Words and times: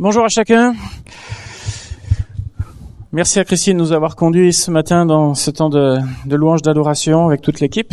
Bonjour 0.00 0.24
à 0.24 0.28
chacun. 0.28 0.74
Merci 3.10 3.40
à 3.40 3.44
Christine 3.44 3.76
de 3.76 3.82
nous 3.82 3.90
avoir 3.90 4.14
conduits 4.14 4.52
ce 4.52 4.70
matin 4.70 5.04
dans 5.04 5.34
ce 5.34 5.50
temps 5.50 5.70
de, 5.70 5.98
louange 6.30 6.62
d'adoration 6.62 7.26
avec 7.26 7.42
toute 7.42 7.58
l'équipe. 7.58 7.92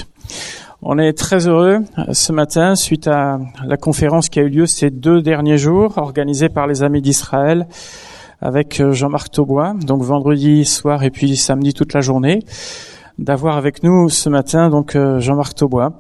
On 0.84 1.00
est 1.00 1.14
très 1.14 1.48
heureux 1.48 1.80
euh, 1.98 2.14
ce 2.14 2.32
matin 2.32 2.76
suite 2.76 3.08
à 3.08 3.40
la 3.66 3.78
conférence 3.78 4.30
qui 4.30 4.40
a 4.40 4.44
eu 4.44 4.50
lieu 4.50 4.68
ces 4.68 4.92
deux 4.92 5.24
derniers 5.24 5.58
jours, 5.58 5.98
organisée 5.98 6.48
par 6.48 6.68
les 6.68 6.84
Amis 6.84 7.02
d'Israël 7.02 7.66
avec 8.40 8.80
euh, 8.82 8.92
Jean-Marc 8.92 9.32
Taubois, 9.32 9.74
donc 9.74 10.04
vendredi 10.04 10.64
soir 10.64 11.02
et 11.02 11.10
puis 11.10 11.36
samedi 11.36 11.74
toute 11.74 11.96
la 11.96 12.02
journée, 12.02 12.44
d'avoir 13.18 13.58
avec 13.58 13.82
nous 13.82 14.10
ce 14.10 14.30
matin 14.30 14.70
donc 14.70 14.96
euh, 14.96 15.20
Jean-Marc 15.20 15.56
Taubois, 15.56 16.00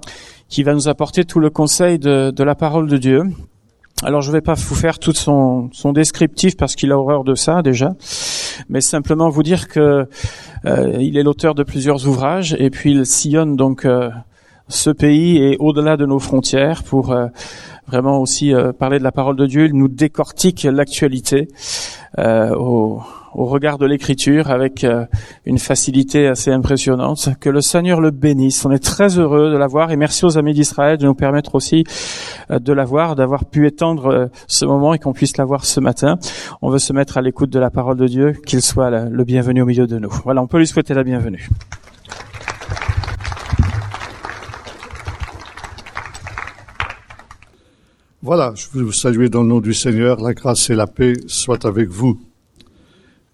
qui 0.50 0.62
va 0.62 0.76
nous 0.76 0.88
apporter 0.88 1.26
tout 1.26 1.40
le 1.40 1.50
conseil 1.50 1.98
de 1.98 2.44
la 2.44 2.54
parole 2.54 2.88
de 2.88 2.98
Dieu 2.98 3.24
alors 4.04 4.22
je 4.22 4.30
ne 4.30 4.34
vais 4.34 4.42
pas 4.42 4.56
vous 4.56 4.76
faire 4.76 5.00
tout 5.00 5.14
son, 5.14 5.70
descriptif 5.94 6.58
parce 6.58 6.76
qu'il 6.76 6.92
a 6.92 6.98
horreur 6.98 7.24
de 7.24 7.34
ça 7.34 7.62
déjà, 7.62 7.96
mais 8.68 8.82
simplement 8.82 9.30
vous 9.30 9.44
dire 9.44 9.68
que 9.70 10.08
euh, 10.66 10.98
il 11.00 11.18
est 11.18 11.24
l'auteur 11.24 11.56
de 11.56 11.64
plusieurs 11.64 12.06
ouvrages 12.08 12.56
et 12.60 12.70
puis 12.70 12.92
il 12.92 13.06
sillonne 13.06 13.56
donc 13.56 13.86
euh, 13.86 14.10
ce 14.68 14.90
pays 14.90 15.38
et 15.38 15.56
au-delà 15.60 15.96
de 15.96 16.06
nos 16.06 16.20
frontières 16.20 16.84
pour 16.84 17.14
euh, 17.14 17.28
vraiment 17.88 18.20
aussi 18.20 18.54
parler 18.78 19.00
de 19.00 19.04
la 19.04 19.12
parole 19.12 19.38
de 19.38 19.46
Dieu. 19.46 19.68
Il 19.68 19.76
nous 19.76 19.88
décortique 19.88 20.64
l'actualité 20.64 21.48
au, 22.18 23.02
au 23.36 23.46
regard 23.46 23.78
de 23.78 23.86
l'écriture 23.86 24.50
avec 24.50 24.84
euh, 24.84 25.06
une 25.46 25.60
facilité 25.60 26.28
assez 26.28 26.52
impressionnante. 26.52 27.30
Que 27.40 27.50
le 27.50 27.62
Seigneur 27.62 28.00
le 28.00 28.12
bénisse. 28.12 28.66
On 28.66 28.72
est 28.72 28.84
très 28.84 29.20
heureux 29.20 29.52
de 29.52 29.58
l'avoir 29.58 29.92
et 29.92 29.98
merci 29.98 30.26
aux 30.26 30.38
amis 30.38 30.54
d'Israël 30.54 30.98
de 30.98 31.06
nous 31.06 31.14
permettre 31.14 31.56
aussi 31.56 31.84
euh, 32.50 32.60
de 32.60 32.74
l'avoir, 32.74 33.16
d'avoir 33.16 33.46
pu 33.46 33.68
étendre 33.68 34.06
euh, 34.08 34.26
ce 34.48 34.66
moment 34.66 34.94
et 34.94 35.00
qu'on 35.00 35.14
puisse 35.14 35.38
l'avoir 35.38 35.66
ce 35.66 35.82
matin. 35.82 36.18
On 36.62 36.70
veut 36.70 36.80
se 36.80 36.94
mettre 36.94 37.18
à 37.18 37.22
l'écoute 37.22 37.50
de 37.50 37.60
la 37.60 37.70
parole 37.70 37.98
de 37.98 38.08
Dieu, 38.08 38.34
qu'il 38.46 38.62
soit 38.62 38.90
le 38.90 39.24
bienvenu 39.26 39.62
au 39.62 39.66
milieu 39.66 39.86
de 39.86 40.00
nous. 40.00 40.12
Voilà, 40.24 40.42
on 40.42 40.48
peut 40.48 40.58
lui 40.58 40.68
souhaiter 40.68 40.94
la 40.94 41.04
bienvenue. 41.04 41.50
Voilà, 48.22 48.54
je 48.56 48.66
veux 48.74 48.84
vous 48.84 48.92
saluer 48.92 49.30
dans 49.30 49.44
le 49.44 49.50
nom 49.50 49.60
du 49.60 49.74
Seigneur. 49.74 50.20
La 50.22 50.34
grâce 50.34 50.70
et 50.70 50.76
la 50.76 50.88
paix 50.88 51.14
soient 51.28 51.68
avec 51.68 51.90
vous. 51.90 52.20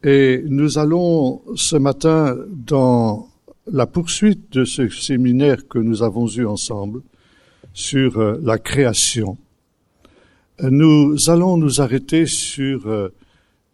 Et 0.04 0.44
nous 0.48 0.80
allons 0.80 1.44
ce 1.56 1.76
matin 1.76 2.36
dans 2.50 3.30
la 3.72 3.86
poursuite 3.86 4.52
de 4.52 4.66
ce 4.66 4.90
séminaire 4.90 5.68
que 5.68 5.78
nous 5.78 6.02
avons 6.02 6.28
eu 6.28 6.46
ensemble 6.46 7.02
sur 7.74 8.18
euh, 8.18 8.40
la 8.42 8.58
création. 8.58 9.38
Nous 10.60 11.30
allons 11.30 11.58
nous 11.58 11.82
arrêter 11.82 12.26
sur 12.26 12.88
euh, 12.88 13.10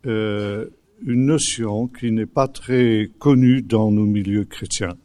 euh, 0.05 0.65
une 1.05 1.25
notion 1.27 1.87
qui 1.87 2.11
n'est 2.11 2.25
pas 2.25 2.49
très 2.49 3.09
connue 3.19 3.61
dans 3.61 3.91
nos 3.91 4.05
milieux 4.05 4.45
chrétiens, 4.45 4.95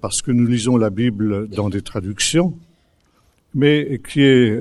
parce 0.00 0.22
que 0.22 0.30
nous 0.30 0.46
lisons 0.46 0.76
la 0.76 0.88
Bible 0.88 1.48
dans 1.48 1.68
des 1.68 1.82
traductions, 1.82 2.56
mais 3.54 4.00
qui 4.08 4.22
est 4.22 4.56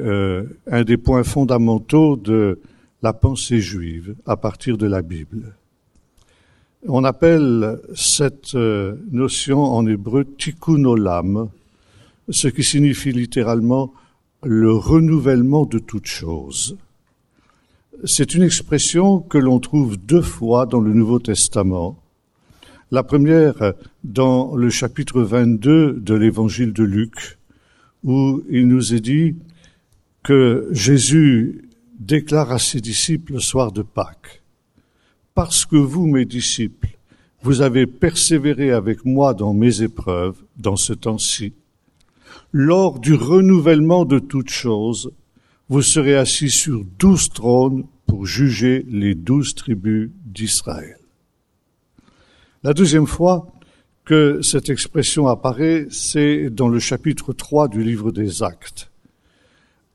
un 0.65 0.83
des 0.83 0.97
points 0.97 1.23
fondamentaux 1.23 2.17
de 2.17 2.59
la 3.03 3.11
pensée 3.11 3.59
juive 3.59 4.15
à 4.25 4.37
partir 4.37 4.77
de 4.77 4.87
la 4.87 5.01
Bible. 5.01 5.55
On 6.87 7.03
appelle 7.03 7.79
cette 7.93 8.55
euh, 8.55 8.95
notion 9.11 9.61
en 9.61 9.85
hébreu 9.85 10.23
tikkun 10.23 10.85
olam, 10.85 11.49
ce 12.29 12.47
qui 12.47 12.63
signifie 12.63 13.11
littéralement 13.11 13.93
le 14.41 14.71
renouvellement 14.71 15.65
de 15.65 15.79
toute 15.79 16.05
chose. 16.07 16.77
C'est 18.05 18.35
une 18.35 18.43
expression 18.43 19.19
que 19.19 19.37
l'on 19.37 19.59
trouve 19.59 19.97
deux 19.97 20.21
fois 20.21 20.65
dans 20.65 20.79
le 20.79 20.93
Nouveau 20.93 21.19
Testament. 21.19 21.97
La 22.91 23.03
première 23.03 23.73
dans 24.03 24.55
le 24.55 24.69
chapitre 24.69 25.21
22 25.21 25.93
de 25.93 26.13
l'évangile 26.13 26.71
de 26.71 26.83
Luc, 26.83 27.37
où 28.03 28.43
il 28.49 28.67
nous 28.67 28.93
est 28.93 28.99
dit 29.01 29.35
que 30.21 30.69
Jésus 30.71 31.69
déclare 31.99 32.51
à 32.51 32.59
ses 32.59 32.81
disciples 32.81 33.33
le 33.33 33.39
soir 33.39 33.71
de 33.71 33.81
Pâques, 33.81 34.41
Parce 35.33 35.65
que 35.65 35.75
vous, 35.75 36.05
mes 36.05 36.25
disciples, 36.25 36.97
vous 37.41 37.61
avez 37.61 37.87
persévéré 37.87 38.71
avec 38.71 39.03
moi 39.03 39.33
dans 39.33 39.53
mes 39.53 39.81
épreuves, 39.81 40.37
dans 40.57 40.75
ce 40.75 40.93
temps-ci, 40.93 41.53
lors 42.51 42.99
du 42.99 43.15
renouvellement 43.15 44.05
de 44.05 44.19
toutes 44.19 44.51
choses, 44.51 45.11
vous 45.69 45.81
serez 45.81 46.15
assis 46.15 46.51
sur 46.51 46.83
douze 46.99 47.29
trônes 47.29 47.85
pour 48.05 48.25
juger 48.25 48.85
les 48.89 49.15
douze 49.15 49.55
tribus 49.55 50.11
d'Israël. 50.23 50.97
La 52.63 52.73
deuxième 52.73 53.07
fois 53.07 53.47
que 54.05 54.41
cette 54.41 54.69
expression 54.69 55.27
apparaît, 55.27 55.87
c'est 55.89 56.49
dans 56.49 56.67
le 56.69 56.79
chapitre 56.79 57.33
3 57.33 57.67
du 57.67 57.83
livre 57.83 58.11
des 58.11 58.43
Actes 58.43 58.92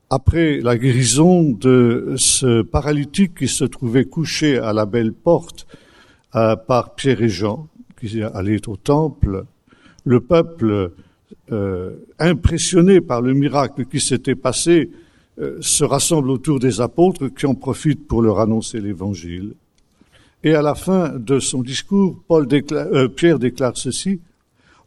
après 0.09 0.59
la 0.59 0.77
guérison 0.77 1.43
de 1.51 2.15
ce 2.17 2.63
paralytique 2.63 3.35
qui 3.35 3.47
se 3.47 3.63
trouvait 3.63 4.05
couché 4.05 4.57
à 4.57 4.73
la 4.73 4.85
belle 4.85 5.13
porte 5.13 5.67
euh, 6.35 6.55
par 6.55 6.95
Pierre 6.95 7.21
et 7.21 7.29
Jean, 7.29 7.67
qui 7.99 8.21
allaient 8.23 8.67
au 8.67 8.75
temple, 8.75 9.45
le 10.05 10.19
peuple, 10.19 10.93
euh, 11.51 11.95
impressionné 12.17 13.01
par 13.01 13.21
le 13.21 13.33
miracle 13.33 13.85
qui 13.85 13.99
s'était 13.99 14.35
passé, 14.35 14.89
euh, 15.39 15.57
se 15.61 15.83
rassemble 15.83 16.31
autour 16.31 16.59
des 16.59 16.81
apôtres 16.81 17.27
qui 17.27 17.45
en 17.45 17.53
profitent 17.53 18.07
pour 18.07 18.21
leur 18.21 18.39
annoncer 18.39 18.81
l'Évangile. 18.81 19.53
Et 20.43 20.55
à 20.55 20.61
la 20.61 20.73
fin 20.73 21.09
de 21.09 21.39
son 21.39 21.61
discours, 21.61 22.23
Paul 22.27 22.47
Pierre 23.15 23.39
déclare 23.39 23.77
ceci, 23.77 24.21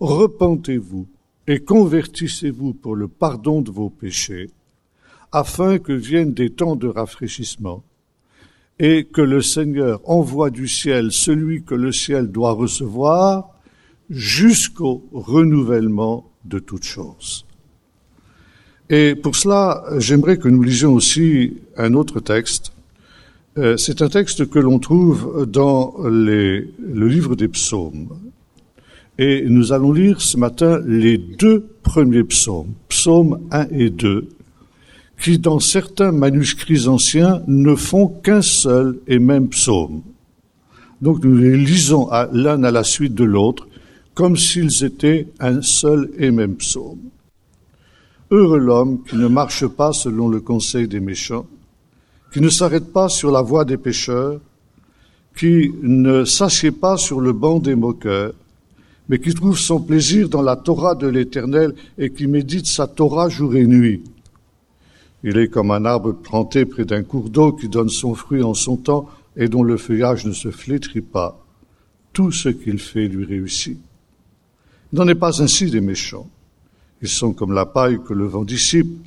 Repentez-vous 0.01 1.07
et 1.47 1.61
convertissez-vous 1.61 2.75
pour 2.75 2.97
le 2.97 3.07
pardon 3.07 3.61
de 3.61 3.71
vos 3.71 3.89
péchés 3.89 4.49
afin 5.33 5.79
que 5.79 5.93
viennent 5.93 6.35
des 6.35 6.51
temps 6.51 6.77
de 6.77 6.89
rafraîchissement, 6.89 7.83
et 8.79 9.05
que 9.05 9.23
le 9.23 9.43
Seigneur 9.43 10.01
envoie 10.05 10.51
du 10.51 10.69
ciel 10.69 11.13
celui 11.13 11.63
que 11.63 11.75
le 11.75 11.93
ciel 11.93 12.31
doit 12.31 12.53
recevoir 12.53 13.51
jusqu'au 14.11 15.05
renouvellement 15.13 16.31
de 16.45 16.59
toutes 16.59 16.85
choses. 16.85 17.47
Et 18.91 19.15
pour 19.15 19.37
cela, 19.37 19.85
j'aimerais 19.99 20.37
que 20.37 20.49
nous 20.49 20.63
lisions 20.63 20.95
aussi 20.95 21.55
un 21.77 21.95
autre 21.95 22.21
texte. 22.21 22.73
Euh, 23.57 23.77
c'est 23.77 24.03
un 24.03 24.09
texte 24.09 24.51
que 24.51 24.59
l'on 24.59 24.79
trouve 24.79 25.47
dans 25.47 25.95
les, 26.09 26.69
le 26.79 27.09
livre 27.09 27.37
des 27.37 27.49
psaumes. 27.49 28.09
Et 29.19 29.45
nous 29.47 29.73
allons 29.73 29.93
lire 29.93 30.21
ce 30.21 30.37
matin 30.37 30.81
les 30.85 31.19
deux 31.19 31.65
premiers 31.83 32.25
psaumes, 32.25 32.73
psaumes 32.89 33.41
1 33.51 33.69
et 33.71 33.91
2, 33.91 34.29
qui 35.21 35.39
dans 35.39 35.61
certains 35.61 36.13
manuscrits 36.13 36.89
anciens 36.89 37.43
ne 37.47 37.75
font 37.75 38.09
qu'un 38.09 38.43
seul 38.43 38.99
et 39.07 39.19
même 39.19 39.49
psaume. 39.49 40.03
Donc 41.01 41.25
nous 41.25 41.37
les 41.37 41.57
lisons 41.57 42.09
l'un 42.33 42.63
à 42.65 42.71
la 42.71 42.85
suite 42.85 43.15
de 43.15 43.25
l'autre, 43.25 43.67
comme 44.15 44.37
s'ils 44.37 44.85
étaient 44.85 45.29
un 45.41 45.63
seul 45.63 46.11
et 46.19 46.31
même 46.31 46.57
psaume. 46.57 46.99
Heureux 48.31 48.59
l'homme 48.59 49.03
qui 49.09 49.17
ne 49.17 49.27
marche 49.27 49.67
pas 49.67 49.93
selon 49.93 50.29
le 50.29 50.41
conseil 50.41 50.89
des 50.89 51.01
méchants, 51.01 51.47
qui 52.33 52.41
ne 52.41 52.49
s'arrête 52.49 52.93
pas 52.93 53.09
sur 53.09 53.31
la 53.31 53.43
voie 53.43 53.65
des 53.65 53.77
pécheurs, 53.77 54.41
qui 55.37 55.73
ne 55.83 56.25
s'assied 56.25 56.71
pas 56.71 56.97
sur 56.97 57.21
le 57.21 57.33
banc 57.33 57.59
des 57.59 57.75
moqueurs, 57.75 58.33
mais 59.09 59.19
qui 59.19 59.35
trouve 59.35 59.59
son 59.59 59.81
plaisir 59.81 60.29
dans 60.29 60.43
la 60.43 60.57
Torah 60.57 60.95
de 60.95 61.07
l'Éternel 61.07 61.75
et 61.99 62.11
qui 62.11 62.27
médite 62.27 62.67
sa 62.67 62.87
Torah 62.87 63.29
jour 63.29 63.55
et 63.57 63.67
nuit. 63.67 64.03
Il 65.25 65.39
est 65.39 65.49
comme 65.49 65.71
un 65.71 65.85
arbre 65.85 66.13
planté 66.13 66.65
près 66.65 66.85
d'un 66.85 67.03
cours 67.03 67.31
d'eau 67.31 67.53
qui 67.53 67.69
donne 67.69 67.89
son 67.89 68.15
fruit 68.15 68.43
en 68.43 68.55
son 68.55 68.77
temps 68.77 69.09
et 69.37 69.49
dont 69.49 69.63
le 69.63 69.77
feuillage 69.77 70.27
ne 70.27 70.33
se 70.33 70.51
flétrit 70.51 71.01
pas. 71.01 71.39
Tout 72.13 72.33
ce 72.33 72.49
qu'il 72.49 72.79
fait 72.79 73.09
lui 73.09 73.25
réussit. 73.25 73.79
Il 74.93 74.99
n'en 74.99 75.09
est 75.09 75.15
pas 75.15 75.41
ainsi 75.41 75.71
des 75.71 75.81
méchants. 75.81 76.29
Ils 77.01 77.09
sont 77.09 77.33
comme 77.33 77.53
la 77.53 77.67
paille 77.67 78.01
que 78.05 78.13
le 78.13 78.27
vent 78.27 78.45
dissipe. 78.45 79.07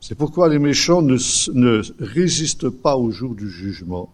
C'est 0.00 0.16
pourquoi 0.16 0.48
les 0.48 0.58
méchants 0.58 1.00
ne, 1.00 1.82
résistent 2.00 2.68
pas 2.68 2.96
au 2.96 3.10
jour 3.10 3.34
du 3.34 3.48
jugement, 3.48 4.12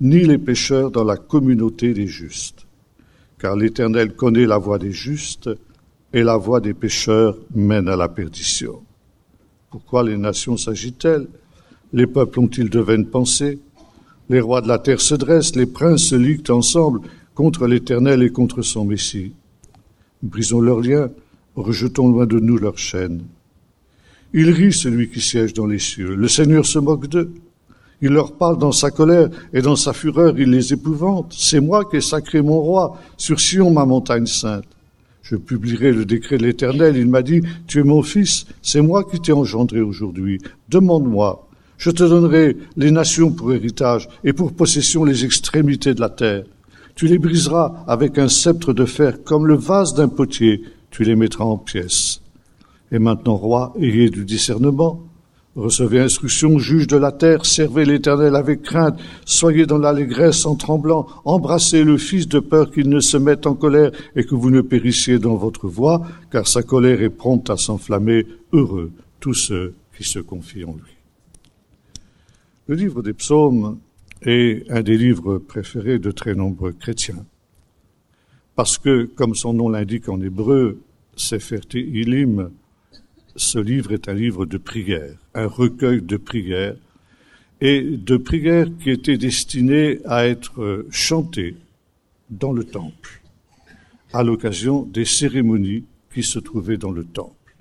ni 0.00 0.20
les 0.20 0.38
pécheurs 0.38 0.90
dans 0.90 1.04
la 1.04 1.16
communauté 1.16 1.92
des 1.92 2.06
justes. 2.06 2.66
Car 3.38 3.54
l'Éternel 3.54 4.14
connaît 4.14 4.46
la 4.46 4.58
voie 4.58 4.78
des 4.78 4.92
justes, 4.92 5.50
et 6.12 6.22
la 6.22 6.36
voie 6.36 6.60
des 6.60 6.74
pécheurs 6.74 7.36
mène 7.54 7.88
à 7.88 7.96
la 7.96 8.08
perdition. 8.08 8.82
Pourquoi 9.70 10.02
les 10.02 10.16
nations 10.16 10.56
s'agitent-elles? 10.56 11.28
Les 11.92 12.08
peuples 12.08 12.40
ont-ils 12.40 12.68
de 12.68 12.80
vaines 12.80 13.06
pensées? 13.06 13.60
Les 14.28 14.40
rois 14.40 14.62
de 14.62 14.68
la 14.68 14.80
terre 14.80 15.00
se 15.00 15.14
dressent, 15.14 15.54
les 15.54 15.66
princes 15.66 16.06
se 16.06 16.16
liguent 16.16 16.50
ensemble 16.50 17.02
contre 17.36 17.68
l'Éternel 17.68 18.24
et 18.24 18.30
contre 18.30 18.62
son 18.62 18.84
Messie. 18.84 19.32
Brisons 20.22 20.60
leurs 20.60 20.80
liens, 20.80 21.10
rejetons 21.54 22.10
loin 22.10 22.26
de 22.26 22.40
nous 22.40 22.58
leurs 22.58 22.78
chaînes. 22.78 23.22
Il 24.32 24.50
rit 24.50 24.72
celui 24.72 25.08
qui 25.08 25.20
siège 25.20 25.54
dans 25.54 25.66
les 25.66 25.78
cieux. 25.78 26.16
Le 26.16 26.28
Seigneur 26.28 26.66
se 26.66 26.80
moque 26.80 27.06
d'eux. 27.06 27.32
Il 28.02 28.10
leur 28.10 28.32
parle 28.32 28.58
dans 28.58 28.72
sa 28.72 28.90
colère 28.90 29.28
et 29.52 29.62
dans 29.62 29.76
sa 29.76 29.92
fureur, 29.92 30.38
il 30.38 30.50
les 30.50 30.72
épouvante. 30.72 31.32
C'est 31.36 31.60
moi 31.60 31.84
qui 31.84 31.96
ai 31.96 32.00
sacré 32.00 32.42
mon 32.42 32.60
roi 32.60 32.98
sur 33.16 33.38
Sion, 33.38 33.70
ma 33.70 33.84
montagne 33.84 34.26
sainte. 34.26 34.64
Je 35.30 35.36
publierai 35.36 35.92
le 35.92 36.04
décret 36.04 36.38
de 36.38 36.42
l'Éternel. 36.42 36.96
Il 36.96 37.06
m'a 37.06 37.22
dit, 37.22 37.40
tu 37.68 37.78
es 37.78 37.84
mon 37.84 38.02
fils, 38.02 38.46
c'est 38.62 38.82
moi 38.82 39.04
qui 39.04 39.20
t'ai 39.20 39.30
engendré 39.30 39.80
aujourd'hui. 39.80 40.40
Demande-moi. 40.68 41.48
Je 41.78 41.90
te 41.90 42.02
donnerai 42.02 42.56
les 42.76 42.90
nations 42.90 43.30
pour 43.30 43.52
héritage 43.52 44.08
et 44.24 44.32
pour 44.32 44.52
possession 44.52 45.04
les 45.04 45.24
extrémités 45.24 45.94
de 45.94 46.00
la 46.00 46.08
terre. 46.08 46.46
Tu 46.96 47.06
les 47.06 47.18
briseras 47.18 47.84
avec 47.86 48.18
un 48.18 48.26
sceptre 48.26 48.72
de 48.72 48.84
fer 48.84 49.22
comme 49.22 49.46
le 49.46 49.54
vase 49.54 49.94
d'un 49.94 50.08
potier. 50.08 50.64
Tu 50.90 51.04
les 51.04 51.14
mettras 51.14 51.44
en 51.44 51.58
pièces. 51.58 52.22
Et 52.90 52.98
maintenant, 52.98 53.36
roi, 53.36 53.72
ayez 53.80 54.10
du 54.10 54.24
discernement. 54.24 55.09
Recevez 55.56 55.98
instruction, 55.98 56.58
juge 56.58 56.86
de 56.86 56.96
la 56.96 57.10
terre, 57.10 57.44
servez 57.44 57.84
l'Éternel 57.84 58.36
avec 58.36 58.62
crainte, 58.62 59.00
soyez 59.24 59.66
dans 59.66 59.78
l'allégresse 59.78 60.46
en 60.46 60.54
tremblant, 60.54 61.08
embrassez 61.24 61.82
le 61.82 61.98
Fils 61.98 62.28
de 62.28 62.38
peur 62.38 62.70
qu'il 62.70 62.88
ne 62.88 63.00
se 63.00 63.16
mette 63.16 63.48
en 63.48 63.54
colère 63.54 63.90
et 64.14 64.24
que 64.24 64.36
vous 64.36 64.50
ne 64.50 64.60
périssiez 64.60 65.18
dans 65.18 65.34
votre 65.34 65.66
voie, 65.66 66.06
car 66.30 66.46
sa 66.46 66.62
colère 66.62 67.02
est 67.02 67.10
prompte 67.10 67.50
à 67.50 67.56
s'enflammer. 67.56 68.26
Heureux 68.52 68.92
tous 69.18 69.34
ceux 69.34 69.74
qui 69.96 70.04
se 70.04 70.20
confient 70.20 70.64
en 70.64 70.74
lui. 70.74 70.96
Le 72.68 72.76
livre 72.76 73.02
des 73.02 73.12
psaumes 73.12 73.78
est 74.22 74.70
un 74.70 74.82
des 74.82 74.96
livres 74.96 75.38
préférés 75.38 75.98
de 75.98 76.12
très 76.12 76.34
nombreux 76.34 76.72
chrétiens, 76.72 77.24
parce 78.54 78.78
que, 78.78 79.04
comme 79.16 79.34
son 79.34 79.52
nom 79.52 79.68
l'indique 79.68 80.08
en 80.08 80.20
hébreu, 80.20 80.78
Sefer 81.16 81.60
Ilim, 81.74 82.50
ce 83.34 83.58
livre 83.58 83.92
est 83.92 84.08
un 84.08 84.14
livre 84.14 84.46
de 84.46 84.58
prières, 84.58 85.18
un 85.34 85.46
recueil 85.46 86.02
de 86.02 86.16
prières, 86.16 86.76
et 87.60 87.82
de 87.82 88.16
prières 88.16 88.68
qui 88.82 88.90
étaient 88.90 89.18
destinées 89.18 90.00
à 90.06 90.26
être 90.26 90.86
chantées 90.90 91.56
dans 92.30 92.52
le 92.52 92.64
temple, 92.64 93.20
à 94.12 94.22
l'occasion 94.22 94.82
des 94.82 95.04
cérémonies 95.04 95.84
qui 96.12 96.22
se 96.22 96.38
trouvaient 96.38 96.78
dans 96.78 96.92
le 96.92 97.04
temple. 97.04 97.56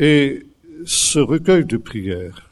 Et 0.00 0.46
ce 0.84 1.18
recueil 1.18 1.64
de 1.64 1.76
prières 1.76 2.50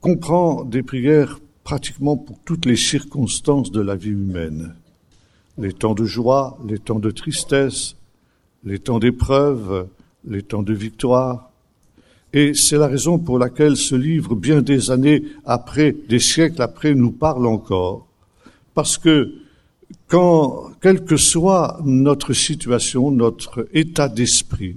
comprend 0.00 0.64
des 0.64 0.82
prières 0.82 1.40
pratiquement 1.64 2.16
pour 2.16 2.38
toutes 2.44 2.66
les 2.66 2.76
circonstances 2.76 3.70
de 3.70 3.80
la 3.80 3.96
vie 3.96 4.10
humaine. 4.10 4.74
Les 5.58 5.72
temps 5.72 5.94
de 5.94 6.04
joie, 6.04 6.58
les 6.66 6.78
temps 6.78 6.98
de 6.98 7.10
tristesse, 7.10 7.96
les 8.64 8.78
temps 8.78 8.98
d'épreuve, 8.98 9.88
les 10.24 10.42
temps 10.42 10.62
de 10.62 10.72
victoire. 10.72 11.49
Et 12.32 12.54
c'est 12.54 12.76
la 12.76 12.86
raison 12.86 13.18
pour 13.18 13.38
laquelle 13.38 13.76
ce 13.76 13.94
livre, 13.94 14.34
bien 14.34 14.62
des 14.62 14.90
années 14.90 15.24
après, 15.44 15.96
des 16.08 16.20
siècles 16.20 16.62
après, 16.62 16.94
nous 16.94 17.10
parle 17.10 17.46
encore. 17.46 18.06
Parce 18.74 18.98
que 18.98 19.32
quand, 20.06 20.70
quelle 20.80 21.04
que 21.04 21.16
soit 21.16 21.80
notre 21.84 22.32
situation, 22.32 23.10
notre 23.10 23.68
état 23.72 24.08
d'esprit, 24.08 24.76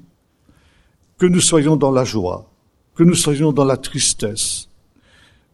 que 1.17 1.25
nous 1.27 1.41
soyons 1.41 1.75
dans 1.75 1.91
la 1.91 2.03
joie, 2.03 2.50
que 2.95 3.03
nous 3.03 3.15
soyons 3.15 3.51
dans 3.51 3.65
la 3.65 3.77
tristesse, 3.77 4.69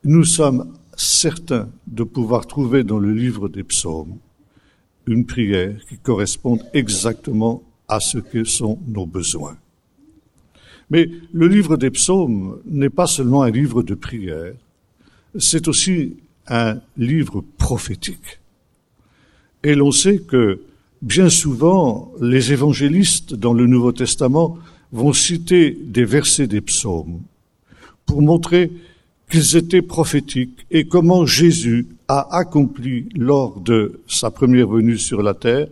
nous 0.04 0.24
sommes 0.24 0.74
certains 0.96 1.69
de 1.88 2.04
pouvoir 2.04 2.48
trouver 2.48 2.84
dans 2.84 3.00
le 3.00 3.13
livre 3.13 3.50
des 3.50 3.63
psaumes 3.63 4.18
une 5.06 5.25
prière 5.25 5.75
qui 5.88 5.98
corresponde 5.98 6.63
exactement 6.74 7.63
à 7.88 8.00
ce 8.00 8.19
que 8.19 8.44
sont 8.44 8.80
nos 8.88 9.06
besoins. 9.06 9.57
Mais 10.89 11.09
le 11.33 11.47
livre 11.47 11.77
des 11.77 11.91
psaumes 11.91 12.59
n'est 12.65 12.89
pas 12.89 13.07
seulement 13.07 13.44
un 13.44 13.51
livre 13.51 13.83
de 13.83 13.94
prière, 13.94 14.53
c'est 15.38 15.68
aussi 15.68 16.18
un 16.47 16.80
livre 16.97 17.44
prophétique. 17.57 18.39
Et 19.63 19.75
l'on 19.75 19.91
sait 19.91 20.19
que 20.19 20.62
bien 21.01 21.30
souvent, 21.30 22.12
les 22.19 22.51
évangélistes 22.51 23.33
dans 23.33 23.53
le 23.53 23.68
Nouveau 23.68 23.91
Testament 23.91 24.57
vont 24.91 25.13
citer 25.13 25.77
des 25.81 26.06
versets 26.06 26.47
des 26.47 26.62
psaumes 26.62 27.21
pour 28.06 28.21
montrer 28.21 28.71
qu'ils 29.30 29.56
étaient 29.56 29.83
prophétiques 29.83 30.65
et 30.71 30.86
comment 30.86 31.25
Jésus 31.25 31.88
a 32.07 32.36
accompli 32.36 33.07
lors 33.15 33.59
de 33.59 34.00
sa 34.07 34.31
première 34.31 34.68
venue 34.68 34.97
sur 34.97 35.21
la 35.21 35.36
terre 35.36 35.68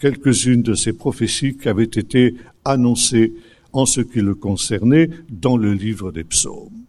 quelques-unes 0.00 0.62
de 0.62 0.74
ces 0.74 0.92
prophéties 0.92 1.56
qui 1.56 1.68
avaient 1.68 1.84
été 1.84 2.34
annoncées 2.64 3.32
en 3.72 3.86
ce 3.86 4.00
qui 4.00 4.20
le 4.20 4.34
concernait 4.34 5.10
dans 5.28 5.56
le 5.56 5.72
livre 5.72 6.12
des 6.12 6.24
psaumes. 6.24 6.84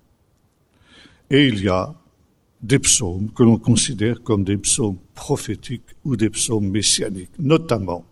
Et 1.30 1.48
il 1.48 1.64
y 1.64 1.70
a 1.70 1.94
des 2.62 2.80
psaumes 2.80 3.30
que 3.36 3.44
l'on 3.44 3.58
considère 3.58 4.22
comme 4.22 4.44
des 4.44 4.58
psaumes 4.58 4.98
prophétiques 5.16 5.96
ou 6.06 6.16
des 6.16 6.30
psaumes 6.30 6.70
messianiques, 6.70 7.32
notamment 7.40 8.06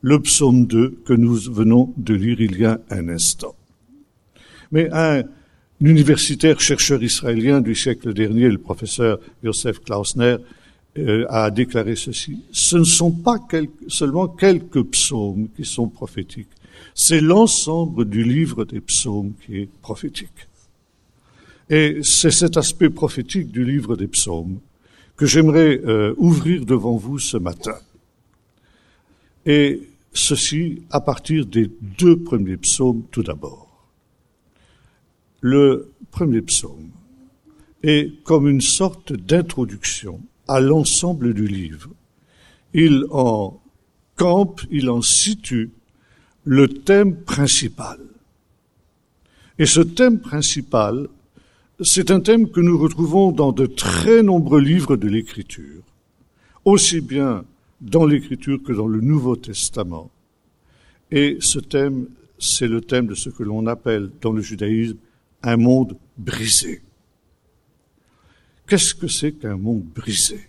le 0.00 0.20
psaume 0.20 0.66
2 0.66 1.02
que 1.04 1.12
nous 1.12 1.34
venons 1.34 1.94
de 1.96 2.14
lire 2.14 2.40
il 2.40 2.58
y 2.58 2.64
a 2.64 2.80
un 2.90 3.08
instant. 3.08 3.54
Mais 4.72 4.88
un 4.92 5.22
universitaire 5.80 6.60
chercheur 6.60 7.02
israélien 7.02 7.60
du 7.60 7.74
siècle 7.74 8.12
dernier, 8.12 8.48
le 8.48 8.58
professeur 8.58 9.18
Joseph 9.42 9.80
Klausner, 9.80 10.36
euh, 10.98 11.24
a 11.28 11.50
déclaré 11.50 11.96
ceci. 11.96 12.38
Ce 12.52 12.76
ne 12.76 12.84
sont 12.84 13.12
pas 13.12 13.38
seulement 13.88 14.28
quelques 14.28 14.82
psaumes 14.84 15.48
qui 15.56 15.64
sont 15.64 15.88
prophétiques, 15.88 16.50
c'est 16.94 17.20
l'ensemble 17.20 18.04
du 18.04 18.24
livre 18.24 18.64
des 18.64 18.80
psaumes 18.80 19.32
qui 19.44 19.58
est 19.58 19.68
prophétique. 19.80 20.48
Et 21.70 22.00
c'est 22.02 22.30
cet 22.30 22.56
aspect 22.56 22.90
prophétique 22.90 23.50
du 23.50 23.64
livre 23.64 23.96
des 23.96 24.08
psaumes 24.08 24.58
que 25.16 25.26
j'aimerais 25.26 25.80
euh, 25.84 26.14
ouvrir 26.18 26.66
devant 26.66 26.96
vous 26.96 27.18
ce 27.18 27.36
matin. 27.36 27.78
Et 29.46 29.88
ceci 30.12 30.82
à 30.90 31.00
partir 31.00 31.46
des 31.46 31.70
deux 31.80 32.18
premiers 32.18 32.56
psaumes 32.56 33.04
tout 33.10 33.22
d'abord. 33.22 33.68
Le 35.40 35.92
premier 36.10 36.42
psaume 36.42 36.90
est 37.82 38.22
comme 38.22 38.48
une 38.48 38.60
sorte 38.60 39.12
d'introduction 39.12 40.20
à 40.46 40.60
l'ensemble 40.60 41.34
du 41.34 41.46
livre. 41.46 41.88
Il 42.74 43.06
en 43.10 43.60
campe, 44.16 44.60
il 44.70 44.88
en 44.88 45.02
situe 45.02 45.70
le 46.44 46.68
thème 46.68 47.16
principal. 47.16 47.98
Et 49.58 49.66
ce 49.66 49.80
thème 49.80 50.20
principal, 50.20 51.08
c'est 51.80 52.10
un 52.10 52.20
thème 52.20 52.50
que 52.50 52.60
nous 52.60 52.78
retrouvons 52.78 53.32
dans 53.32 53.52
de 53.52 53.66
très 53.66 54.22
nombreux 54.22 54.60
livres 54.60 54.96
de 54.96 55.08
l'Écriture, 55.08 55.82
aussi 56.64 57.00
bien 57.00 57.44
dans 57.80 58.06
l'Écriture 58.06 58.62
que 58.62 58.72
dans 58.72 58.86
le 58.86 59.00
Nouveau 59.00 59.36
Testament. 59.36 60.10
Et 61.10 61.36
ce 61.40 61.58
thème, 61.58 62.06
c'est 62.38 62.68
le 62.68 62.80
thème 62.80 63.06
de 63.06 63.14
ce 63.14 63.30
que 63.30 63.42
l'on 63.42 63.66
appelle 63.66 64.10
dans 64.20 64.32
le 64.32 64.40
judaïsme 64.40 64.96
un 65.42 65.56
monde 65.56 65.96
brisé. 66.16 66.82
Qu'est-ce 68.66 68.94
que 68.94 69.08
c'est 69.08 69.32
qu'un 69.32 69.56
monde 69.56 69.84
brisé? 69.84 70.40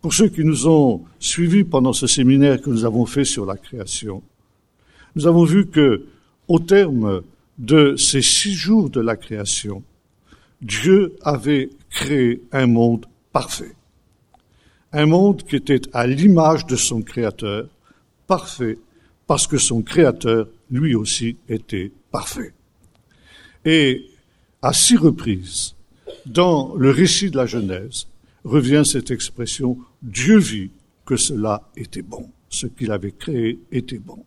Pour 0.00 0.12
ceux 0.12 0.28
qui 0.28 0.44
nous 0.44 0.68
ont 0.68 1.04
suivis 1.18 1.64
pendant 1.64 1.94
ce 1.94 2.06
séminaire 2.06 2.60
que 2.60 2.68
nous 2.68 2.84
avons 2.84 3.06
fait 3.06 3.24
sur 3.24 3.46
la 3.46 3.56
création, 3.56 4.22
nous 5.14 5.26
avons 5.26 5.44
vu 5.44 5.66
que, 5.66 6.06
au 6.48 6.58
terme 6.58 7.22
de 7.58 7.96
ces 7.96 8.22
six 8.22 8.54
jours 8.54 8.90
de 8.90 9.00
la 9.00 9.16
création, 9.16 9.82
Dieu 10.60 11.14
avait 11.22 11.70
créé 11.90 12.42
un 12.52 12.66
monde 12.66 13.06
parfait. 13.32 13.74
Un 14.92 15.06
monde 15.06 15.42
qui 15.42 15.56
était 15.56 15.82
à 15.92 16.06
l'image 16.06 16.66
de 16.66 16.76
son 16.76 17.02
Créateur, 17.02 17.68
parfait, 18.26 18.78
parce 19.26 19.46
que 19.46 19.58
son 19.58 19.82
Créateur, 19.82 20.48
lui 20.70 20.94
aussi, 20.94 21.36
était 21.48 21.92
parfait. 22.10 22.52
Et 23.64 24.06
à 24.62 24.72
six 24.72 24.96
reprises, 24.96 25.74
dans 26.26 26.74
le 26.74 26.90
récit 26.90 27.30
de 27.30 27.36
la 27.36 27.46
Genèse, 27.46 28.06
revient 28.44 28.82
cette 28.84 29.10
expression 29.10 29.78
Dieu 30.02 30.38
vit 30.38 30.70
que 31.04 31.16
cela 31.16 31.62
était 31.76 32.02
bon, 32.02 32.30
ce 32.48 32.66
qu'il 32.66 32.92
avait 32.92 33.12
créé 33.12 33.58
était 33.72 33.98
bon. 33.98 34.24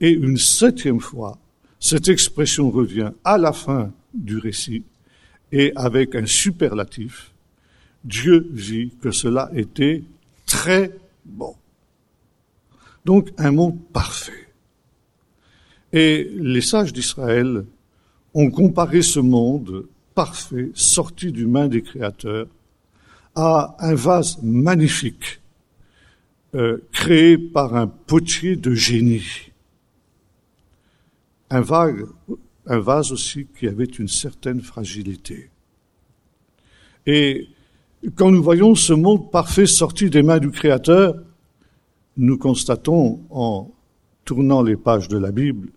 Et 0.00 0.10
une 0.10 0.36
septième 0.36 1.00
fois, 1.00 1.38
cette 1.80 2.08
expression 2.08 2.70
revient 2.70 3.12
à 3.24 3.38
la 3.38 3.52
fin 3.52 3.92
du 4.12 4.38
récit 4.38 4.84
et 5.52 5.72
avec 5.76 6.14
un 6.14 6.26
superlatif, 6.26 7.32
Dieu 8.04 8.48
vit 8.52 8.90
que 9.00 9.10
cela 9.10 9.50
était 9.54 10.02
très 10.44 10.92
bon. 11.24 11.54
Donc 13.04 13.30
un 13.38 13.52
monde 13.52 13.78
parfait. 13.92 14.48
Et 15.92 16.30
les 16.34 16.60
sages 16.60 16.92
d'Israël 16.92 17.64
ont 18.34 18.50
comparé 18.50 19.02
ce 19.02 19.20
monde 19.20 19.86
parfait, 20.14 20.70
sorti 20.74 21.32
du 21.32 21.46
main 21.46 21.68
des 21.68 21.82
créateurs, 21.82 22.48
à 23.34 23.76
un 23.78 23.94
vase 23.94 24.38
magnifique, 24.42 25.40
euh, 26.54 26.78
créé 26.92 27.38
par 27.38 27.76
un 27.76 27.86
potier 27.86 28.56
de 28.56 28.74
génie 28.74 29.52
un, 31.50 31.60
vase 31.60 33.12
aussi 33.12 33.46
qui 33.58 33.68
avait 33.68 33.84
une 33.84 34.08
certaine 34.08 34.60
fragilité. 34.60 35.50
Et 37.06 37.48
quand 38.14 38.30
nous 38.30 38.42
voyons 38.42 38.74
ce 38.74 38.92
monde 38.92 39.30
parfait 39.30 39.66
sorti 39.66 40.10
des 40.10 40.22
mains 40.22 40.38
du 40.38 40.50
Créateur, 40.50 41.14
nous 42.16 42.38
constatons 42.38 43.20
en 43.30 43.70
tournant 44.24 44.62
les 44.62 44.76
pages 44.76 45.08
de 45.08 45.18
la 45.18 45.30
Bible 45.30 45.70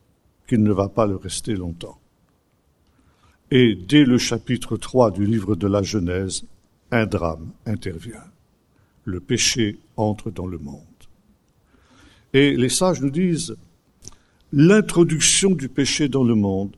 qu'il 0.47 0.63
ne 0.63 0.71
va 0.71 0.89
pas 0.89 1.05
le 1.05 1.15
rester 1.15 1.55
longtemps. 1.55 1.99
Et 3.51 3.75
dès 3.75 4.05
le 4.05 4.17
chapitre 4.17 4.77
3 4.77 5.11
du 5.11 5.25
livre 5.25 5.55
de 5.55 5.67
la 5.67 5.81
Genèse, 5.81 6.43
un 6.91 7.05
drame 7.05 7.51
intervient. 7.65 8.23
Le 9.05 9.19
péché 9.19 9.79
entre 9.97 10.31
dans 10.31 10.47
le 10.47 10.59
monde. 10.59 10.83
Et 12.33 12.55
les 12.55 12.69
sages 12.69 13.01
nous 13.01 13.09
disent, 13.09 13.55
l'introduction 14.51 15.51
du 15.51 15.70
péché 15.70 16.10
dans 16.10 16.24
le 16.24 16.36
monde 16.36 16.75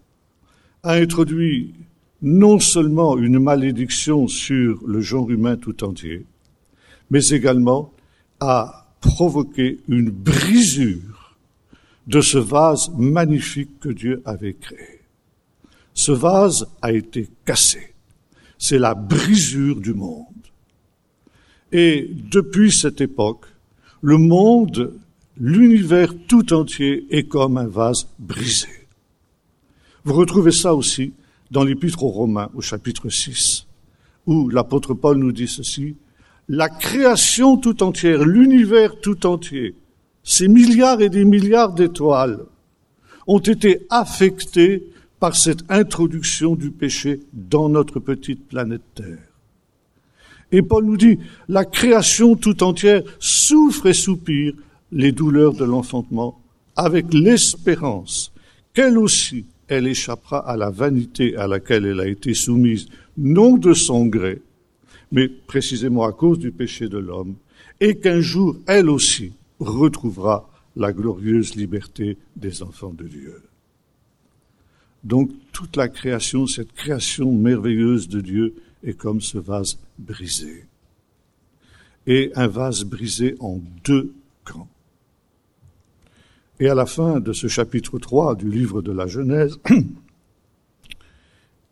a 0.84 0.94
introduit 0.94 1.74
non 2.22 2.60
seulement 2.60 3.18
une 3.18 3.40
malédiction 3.40 4.28
sur 4.28 4.86
le 4.86 5.01
genre 5.01 5.30
humain 5.30 5.56
tout 5.56 5.84
entier, 5.84 6.25
mais 7.10 7.28
également 7.30 7.94
a 8.40 8.88
provoqué 9.00 9.80
une 9.88 10.10
brisure 10.10 11.36
de 12.08 12.22
ce 12.22 12.38
vase 12.38 12.92
magnifique 12.98 13.80
que 13.80 13.90
Dieu 13.90 14.22
avait 14.25 14.54
créé. 14.54 15.01
Ce 15.94 16.12
vase 16.12 16.68
a 16.82 16.92
été 16.92 17.30
cassé. 17.46 17.94
C'est 18.58 18.80
la 18.80 18.94
brisure 18.94 19.80
du 19.80 19.94
monde. 19.94 20.25
Et 21.72 22.10
depuis 22.32 22.72
cette 22.72 23.01
époque, 23.01 23.46
le 24.01 24.18
monde, 24.18 24.94
l'univers 25.41 26.13
tout 26.27 26.53
entier 26.53 27.07
est 27.10 27.24
comme 27.24 27.57
un 27.57 27.67
vase 27.67 28.07
brisé. 28.19 28.67
Vous 30.03 30.13
retrouvez 30.13 30.51
ça 30.51 30.75
aussi 30.75 31.13
dans 31.50 31.63
l'Épître 31.63 32.03
aux 32.03 32.10
Romains 32.10 32.51
au 32.53 32.62
chapitre 32.62 33.10
6, 33.10 33.65
où 34.27 34.50
l'apôtre 34.50 34.93
Paul 34.93 35.17
nous 35.17 35.31
dit 35.31 35.48
ceci, 35.48 35.95
la 36.48 36.69
création 36.69 37.57
tout 37.57 37.81
entière, 37.81 38.24
l'univers 38.24 39.00
tout 39.01 39.25
entier, 39.25 39.74
ces 40.24 40.48
milliards 40.48 41.01
et 41.01 41.10
des 41.10 41.25
milliards 41.25 41.74
d'étoiles 41.74 42.45
ont 43.25 43.39
été 43.39 43.88
affectés 43.89 44.83
par 45.19 45.36
cette 45.36 45.63
introduction 45.69 46.55
du 46.55 46.69
péché 46.69 47.19
dans 47.33 47.67
notre 47.67 48.00
petite 48.00 48.48
planète 48.48 48.83
Terre. 48.93 49.17
Et 50.51 50.62
Paul 50.62 50.86
nous 50.86 50.98
dit, 50.98 51.17
la 51.48 51.65
création 51.65 52.36
tout 52.36 52.62
entière 52.62 53.01
souffre 53.19 53.88
et 53.88 53.93
soupire 53.93 54.53
les 54.91 55.12
douleurs 55.12 55.53
de 55.53 55.65
l'enfantement 55.65 56.39
avec 56.75 57.13
l'espérance 57.13 58.31
qu'elle 58.74 58.98
aussi 58.98 59.45
elle 59.71 59.88
échappera 59.88 60.39
à 60.39 60.57
la 60.57 60.69
vanité 60.69 61.38
à 61.38 61.48
laquelle 61.48 61.86
elle 61.86 62.01
a 62.01 62.07
été 62.07 62.33
soumise, 62.33 62.88
non 63.17 63.55
de 63.55 63.74
son 63.74 64.05
gré, 64.05 64.41
mais 65.13 65.29
précisément 65.29 66.03
à 66.03 66.12
cause 66.12 66.39
du 66.39 66.51
péché 66.51 66.89
de 66.89 66.98
l'homme, 66.98 67.36
et 67.79 67.95
qu'un 67.95 68.19
jour, 68.19 68.57
elle 68.67 68.89
aussi, 68.89 69.31
retrouvera 69.60 70.50
la 70.75 70.91
glorieuse 70.91 71.55
liberté 71.55 72.17
des 72.36 72.63
enfants 72.63 72.93
de 72.93 73.07
Dieu. 73.07 73.41
Donc 75.05 75.31
toute 75.53 75.77
la 75.77 75.88
création, 75.88 76.48
cette 76.48 76.74
création 76.74 77.31
merveilleuse 77.31 78.10
de 78.10 78.19
Dieu 78.19 78.55
est 78.83 78.93
comme 78.93 79.21
ce 79.21 79.38
vase 79.38 79.79
brisé. 79.98 80.65
Et 82.07 82.31
un 82.36 82.48
vase 82.48 82.83
brisé 82.83 83.36
en 83.39 83.62
deux 83.86 84.13
camps. 84.43 84.67
Et 86.62 86.70
à 86.70 86.75
la 86.75 86.86
fin 86.86 87.20
de 87.20 87.34
ce 87.34 87.48
chapitre 87.48 87.98
3 87.98 88.36
du 88.36 88.48
livre 88.48 88.84
de 88.84 88.91
la 88.91 89.08
Genèse, 89.08 89.60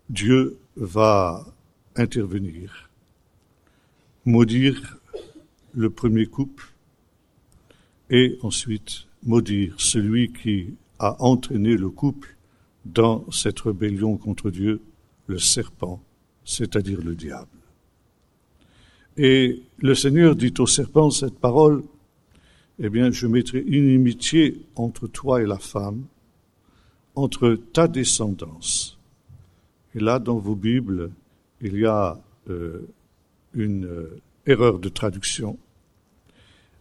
Dieu 0.10 0.58
va 0.76 1.46
intervenir, 1.96 2.90
maudire 4.26 4.98
le 5.76 5.92
premier 5.92 6.26
couple 6.26 6.74
et 8.10 8.40
ensuite 8.42 9.06
maudire 9.22 9.76
celui 9.78 10.34
qui 10.34 10.74
a 10.98 11.22
entraîné 11.22 11.78
le 11.78 11.92
couple 11.92 12.36
dans 12.84 13.32
cette 13.32 13.60
rébellion 13.60 14.18
contre 14.18 14.50
Dieu, 14.50 14.82
le 15.28 15.38
serpent, 15.38 16.02
c'est-à-dire 16.44 17.04
le 17.04 17.14
diable. 17.14 17.46
Et 19.18 19.62
le 19.78 19.94
Seigneur 19.94 20.36
dit 20.36 20.56
au 20.58 20.66
serpent 20.66 21.12
cette 21.12 21.38
parole, 21.38 21.84
eh 22.80 22.90
bien, 22.90 23.12
je 23.12 23.28
mettrai 23.28 23.60
inimitié 23.68 24.62
entre 24.76 25.08
toi 25.08 25.42
et 25.42 25.46
la 25.46 25.60
femme, 25.60 26.06
entre 27.16 27.56
ta 27.74 27.88
descendance. 27.88 28.98
Et 29.96 30.00
là, 30.00 30.20
dans 30.20 30.38
vos 30.38 30.56
Bibles, 30.56 31.12
il 31.62 31.78
y 31.78 31.86
a 31.86 32.18
euh, 32.50 32.88
une 33.54 33.86
euh, 33.86 34.22
erreur 34.46 34.80
de 34.80 34.88
traduction 34.88 35.58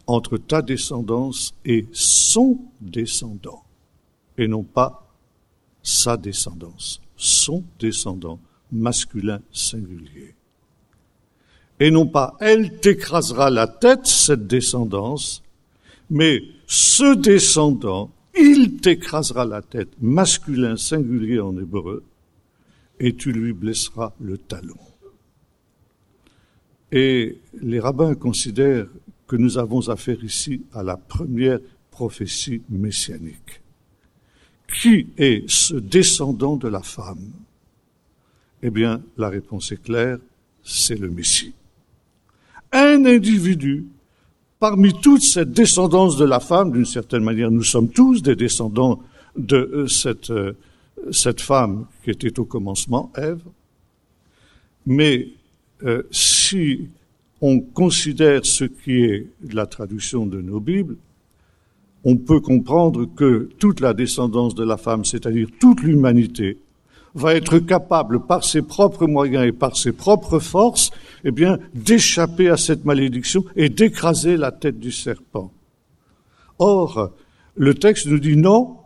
entre 0.07 0.37
ta 0.37 0.61
descendance 0.61 1.53
et 1.65 1.87
son 1.91 2.57
descendant, 2.81 3.63
et 4.37 4.47
non 4.47 4.63
pas 4.63 5.07
sa 5.83 6.17
descendance, 6.17 7.01
son 7.15 7.63
descendant 7.79 8.39
masculin 8.71 9.41
singulier. 9.51 10.33
Et 11.79 11.91
non 11.91 12.07
pas 12.07 12.35
elle 12.39 12.79
t'écrasera 12.79 13.49
la 13.49 13.67
tête, 13.67 14.07
cette 14.07 14.47
descendance, 14.47 15.43
mais 16.09 16.43
ce 16.67 17.15
descendant, 17.15 18.11
il 18.37 18.77
t'écrasera 18.77 19.45
la 19.45 19.61
tête, 19.61 19.89
masculin 20.01 20.77
singulier 20.77 21.39
en 21.39 21.57
hébreu, 21.57 22.03
et 22.99 23.15
tu 23.15 23.31
lui 23.31 23.53
blesseras 23.53 24.13
le 24.19 24.37
talon. 24.37 24.77
Et 26.91 27.37
les 27.61 27.79
rabbins 27.79 28.15
considèrent 28.15 28.87
que 29.27 29.35
nous 29.35 29.57
avons 29.57 29.89
affaire 29.89 30.23
ici 30.23 30.63
à 30.73 30.83
la 30.83 30.97
première 30.97 31.59
prophétie 31.91 32.61
messianique. 32.69 33.61
Qui 34.73 35.07
est 35.17 35.49
ce 35.49 35.75
descendant 35.75 36.57
de 36.57 36.67
la 36.67 36.81
femme? 36.81 37.31
Eh 38.61 38.69
bien, 38.69 39.01
la 39.17 39.29
réponse 39.29 39.71
est 39.71 39.81
claire, 39.81 40.17
c'est 40.63 40.99
le 40.99 41.09
Messie. 41.09 41.53
Un 42.71 43.05
individu 43.05 43.85
parmi 44.59 44.93
toute 44.93 45.21
cette 45.21 45.51
descendance 45.51 46.17
de 46.17 46.25
la 46.25 46.41
femme, 46.41 46.71
d'une 46.71 46.85
certaine 46.85 47.23
manière, 47.23 47.49
nous 47.49 47.63
sommes 47.63 47.89
tous 47.89 48.21
des 48.21 48.35
descendants 48.35 48.99
de 49.37 49.55
euh, 49.55 49.87
cette, 49.87 50.29
euh, 50.31 50.53
cette 51.11 51.39
femme 51.39 51.85
qui 52.03 52.11
était 52.11 52.37
au 52.39 52.45
commencement, 52.45 53.11
Ève. 53.15 53.41
Mais 54.85 55.29
euh, 55.83 56.03
si 56.11 56.89
on 57.41 57.61
considère 57.61 58.45
ce 58.45 58.65
qui 58.65 59.03
est 59.03 59.27
la 59.53 59.65
traduction 59.65 60.25
de 60.25 60.41
nos 60.41 60.59
Bibles, 60.59 60.97
on 62.03 62.17
peut 62.17 62.41
comprendre 62.41 63.05
que 63.15 63.49
toute 63.59 63.79
la 63.79 63.93
descendance 63.93 64.55
de 64.55 64.63
la 64.63 64.77
femme, 64.77 65.05
c'est-à-dire 65.05 65.47
toute 65.59 65.81
l'humanité, 65.81 66.57
va 67.15 67.35
être 67.35 67.59
capable, 67.59 68.25
par 68.25 68.43
ses 68.43 68.61
propres 68.61 69.07
moyens 69.07 69.45
et 69.45 69.51
par 69.51 69.75
ses 69.75 69.91
propres 69.91 70.39
forces, 70.39 70.91
eh 71.23 71.31
bien, 71.31 71.57
d'échapper 71.73 72.49
à 72.49 72.57
cette 72.57 72.85
malédiction 72.85 73.43
et 73.55 73.69
d'écraser 73.69 74.37
la 74.37 74.51
tête 74.51 74.79
du 74.79 74.91
serpent. 74.91 75.51
Or, 76.59 77.11
le 77.55 77.73
texte 77.73 78.07
nous 78.07 78.19
dit 78.19 78.37
non, 78.37 78.77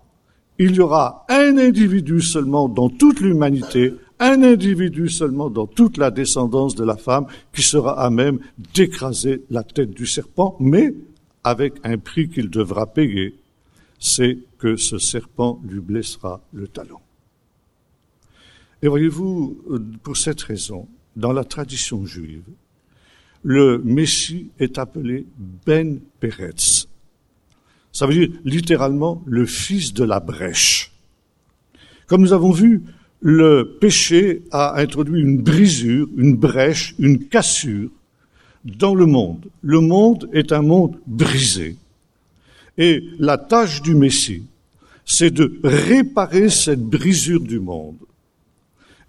il 0.59 0.75
y 0.75 0.79
aura 0.79 1.25
un 1.29 1.57
individu 1.57 2.21
seulement 2.21 2.69
dans 2.69 2.89
toute 2.89 3.19
l'humanité, 3.19 3.93
un 4.19 4.43
individu 4.43 5.09
seulement 5.09 5.49
dans 5.49 5.67
toute 5.67 5.97
la 5.97 6.11
descendance 6.11 6.75
de 6.75 6.83
la 6.83 6.95
femme 6.95 7.25
qui 7.53 7.63
sera 7.63 7.99
à 8.01 8.09
même 8.09 8.39
d'écraser 8.73 9.43
la 9.49 9.63
tête 9.63 9.91
du 9.91 10.05
serpent, 10.05 10.55
mais 10.59 10.93
avec 11.43 11.73
un 11.83 11.97
prix 11.97 12.29
qu'il 12.29 12.49
devra 12.49 12.85
payer, 12.85 13.35
c'est 13.99 14.37
que 14.57 14.75
ce 14.75 14.97
serpent 14.97 15.59
lui 15.67 15.79
blessera 15.79 16.41
le 16.53 16.67
talon. 16.67 16.99
Et 18.83 18.89
voyez-vous, 18.89 19.63
euh, 19.69 19.79
pour 20.03 20.17
cette 20.17 20.41
raison, 20.41 20.89
dans 21.15 21.31
la 21.31 21.45
tradition 21.45 22.05
juive, 22.05 22.43
le 23.41 23.81
Messie 23.81 24.49
est 24.59 24.77
appelé 24.77 25.25
Ben 25.65 26.01
Peretz. 26.19 26.89
Ça 27.93 28.05
veut 28.05 28.13
dire 28.13 28.29
littéralement 28.43 29.23
le 29.25 29.45
fils 29.45 29.93
de 29.93 30.03
la 30.03 30.19
brèche. 30.19 30.91
Comme 32.07 32.23
nous 32.23 32.33
avons 32.33 32.51
vu, 32.51 32.83
le 33.21 33.77
péché 33.79 34.41
a 34.51 34.77
introduit 34.81 35.21
une 35.21 35.41
brisure, 35.41 36.09
une 36.17 36.35
brèche, 36.35 36.93
une 36.99 37.27
cassure 37.29 37.89
dans 38.65 38.95
le 38.95 39.05
monde. 39.05 39.47
Le 39.61 39.79
monde 39.79 40.29
est 40.33 40.51
un 40.51 40.61
monde 40.61 40.99
brisé. 41.07 41.77
Et 42.77 43.01
la 43.17 43.37
tâche 43.37 43.81
du 43.81 43.95
Messie, 43.95 44.43
c'est 45.05 45.31
de 45.31 45.57
réparer 45.63 46.49
cette 46.49 46.83
brisure 46.83 47.39
du 47.39 47.61
monde. 47.61 47.95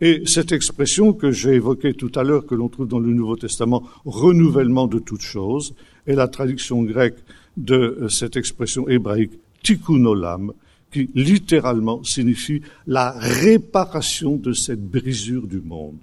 Et 0.00 0.22
cette 0.26 0.52
expression 0.52 1.12
que 1.12 1.30
j'ai 1.30 1.54
évoquée 1.54 1.94
tout 1.94 2.10
à 2.14 2.24
l'heure, 2.24 2.46
que 2.46 2.54
l'on 2.54 2.68
trouve 2.68 2.88
dans 2.88 2.98
le 2.98 3.12
Nouveau 3.12 3.36
Testament, 3.36 3.84
renouvellement 4.04 4.86
de 4.86 4.98
toutes 4.98 5.22
choses, 5.22 5.74
est 6.06 6.14
la 6.14 6.28
traduction 6.28 6.82
grecque 6.82 7.18
de 7.56 7.76
euh, 7.76 8.08
cette 8.08 8.36
expression 8.36 8.88
hébraïque 8.88 9.32
tikkun 9.62 10.04
olam, 10.04 10.52
qui 10.92 11.10
littéralement 11.14 12.04
signifie 12.04 12.62
la 12.86 13.12
réparation 13.12 14.36
de 14.36 14.52
cette 14.52 14.82
brisure 14.82 15.46
du 15.46 15.60
monde. 15.60 15.98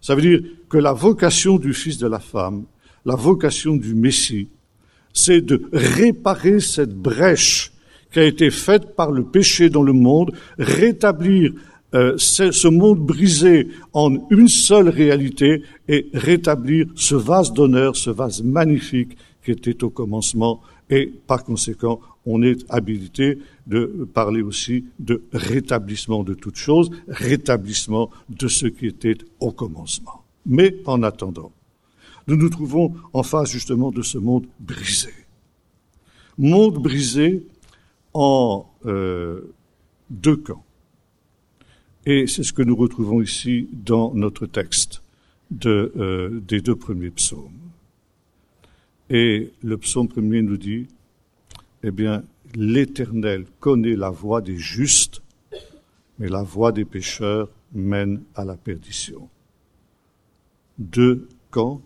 Ça 0.00 0.14
veut 0.14 0.22
dire 0.22 0.40
que 0.68 0.78
la 0.78 0.92
vocation 0.92 1.58
du 1.58 1.72
Fils 1.72 1.98
de 1.98 2.06
la 2.06 2.18
femme, 2.18 2.64
la 3.04 3.14
vocation 3.14 3.76
du 3.76 3.94
Messie, 3.94 4.48
c'est 5.12 5.40
de 5.40 5.62
réparer 5.72 6.60
cette 6.60 6.94
brèche 6.94 7.72
qui 8.12 8.18
a 8.20 8.24
été 8.24 8.50
faite 8.50 8.94
par 8.96 9.10
le 9.10 9.24
péché 9.24 9.70
dans 9.70 9.82
le 9.82 9.92
monde, 9.92 10.32
rétablir 10.58 11.52
euh, 11.96 12.18
ce 12.18 12.68
monde 12.68 13.00
brisé 13.00 13.68
en 13.92 14.14
une 14.30 14.48
seule 14.48 14.88
réalité 14.88 15.62
et 15.88 16.08
rétablir 16.12 16.86
ce 16.94 17.14
vase 17.14 17.52
d'honneur, 17.52 17.96
ce 17.96 18.10
vase 18.10 18.42
magnifique 18.42 19.16
qui 19.42 19.50
était 19.50 19.82
au 19.82 19.90
commencement 19.90 20.60
et 20.90 21.12
par 21.26 21.42
conséquent 21.42 22.00
on 22.26 22.42
est 22.42 22.64
habilité 22.68 23.38
de 23.66 24.06
parler 24.12 24.42
aussi 24.42 24.84
de 24.98 25.22
rétablissement 25.32 26.22
de 26.24 26.34
toutes 26.34 26.56
choses, 26.56 26.90
rétablissement 27.08 28.10
de 28.28 28.48
ce 28.48 28.66
qui 28.66 28.86
était 28.86 29.16
au 29.40 29.52
commencement. 29.52 30.24
Mais 30.44 30.76
en 30.84 31.02
attendant, 31.02 31.52
nous 32.26 32.36
nous 32.36 32.50
trouvons 32.50 32.94
en 33.12 33.22
face 33.22 33.50
justement 33.50 33.90
de 33.90 34.02
ce 34.02 34.18
monde 34.18 34.46
brisé. 34.60 35.12
Monde 36.36 36.74
brisé 36.74 37.46
en 38.12 38.66
euh, 38.84 39.54
deux 40.10 40.36
camps. 40.36 40.64
Et 42.08 42.28
c'est 42.28 42.44
ce 42.44 42.52
que 42.52 42.62
nous 42.62 42.76
retrouvons 42.76 43.20
ici 43.20 43.68
dans 43.72 44.14
notre 44.14 44.46
texte 44.46 45.02
euh, 45.64 46.40
des 46.40 46.60
deux 46.60 46.76
premiers 46.76 47.10
psaumes. 47.10 47.58
Et 49.10 49.52
le 49.64 49.76
psaume 49.76 50.06
premier 50.06 50.40
nous 50.40 50.56
dit, 50.56 50.86
eh 51.82 51.90
bien, 51.90 52.22
l'Éternel 52.54 53.44
connaît 53.58 53.96
la 53.96 54.10
voie 54.10 54.40
des 54.40 54.56
justes, 54.56 55.20
mais 56.20 56.28
la 56.28 56.44
voie 56.44 56.70
des 56.70 56.84
pécheurs 56.84 57.50
mène 57.72 58.22
à 58.36 58.44
la 58.44 58.56
perdition. 58.56 59.28
Deux 60.78 61.28
camps, 61.50 61.82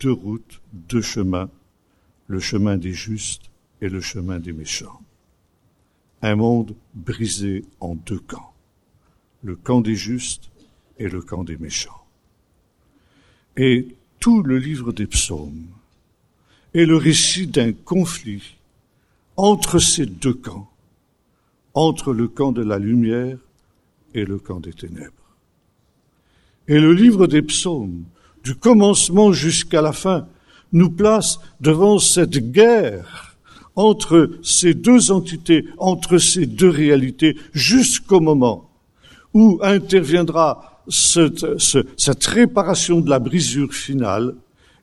deux 0.00 0.12
routes, 0.12 0.60
deux 0.74 1.00
chemins, 1.00 1.48
le 2.26 2.40
chemin 2.40 2.76
des 2.76 2.92
justes 2.92 3.50
et 3.80 3.88
le 3.88 4.02
chemin 4.02 4.38
des 4.38 4.52
méchants. 4.52 5.00
Un 6.20 6.36
monde 6.36 6.74
brisé 6.94 7.64
en 7.80 7.94
deux 7.94 8.20
camps 8.20 8.51
le 9.42 9.56
camp 9.56 9.80
des 9.80 9.94
justes 9.94 10.50
et 10.98 11.08
le 11.08 11.20
camp 11.20 11.44
des 11.44 11.56
méchants. 11.56 12.04
Et 13.56 13.88
tout 14.20 14.42
le 14.42 14.58
livre 14.58 14.92
des 14.92 15.06
psaumes 15.06 15.66
est 16.74 16.86
le 16.86 16.96
récit 16.96 17.46
d'un 17.46 17.72
conflit 17.72 18.56
entre 19.36 19.78
ces 19.78 20.06
deux 20.06 20.34
camps, 20.34 20.70
entre 21.74 22.12
le 22.12 22.28
camp 22.28 22.52
de 22.52 22.62
la 22.62 22.78
lumière 22.78 23.38
et 24.14 24.24
le 24.24 24.38
camp 24.38 24.60
des 24.60 24.72
ténèbres. 24.72 25.12
Et 26.68 26.78
le 26.78 26.92
livre 26.92 27.26
des 27.26 27.42
psaumes, 27.42 28.04
du 28.44 28.54
commencement 28.54 29.32
jusqu'à 29.32 29.82
la 29.82 29.92
fin, 29.92 30.26
nous 30.72 30.90
place 30.90 31.40
devant 31.60 31.98
cette 31.98 32.52
guerre 32.52 33.36
entre 33.74 34.30
ces 34.42 34.74
deux 34.74 35.10
entités, 35.10 35.64
entre 35.78 36.18
ces 36.18 36.46
deux 36.46 36.68
réalités, 36.68 37.36
jusqu'au 37.52 38.20
moment 38.20 38.71
où 39.34 39.58
interviendra 39.62 40.82
cette, 40.88 41.58
cette 41.58 42.24
réparation 42.26 43.00
de 43.00 43.08
la 43.08 43.18
brisure 43.18 43.72
finale 43.72 44.34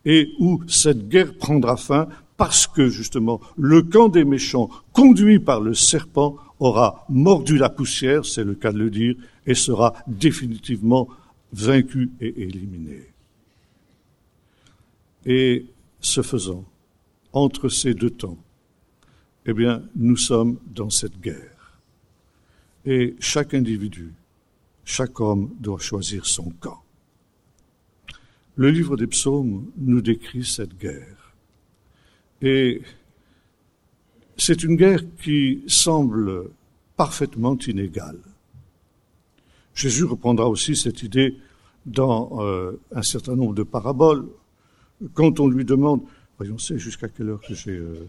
et 0.05 0.29
où 0.39 0.61
cette 0.67 1.09
guerre 1.09 1.35
prendra 1.35 1.77
fin 1.77 2.07
parce 2.37 2.67
que 2.67 2.87
justement 2.87 3.41
le 3.57 3.81
camp 3.81 4.07
des 4.07 4.23
méchants, 4.23 4.69
conduit 4.93 5.39
par 5.39 5.59
le 5.59 5.73
serpent, 5.73 6.37
aura 6.59 7.05
mordu 7.09 7.57
la 7.57 7.69
poussière, 7.69 8.25
c'est 8.25 8.43
le 8.43 8.55
cas 8.55 8.71
de 8.71 8.77
le 8.77 8.89
dire, 8.89 9.15
et 9.45 9.53
sera 9.53 9.93
définitivement 10.07 11.09
vaincu 11.51 12.11
et 12.21 12.43
éliminé. 12.43 13.01
Et 15.25 15.65
ce 15.99 16.21
faisant, 16.21 16.63
entre 17.33 17.67
ces 17.67 17.93
deux 17.93 18.09
temps, 18.09 18.37
eh 19.45 19.53
bien, 19.53 19.83
nous 19.95 20.17
sommes 20.17 20.59
dans 20.73 20.89
cette 20.89 21.19
guerre. 21.19 21.79
Et 22.85 23.15
chaque 23.19 23.53
individu 23.53 24.13
chaque 24.89 25.19
homme 25.19 25.51
doit 25.59 25.77
choisir 25.77 26.25
son 26.25 26.49
camp. 26.59 26.81
Le 28.55 28.71
livre 28.71 28.97
des 28.97 29.05
psaumes 29.05 29.71
nous 29.77 30.01
décrit 30.01 30.43
cette 30.43 30.75
guerre. 30.79 31.35
Et 32.41 32.81
c'est 34.35 34.63
une 34.63 34.75
guerre 34.75 35.03
qui 35.21 35.63
semble 35.67 36.49
parfaitement 36.97 37.55
inégale. 37.67 38.19
Jésus 39.75 40.05
reprendra 40.05 40.49
aussi 40.49 40.75
cette 40.75 41.03
idée 41.03 41.37
dans 41.85 42.41
euh, 42.41 42.71
un 42.91 43.03
certain 43.03 43.35
nombre 43.35 43.53
de 43.53 43.63
paraboles. 43.63 44.27
Quand 45.13 45.39
on 45.39 45.47
lui 45.47 45.65
demande, 45.65 46.01
voyons, 46.39 46.57
c'est 46.57 46.79
jusqu'à 46.79 47.09
quelle 47.09 47.29
heure 47.29 47.41
que 47.41 47.53
j'ai... 47.53 47.77
Euh, 47.77 48.07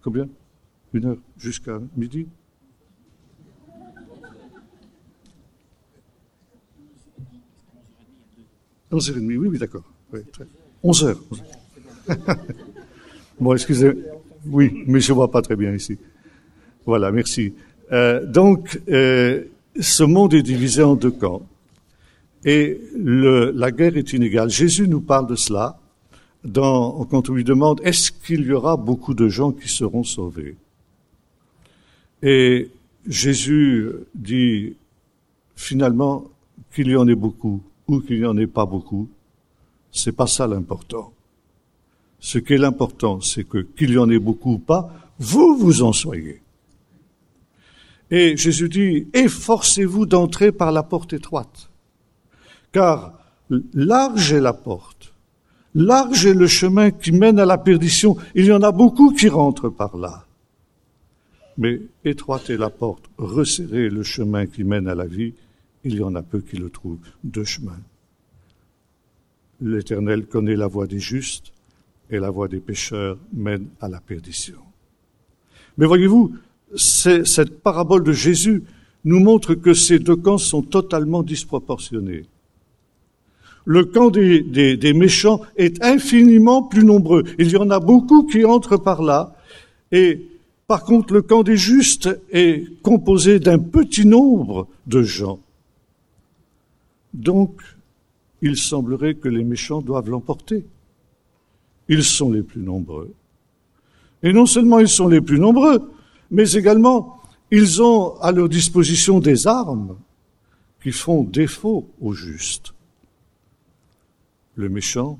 combien? 0.00 0.30
Une 0.94 1.04
heure 1.04 1.18
Jusqu'à 1.36 1.78
midi? 1.94 2.26
11h30, 8.92 9.36
oui, 9.36 9.36
oui, 9.36 9.58
d'accord. 9.58 9.84
Oui, 10.12 10.20
11h. 10.84 11.16
bon, 13.40 13.52
excusez. 13.52 13.92
Oui, 14.46 14.84
mais 14.86 15.00
je 15.00 15.12
vois 15.12 15.30
pas 15.30 15.42
très 15.42 15.56
bien 15.56 15.72
ici. 15.74 15.98
Voilà, 16.86 17.12
merci. 17.12 17.52
Euh, 17.92 18.24
donc, 18.24 18.80
euh, 18.88 19.44
ce 19.78 20.04
monde 20.04 20.34
est 20.34 20.42
divisé 20.42 20.82
en 20.82 20.94
deux 20.94 21.10
camps. 21.10 21.42
Et 22.44 22.80
la 22.94 23.70
guerre 23.72 23.96
est 23.96 24.12
inégale. 24.12 24.48
Jésus 24.48 24.88
nous 24.88 25.00
parle 25.00 25.26
de 25.26 25.34
cela 25.34 25.78
dans, 26.44 27.04
quand 27.04 27.28
on 27.28 27.34
lui 27.34 27.44
demande 27.44 27.80
est-ce 27.82 28.12
qu'il 28.12 28.46
y 28.46 28.52
aura 28.52 28.76
beaucoup 28.76 29.12
de 29.12 29.28
gens 29.28 29.50
qui 29.52 29.68
seront 29.68 30.04
sauvés? 30.04 30.56
Et 32.22 32.70
Jésus 33.06 33.90
dit 34.14 34.76
finalement 35.56 36.24
qu'il 36.74 36.88
y 36.88 36.96
en 36.96 37.08
ait 37.08 37.14
beaucoup 37.14 37.60
ou 37.88 38.00
qu'il 38.00 38.20
n'y 38.20 38.26
en 38.26 38.36
ait 38.36 38.46
pas 38.46 38.66
beaucoup, 38.66 39.08
c'est 39.90 40.12
pas 40.12 40.26
ça 40.26 40.46
l'important. 40.46 41.12
Ce 42.20 42.38
qui 42.38 42.54
est 42.54 42.58
l'important, 42.58 43.20
c'est 43.20 43.44
que 43.44 43.58
qu'il 43.58 43.92
y 43.92 43.98
en 43.98 44.10
ait 44.10 44.18
beaucoup 44.18 44.54
ou 44.54 44.58
pas, 44.58 44.92
vous 45.18 45.56
vous 45.56 45.82
en 45.82 45.92
soyez. 45.92 46.42
Et 48.10 48.36
Jésus 48.36 48.68
dit, 48.68 49.06
efforcez-vous 49.12 50.06
d'entrer 50.06 50.52
par 50.52 50.72
la 50.72 50.82
porte 50.82 51.12
étroite, 51.12 51.70
car 52.72 53.14
large 53.74 54.32
est 54.32 54.40
la 54.40 54.52
porte, 54.52 55.14
large 55.74 56.26
est 56.26 56.34
le 56.34 56.46
chemin 56.46 56.90
qui 56.90 57.12
mène 57.12 57.38
à 57.38 57.46
la 57.46 57.58
perdition, 57.58 58.16
il 58.34 58.46
y 58.46 58.52
en 58.52 58.62
a 58.62 58.72
beaucoup 58.72 59.12
qui 59.12 59.28
rentrent 59.28 59.68
par 59.68 59.96
là. 59.96 60.24
Mais 61.58 61.80
étroite 62.04 62.50
est 62.50 62.56
la 62.56 62.70
porte, 62.70 63.04
resserrez 63.18 63.90
le 63.90 64.02
chemin 64.02 64.46
qui 64.46 64.64
mène 64.64 64.88
à 64.88 64.94
la 64.94 65.06
vie, 65.06 65.34
il 65.84 65.94
y 65.94 66.02
en 66.02 66.14
a 66.14 66.22
peu 66.22 66.40
qui 66.40 66.56
le 66.56 66.70
trouvent. 66.70 66.98
Deux 67.24 67.44
chemins. 67.44 67.80
L'Éternel 69.60 70.26
connaît 70.26 70.56
la 70.56 70.66
voie 70.66 70.86
des 70.86 71.00
justes 71.00 71.52
et 72.10 72.18
la 72.18 72.30
voie 72.30 72.48
des 72.48 72.60
pécheurs 72.60 73.18
mène 73.32 73.66
à 73.80 73.88
la 73.88 74.00
perdition. 74.00 74.58
Mais 75.76 75.86
voyez-vous, 75.86 76.34
cette 76.74 77.60
parabole 77.60 78.04
de 78.04 78.12
Jésus 78.12 78.62
nous 79.04 79.20
montre 79.20 79.54
que 79.54 79.74
ces 79.74 79.98
deux 79.98 80.16
camps 80.16 80.38
sont 80.38 80.62
totalement 80.62 81.22
disproportionnés. 81.22 82.24
Le 83.64 83.84
camp 83.84 84.10
des, 84.10 84.42
des, 84.76 84.92
méchants 84.94 85.42
est 85.56 85.82
infiniment 85.84 86.62
plus 86.62 86.84
nombreux. 86.84 87.24
Il 87.38 87.50
y 87.50 87.56
en 87.56 87.70
a 87.70 87.80
beaucoup 87.80 88.24
qui 88.24 88.44
entrent 88.44 88.78
par 88.78 89.02
là. 89.02 89.36
Et 89.92 90.26
par 90.66 90.84
contre, 90.84 91.12
le 91.12 91.22
camp 91.22 91.42
des 91.42 91.56
justes 91.56 92.08
est 92.32 92.64
composé 92.82 93.40
d'un 93.40 93.58
petit 93.58 94.06
nombre 94.06 94.68
de 94.86 95.02
gens. 95.02 95.38
Donc, 97.18 97.60
il 98.42 98.56
semblerait 98.56 99.16
que 99.16 99.28
les 99.28 99.42
méchants 99.42 99.82
doivent 99.82 100.08
l'emporter. 100.08 100.64
Ils 101.88 102.04
sont 102.04 102.30
les 102.30 102.42
plus 102.42 102.62
nombreux. 102.62 103.12
Et 104.22 104.32
non 104.32 104.46
seulement 104.46 104.78
ils 104.78 104.88
sont 104.88 105.08
les 105.08 105.20
plus 105.20 105.40
nombreux, 105.40 105.90
mais 106.30 106.52
également 106.52 107.20
ils 107.50 107.82
ont 107.82 108.16
à 108.20 108.30
leur 108.30 108.48
disposition 108.48 109.18
des 109.18 109.48
armes 109.48 109.96
qui 110.80 110.92
font 110.92 111.24
défaut 111.24 111.88
aux 112.00 112.12
justes. 112.12 112.72
Le 114.54 114.68
méchant 114.68 115.18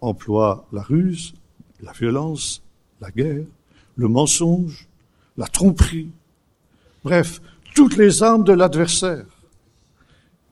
emploie 0.00 0.66
la 0.72 0.82
ruse, 0.82 1.34
la 1.80 1.92
violence, 1.92 2.62
la 3.00 3.10
guerre, 3.12 3.46
le 3.94 4.08
mensonge, 4.08 4.88
la 5.36 5.46
tromperie, 5.46 6.10
bref, 7.04 7.40
toutes 7.74 7.96
les 7.96 8.22
armes 8.22 8.44
de 8.44 8.52
l'adversaire. 8.52 9.26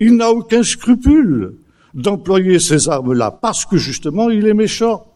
Il 0.01 0.17
n'a 0.17 0.31
aucun 0.31 0.63
scrupule 0.63 1.55
d'employer 1.95 2.59
ces 2.59 2.89
armes-là 2.89 3.31
parce 3.31 3.65
que 3.65 3.77
justement 3.77 4.31
il 4.31 4.47
est 4.47 4.55
méchant. 4.55 5.07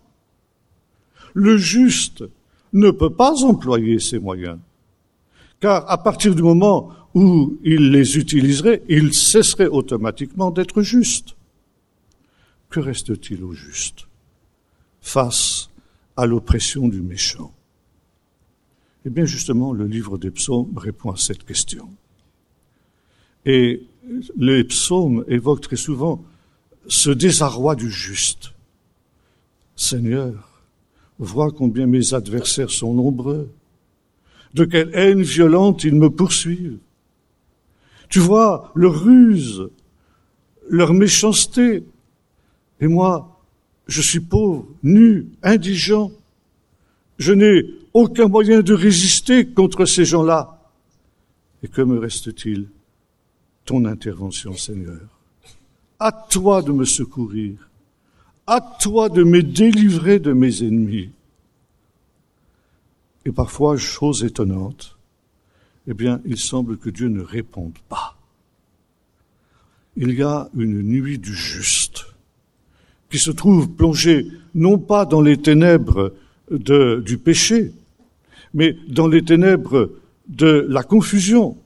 Le 1.35 1.57
juste 1.57 2.25
ne 2.73 2.91
peut 2.91 3.11
pas 3.11 3.45
employer 3.45 3.99
ces 4.01 4.19
moyens, 4.19 4.59
car 5.61 5.89
à 5.91 6.03
partir 6.03 6.35
du 6.35 6.43
moment 6.43 6.91
où 7.15 7.59
il 7.63 7.91
les 7.91 8.17
utiliserait, 8.19 8.83
il 8.89 9.13
cesserait 9.13 9.67
automatiquement 9.67 10.51
d'être 10.51 10.83
juste. 10.83 11.37
que 12.73 12.81
reste-t-il 12.81 13.45
au 13.45 13.53
juste 13.53 14.09
face 15.03 15.69
à 16.17 16.27
l'oppression 16.27 16.89
du 16.89 17.03
méchant? 17.03 17.53
Eh 19.05 19.11
bien 19.11 19.27
justement, 19.27 19.73
le 19.73 19.87
livre 19.87 20.17
des 20.17 20.31
psaumes 20.31 20.77
répond 20.77 21.11
à 21.11 21.17
cette 21.17 21.45
question. 21.45 21.89
Et 23.45 23.87
les 24.37 24.65
psaumes 24.65 25.25
évoquent 25.29 25.63
très 25.63 25.77
souvent 25.77 26.25
ce 26.89 27.11
désarroi 27.11 27.75
du 27.75 27.91
juste. 27.91 28.53
Seigneur, 29.77 30.63
vois 31.19 31.51
combien 31.51 31.87
mes 31.87 32.15
adversaires 32.15 32.71
sont 32.71 32.95
nombreux, 32.95 33.51
de 34.55 34.65
quelle 34.65 34.91
haine 34.95 35.23
violente 35.23 35.85
ils 35.85 35.95
me 35.95 36.11
poursuivent. 36.11 36.79
Tu 38.09 38.19
vois 38.19 38.71
leur 38.75 39.05
ruse, 39.05 39.69
leur 40.69 40.93
méchanceté, 40.93 41.85
et 42.81 42.87
moi, 42.87 43.41
je 43.87 44.03
suis 44.03 44.21
pauvre, 44.21 44.67
nu, 44.83 45.29
indigent. 45.43 46.11
Je 47.19 47.33
n'ai 47.33 47.65
aucun 47.95 48.27
moyen 48.27 48.61
de 48.61 48.75
résister 48.75 49.47
contre 49.47 49.85
ces 49.87 50.05
gens-là. 50.05 50.59
Et 51.63 51.69
que 51.69 51.83
me 51.83 51.99
reste-t-il? 51.99 52.69
Ton 53.65 53.85
intervention, 53.85 54.55
Seigneur. 54.57 55.01
À 55.99 56.11
toi 56.13 56.63
de 56.63 56.73
me 56.73 56.85
secourir. 56.85 57.71
À 58.47 58.61
toi 58.61 59.09
de 59.09 59.23
me 59.23 59.43
délivrer 59.43 60.19
de 60.19 60.33
mes 60.33 60.63
ennemis. 60.65 61.11
Et 63.25 63.31
parfois, 63.31 63.77
chose 63.77 64.25
étonnante, 64.25 64.99
eh 65.87 65.95
bien, 65.95 66.21
il 66.25 66.39
semble 66.39 66.77
que 66.77 66.91
Dieu 66.91 67.09
ne 67.09 67.23
réponde 67.23 67.79
pas. 67.89 68.17
Il 69.97 70.13
y 70.13 70.23
a 70.23 70.49
une 70.55 70.83
nuit 70.83 71.19
du 71.19 71.35
juste 71.35 72.07
qui 73.11 73.19
se 73.19 73.31
trouve 73.31 73.69
plongé 73.71 74.27
non 74.55 74.79
pas 74.79 75.05
dans 75.05 75.21
les 75.21 75.37
ténèbres 75.37 76.15
du 76.51 77.19
péché, 77.19 77.73
mais 78.55 78.77
dans 78.89 79.07
les 79.07 79.23
ténèbres 79.23 79.91
de 80.29 80.67
la 80.69 80.83
confusion. 80.83 81.57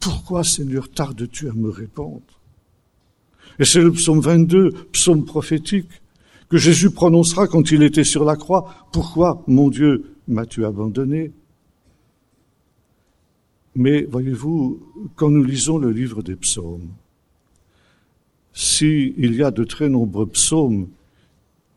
Pourquoi, 0.00 0.44
Seigneur, 0.44 0.90
tardes-tu 0.90 1.48
à 1.48 1.52
me 1.52 1.70
répondre? 1.70 2.22
Et 3.58 3.64
c'est 3.64 3.80
le 3.80 3.92
psaume 3.92 4.20
22, 4.20 4.70
psaume 4.92 5.24
prophétique, 5.24 5.88
que 6.48 6.58
Jésus 6.58 6.90
prononcera 6.90 7.48
quand 7.48 7.70
il 7.70 7.82
était 7.82 8.04
sur 8.04 8.24
la 8.24 8.36
croix. 8.36 8.86
Pourquoi, 8.92 9.42
mon 9.46 9.68
Dieu, 9.68 10.14
m'as-tu 10.28 10.64
abandonné? 10.64 11.32
Mais 13.74 14.04
voyez-vous, 14.04 14.80
quand 15.16 15.30
nous 15.30 15.44
lisons 15.44 15.78
le 15.78 15.90
livre 15.90 16.22
des 16.22 16.36
psaumes, 16.36 16.88
s'il 18.52 19.34
y 19.34 19.42
a 19.42 19.50
de 19.50 19.64
très 19.64 19.88
nombreux 19.88 20.26
psaumes 20.26 20.88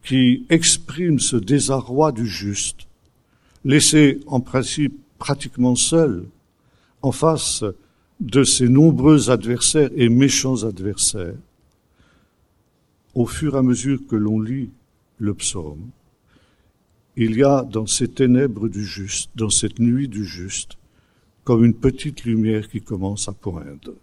qui 0.03 0.45
expriment 0.49 1.19
ce 1.19 1.36
désarroi 1.36 2.12
du 2.13 2.25
juste, 2.25 2.88
laissé 3.65 4.21
en 4.27 4.39
principe 4.39 4.97
pratiquement 5.17 5.75
seul 5.75 6.25
en 7.01 7.12
face 7.12 7.65
de 8.19 8.43
ses 8.43 8.67
nombreux 8.67 9.29
adversaires 9.29 9.89
et 9.95 10.10
méchants 10.10 10.63
adversaires, 10.63 11.38
au 13.15 13.25
fur 13.25 13.55
et 13.55 13.60
à 13.60 13.62
mesure 13.62 13.99
que 14.08 14.15
l'on 14.15 14.39
lit 14.39 14.71
le 15.17 15.34
psaume, 15.34 15.89
il 17.15 17.36
y 17.36 17.43
a 17.43 17.63
dans 17.63 17.86
ces 17.86 18.08
ténèbres 18.08 18.69
du 18.69 18.86
juste, 18.86 19.32
dans 19.36 19.49
cette 19.49 19.79
nuit 19.79 20.08
du 20.08 20.25
juste, 20.25 20.77
comme 21.43 21.65
une 21.65 21.73
petite 21.73 22.23
lumière 22.23 22.69
qui 22.69 22.82
commence 22.82 23.27
à 23.27 23.34
poindre. 23.34 23.95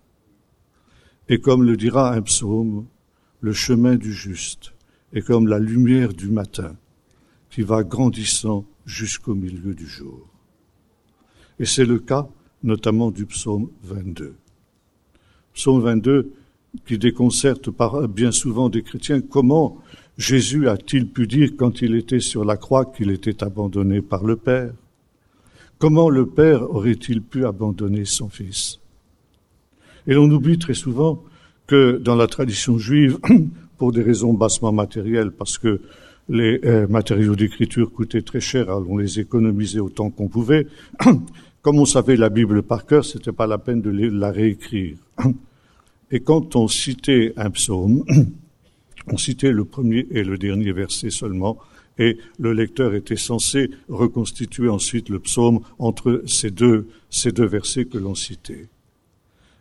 Et 1.28 1.40
comme 1.40 1.62
le 1.62 1.76
dira 1.76 2.12
un 2.12 2.22
psaume, 2.22 2.86
le 3.40 3.52
chemin 3.52 3.96
du 3.96 4.12
juste 4.12 4.72
est 5.12 5.22
comme 5.22 5.46
la 5.46 5.58
lumière 5.58 6.12
du 6.12 6.28
matin 6.28 6.74
qui 7.50 7.62
va 7.62 7.84
grandissant 7.84 8.64
jusqu'au 8.84 9.34
milieu 9.34 9.74
du 9.74 9.86
jour. 9.86 10.26
Et 11.58 11.64
c'est 11.64 11.84
le 11.84 11.98
cas 11.98 12.28
notamment 12.66 13.10
du 13.10 13.24
psaume 13.26 13.68
22. 13.84 14.34
Psaume 15.54 15.80
22 15.82 16.32
qui 16.84 16.98
déconcerte 16.98 17.70
bien 18.08 18.32
souvent 18.32 18.68
des 18.68 18.82
chrétiens 18.82 19.22
comment 19.22 19.78
Jésus 20.18 20.68
a-t-il 20.68 21.06
pu 21.08 21.26
dire 21.26 21.50
quand 21.56 21.80
il 21.80 21.94
était 21.94 22.20
sur 22.20 22.44
la 22.44 22.56
croix 22.56 22.86
qu'il 22.86 23.10
était 23.10 23.42
abandonné 23.42 24.02
par 24.02 24.24
le 24.24 24.36
Père? 24.36 24.72
Comment 25.78 26.10
le 26.10 26.26
Père 26.26 26.62
aurait-il 26.62 27.22
pu 27.22 27.44
abandonner 27.44 28.04
son 28.04 28.28
Fils? 28.28 28.80
Et 30.06 30.14
l'on 30.14 30.30
oublie 30.30 30.58
très 30.58 30.74
souvent 30.74 31.22
que 31.66 31.98
dans 31.98 32.14
la 32.14 32.26
tradition 32.26 32.78
juive, 32.78 33.18
pour 33.78 33.92
des 33.92 34.02
raisons 34.02 34.32
bassement 34.32 34.72
matérielles, 34.72 35.32
parce 35.32 35.58
que 35.58 35.80
les 36.28 36.60
euh, 36.64 36.86
matériaux 36.88 37.36
d'écriture 37.36 37.92
coûtaient 37.92 38.22
très 38.22 38.40
cher, 38.40 38.64
alors 38.64 38.86
on 38.88 38.96
les 38.96 39.20
économisait 39.20 39.80
autant 39.80 40.10
qu'on 40.10 40.28
pouvait. 40.28 40.66
Comme 41.66 41.80
on 41.80 41.84
savait 41.84 42.14
la 42.14 42.28
Bible 42.28 42.62
par 42.62 42.86
cœur, 42.86 43.04
c'était 43.04 43.32
pas 43.32 43.48
la 43.48 43.58
peine 43.58 43.82
de 43.82 43.90
la 43.90 44.30
réécrire. 44.30 44.98
Et 46.12 46.20
quand 46.20 46.54
on 46.54 46.68
citait 46.68 47.32
un 47.36 47.50
psaume, 47.50 48.04
on 49.08 49.16
citait 49.16 49.50
le 49.50 49.64
premier 49.64 50.06
et 50.12 50.22
le 50.22 50.38
dernier 50.38 50.70
verset 50.70 51.10
seulement, 51.10 51.58
et 51.98 52.18
le 52.38 52.52
lecteur 52.52 52.94
était 52.94 53.16
censé 53.16 53.68
reconstituer 53.88 54.68
ensuite 54.68 55.08
le 55.08 55.18
psaume 55.18 55.58
entre 55.80 56.22
ces 56.28 56.52
deux, 56.52 56.86
ces 57.10 57.32
deux 57.32 57.46
versets 57.46 57.86
que 57.86 57.98
l'on 57.98 58.14
citait. 58.14 58.68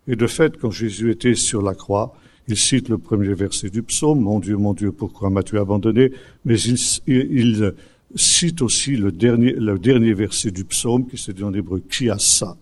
Et 0.08 0.16
de 0.16 0.28
fait, 0.28 0.58
quand 0.58 0.70
Jésus 0.70 1.10
était 1.10 1.34
sur 1.34 1.64
la 1.64 1.74
croix, 1.74 2.16
il 2.48 2.56
cite 2.56 2.88
le 2.88 3.00
premier 3.00 3.34
verset 3.34 3.72
du 3.72 3.82
psaume, 3.82 4.20
Mon 4.20 4.40
Dieu, 4.40 4.58
mon 4.58 4.76
Dieu, 4.76 4.92
pourquoi 4.92 5.32
m'as-tu 5.32 5.58
abandonné? 5.58 6.12
Mais 6.46 6.60
il, 6.60 6.78
il, 7.08 7.74
cite 8.16 8.62
aussi 8.62 8.96
le 8.96 9.12
dernier, 9.12 9.52
le 9.54 9.78
dernier 9.78 10.14
verset 10.14 10.52
du 10.52 10.64
psaume 10.64 11.08
qui 11.08 11.18
se 11.18 11.32
dit 11.32 11.44
en 11.44 11.54
hébreu, 11.54 11.82
Qui 11.90 12.10
a 12.10 12.18
ça? 12.18 12.58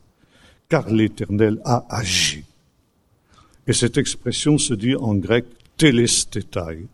Car 0.68 0.90
l'Éternel 0.90 1.60
a 1.64 1.86
agi. 1.90 2.44
Et 3.68 3.74
cette 3.74 3.98
expression 3.98 4.58
se 4.58 4.74
dit 4.74 4.96
en 4.96 5.16
grec 5.16 5.46
telestetai, 5.78 6.88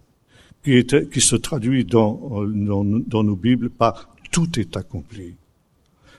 qui, 0.63 0.73
est, 0.73 1.09
qui 1.09 1.21
se 1.21 1.35
traduit 1.35 1.85
dans, 1.85 2.45
dans, 2.45 2.83
dans 2.83 3.23
nos 3.23 3.35
Bibles 3.35 3.69
par 3.69 4.09
tout 4.31 4.59
est 4.59 4.77
accompli. 4.77 5.35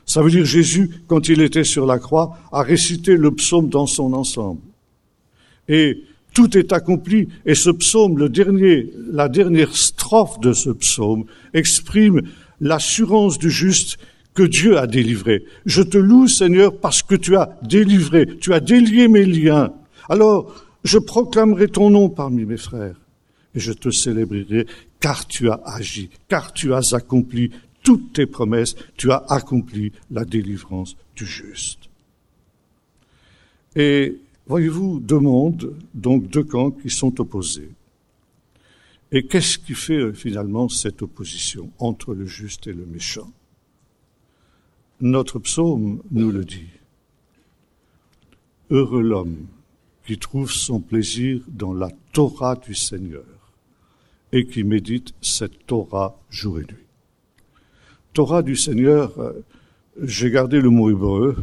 Ça 0.06 0.22
veut 0.22 0.30
dire 0.30 0.44
Jésus, 0.44 0.90
quand 1.06 1.28
il 1.28 1.40
était 1.40 1.64
sur 1.64 1.86
la 1.86 1.98
croix, 1.98 2.36
a 2.50 2.62
récité 2.62 3.16
le 3.16 3.30
psaume 3.32 3.68
dans 3.68 3.86
son 3.86 4.12
ensemble. 4.12 4.62
Et 5.68 6.02
tout 6.34 6.56
est 6.56 6.72
accompli. 6.72 7.28
Et 7.46 7.54
ce 7.54 7.70
psaume, 7.70 8.18
le 8.18 8.28
dernier, 8.28 8.90
la 9.10 9.28
dernière 9.28 9.76
strophe 9.76 10.40
de 10.40 10.52
ce 10.52 10.70
psaume 10.70 11.24
exprime 11.54 12.22
l'assurance 12.60 13.38
du 13.38 13.50
juste 13.50 13.98
que 14.34 14.42
Dieu 14.42 14.78
a 14.78 14.86
délivré. 14.86 15.44
Je 15.66 15.82
te 15.82 15.98
loue, 15.98 16.28
Seigneur, 16.28 16.76
parce 16.76 17.02
que 17.02 17.14
tu 17.14 17.36
as 17.36 17.58
délivré, 17.62 18.26
tu 18.38 18.52
as 18.52 18.60
délié 18.60 19.08
mes 19.08 19.24
liens. 19.24 19.72
Alors, 20.08 20.54
je 20.84 20.98
proclamerai 20.98 21.68
ton 21.68 21.90
nom 21.90 22.08
parmi 22.08 22.44
mes 22.44 22.56
frères 22.56 22.96
et 23.54 23.60
je 23.60 23.72
te 23.72 23.90
célébrerai 23.90 24.66
car 25.00 25.26
tu 25.26 25.50
as 25.50 25.60
agi, 25.64 26.10
car 26.28 26.52
tu 26.52 26.72
as 26.72 26.94
accompli 26.94 27.50
toutes 27.82 28.12
tes 28.12 28.26
promesses, 28.26 28.76
tu 28.96 29.10
as 29.10 29.24
accompli 29.28 29.92
la 30.10 30.24
délivrance 30.24 30.96
du 31.16 31.26
juste. 31.26 31.88
Et 33.74 34.16
voyez-vous, 34.50 34.98
deux 34.98 35.20
mondes, 35.20 35.76
donc 35.94 36.28
deux 36.28 36.42
camps 36.42 36.72
qui 36.72 36.90
sont 36.90 37.20
opposés. 37.20 37.70
Et 39.12 39.24
qu'est-ce 39.24 39.58
qui 39.58 39.74
fait 39.74 39.94
euh, 39.94 40.12
finalement 40.12 40.68
cette 40.68 41.02
opposition 41.02 41.70
entre 41.78 42.14
le 42.14 42.26
juste 42.26 42.66
et 42.66 42.72
le 42.72 42.84
méchant? 42.84 43.30
Notre 45.00 45.38
psaume 45.38 46.02
nous 46.10 46.32
le 46.32 46.44
dit. 46.44 46.66
Heureux 48.70 49.02
l'homme 49.02 49.46
qui 50.04 50.18
trouve 50.18 50.50
son 50.50 50.80
plaisir 50.80 51.42
dans 51.46 51.72
la 51.72 51.90
Torah 52.12 52.56
du 52.56 52.74
Seigneur 52.74 53.24
et 54.32 54.46
qui 54.46 54.64
médite 54.64 55.14
cette 55.22 55.64
Torah 55.66 56.18
jour 56.28 56.58
et 56.58 56.62
nuit. 56.64 56.88
Torah 58.14 58.42
du 58.42 58.56
Seigneur, 58.56 59.16
euh, 59.20 59.44
j'ai 60.02 60.32
gardé 60.32 60.60
le 60.60 60.70
mot 60.70 60.90
hébreu 60.90 61.36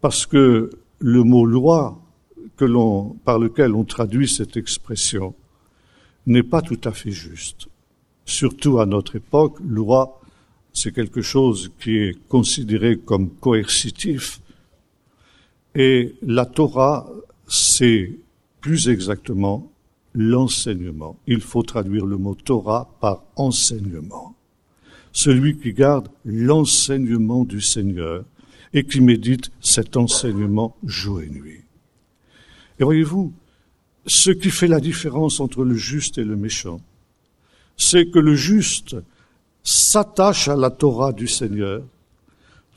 parce 0.00 0.24
que 0.24 0.70
le 1.00 1.24
mot 1.24 1.44
loi 1.44 2.00
que 2.56 2.64
l'on, 2.64 3.16
par 3.24 3.38
lequel 3.38 3.74
on 3.74 3.84
traduit 3.84 4.28
cette 4.28 4.56
expression 4.56 5.34
n'est 6.26 6.44
pas 6.44 6.62
tout 6.62 6.80
à 6.84 6.92
fait 6.92 7.10
juste. 7.10 7.68
Surtout 8.24 8.78
à 8.78 8.86
notre 8.86 9.16
époque, 9.16 9.58
loi, 9.60 10.20
c'est 10.72 10.94
quelque 10.94 11.22
chose 11.22 11.72
qui 11.80 11.96
est 11.96 12.28
considéré 12.28 12.96
comme 12.96 13.30
coercitif. 13.30 14.40
Et 15.74 16.14
la 16.22 16.46
Torah, 16.46 17.10
c'est 17.48 18.16
plus 18.60 18.88
exactement 18.88 19.72
l'enseignement. 20.14 21.16
Il 21.26 21.40
faut 21.40 21.62
traduire 21.62 22.06
le 22.06 22.18
mot 22.18 22.36
Torah 22.36 22.88
par 23.00 23.24
enseignement 23.36 24.36
celui 25.12 25.58
qui 25.58 25.72
garde 25.72 26.08
l'enseignement 26.24 27.44
du 27.44 27.60
Seigneur 27.60 28.24
et 28.72 28.84
qui 28.84 29.00
médite 29.00 29.50
cet 29.60 29.96
enseignement 29.96 30.76
jour 30.84 31.22
et 31.22 31.28
nuit. 31.28 31.64
Et 32.78 32.84
voyez-vous, 32.84 33.32
ce 34.06 34.30
qui 34.30 34.50
fait 34.50 34.68
la 34.68 34.80
différence 34.80 35.40
entre 35.40 35.64
le 35.64 35.74
juste 35.74 36.18
et 36.18 36.24
le 36.24 36.36
méchant, 36.36 36.80
c'est 37.76 38.10
que 38.10 38.18
le 38.18 38.34
juste 38.34 38.96
s'attache 39.62 40.48
à 40.48 40.56
la 40.56 40.70
Torah 40.70 41.12
du 41.12 41.28
Seigneur, 41.28 41.82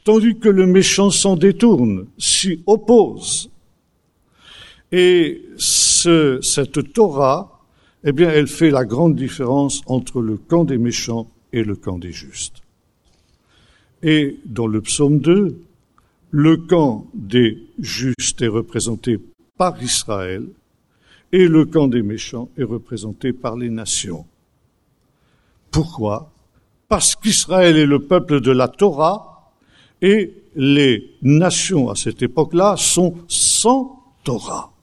tandis 0.04 0.38
que 0.38 0.50
le 0.50 0.66
méchant 0.66 1.10
s'en 1.10 1.36
détourne, 1.36 2.08
s'y 2.18 2.62
oppose. 2.66 3.50
Et 4.92 5.44
ce, 5.58 6.40
cette 6.42 6.94
Torah, 6.94 7.62
eh 8.04 8.12
bien, 8.12 8.30
elle 8.30 8.48
fait 8.48 8.70
la 8.70 8.86
grande 8.86 9.16
différence 9.16 9.82
entre 9.86 10.22
le 10.22 10.38
camp 10.38 10.66
des 10.66 10.78
méchants 10.78 11.30
et 11.54 11.64
le 11.64 11.76
camp 11.76 11.98
des 11.98 12.12
justes. 12.12 12.62
Et 14.02 14.40
dans 14.46 14.68
le 14.68 14.82
psaume 14.82 15.20
2, 15.20 15.58
le 16.34 16.58
camp 16.58 17.06
des 17.14 17.64
justes 17.78 18.42
est 18.42 18.48
représenté 18.48 19.20
par 19.56 19.82
Israël 19.84 20.48
et 21.32 21.48
le 21.48 21.66
camp 21.66 21.88
des 21.88 22.02
méchants 22.02 22.50
est 22.58 22.64
représenté 22.64 23.34
par 23.34 23.56
les 23.56 23.70
nations. 23.70 24.26
Pourquoi? 25.70 26.32
Parce 26.88 27.16
qu'Israël 27.16 27.78
est 27.78 27.86
le 27.86 28.00
peuple 28.00 28.42
de 28.42 28.52
la 28.52 28.68
Torah 28.68 29.54
et 30.02 30.34
les 30.56 31.12
nations 31.22 31.92
à 31.92 31.96
cette 31.96 32.24
époque-là 32.24 32.78
sont 32.78 33.14
sans 33.28 34.04
Torah. 34.24 34.74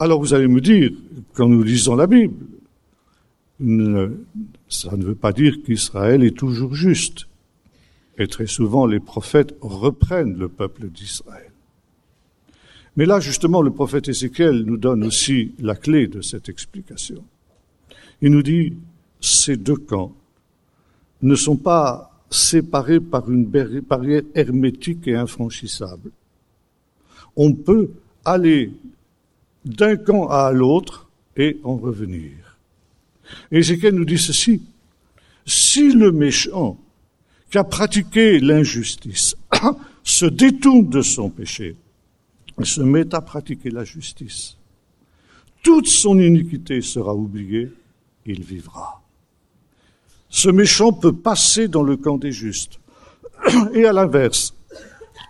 Alors 0.00 0.18
vous 0.18 0.34
allez 0.34 0.48
me 0.48 0.60
dire, 0.60 0.90
quand 1.34 1.48
nous 1.48 1.62
lisons 1.62 1.94
la 1.94 2.08
Bible, 2.08 2.34
ça 4.68 4.96
ne 4.96 5.04
veut 5.04 5.14
pas 5.14 5.32
dire 5.32 5.62
qu'Israël 5.64 6.24
est 6.24 6.36
toujours 6.36 6.74
juste. 6.74 7.28
Et 8.18 8.26
très 8.28 8.46
souvent, 8.46 8.86
les 8.86 9.00
prophètes 9.00 9.54
reprennent 9.60 10.36
le 10.36 10.48
peuple 10.48 10.88
d'Israël. 10.88 11.52
Mais 12.96 13.04
là, 13.04 13.20
justement, 13.20 13.60
le 13.60 13.70
prophète 13.70 14.08
Ézéchiel 14.08 14.62
nous 14.64 14.78
donne 14.78 15.04
aussi 15.04 15.52
la 15.58 15.76
clé 15.76 16.06
de 16.06 16.22
cette 16.22 16.48
explication. 16.48 17.22
Il 18.22 18.30
nous 18.30 18.42
dit, 18.42 18.72
ces 19.20 19.56
deux 19.56 19.76
camps 19.76 20.14
ne 21.20 21.34
sont 21.34 21.56
pas 21.56 22.10
séparés 22.30 23.00
par 23.00 23.30
une 23.30 23.44
barrière 23.44 24.22
hermétique 24.34 25.06
et 25.06 25.14
infranchissable. 25.14 26.10
On 27.36 27.52
peut 27.52 27.90
aller 28.24 28.72
d'un 29.64 29.96
camp 29.96 30.28
à 30.28 30.50
l'autre 30.52 31.08
et 31.36 31.58
en 31.64 31.76
revenir. 31.76 32.32
Ézéchiel 33.50 33.94
nous 33.94 34.04
dit 34.04 34.18
ceci. 34.18 34.62
Si 35.44 35.92
le 35.92 36.12
méchant 36.12 36.78
qui 37.50 37.58
a 37.58 37.64
pratiqué 37.64 38.40
l'injustice 38.40 39.36
se 40.04 40.26
détourne 40.26 40.88
de 40.88 41.02
son 41.02 41.30
péché 41.30 41.76
et 42.60 42.64
se 42.64 42.80
met 42.80 43.14
à 43.14 43.20
pratiquer 43.20 43.70
la 43.70 43.84
justice, 43.84 44.56
toute 45.62 45.88
son 45.88 46.18
iniquité 46.18 46.80
sera 46.80 47.14
oubliée, 47.14 47.70
il 48.24 48.42
vivra. 48.42 49.02
Ce 50.28 50.48
méchant 50.48 50.92
peut 50.92 51.12
passer 51.12 51.68
dans 51.68 51.82
le 51.82 51.96
camp 51.96 52.18
des 52.18 52.32
justes. 52.32 52.80
Et 53.74 53.84
à 53.84 53.92
l'inverse, 53.92 54.54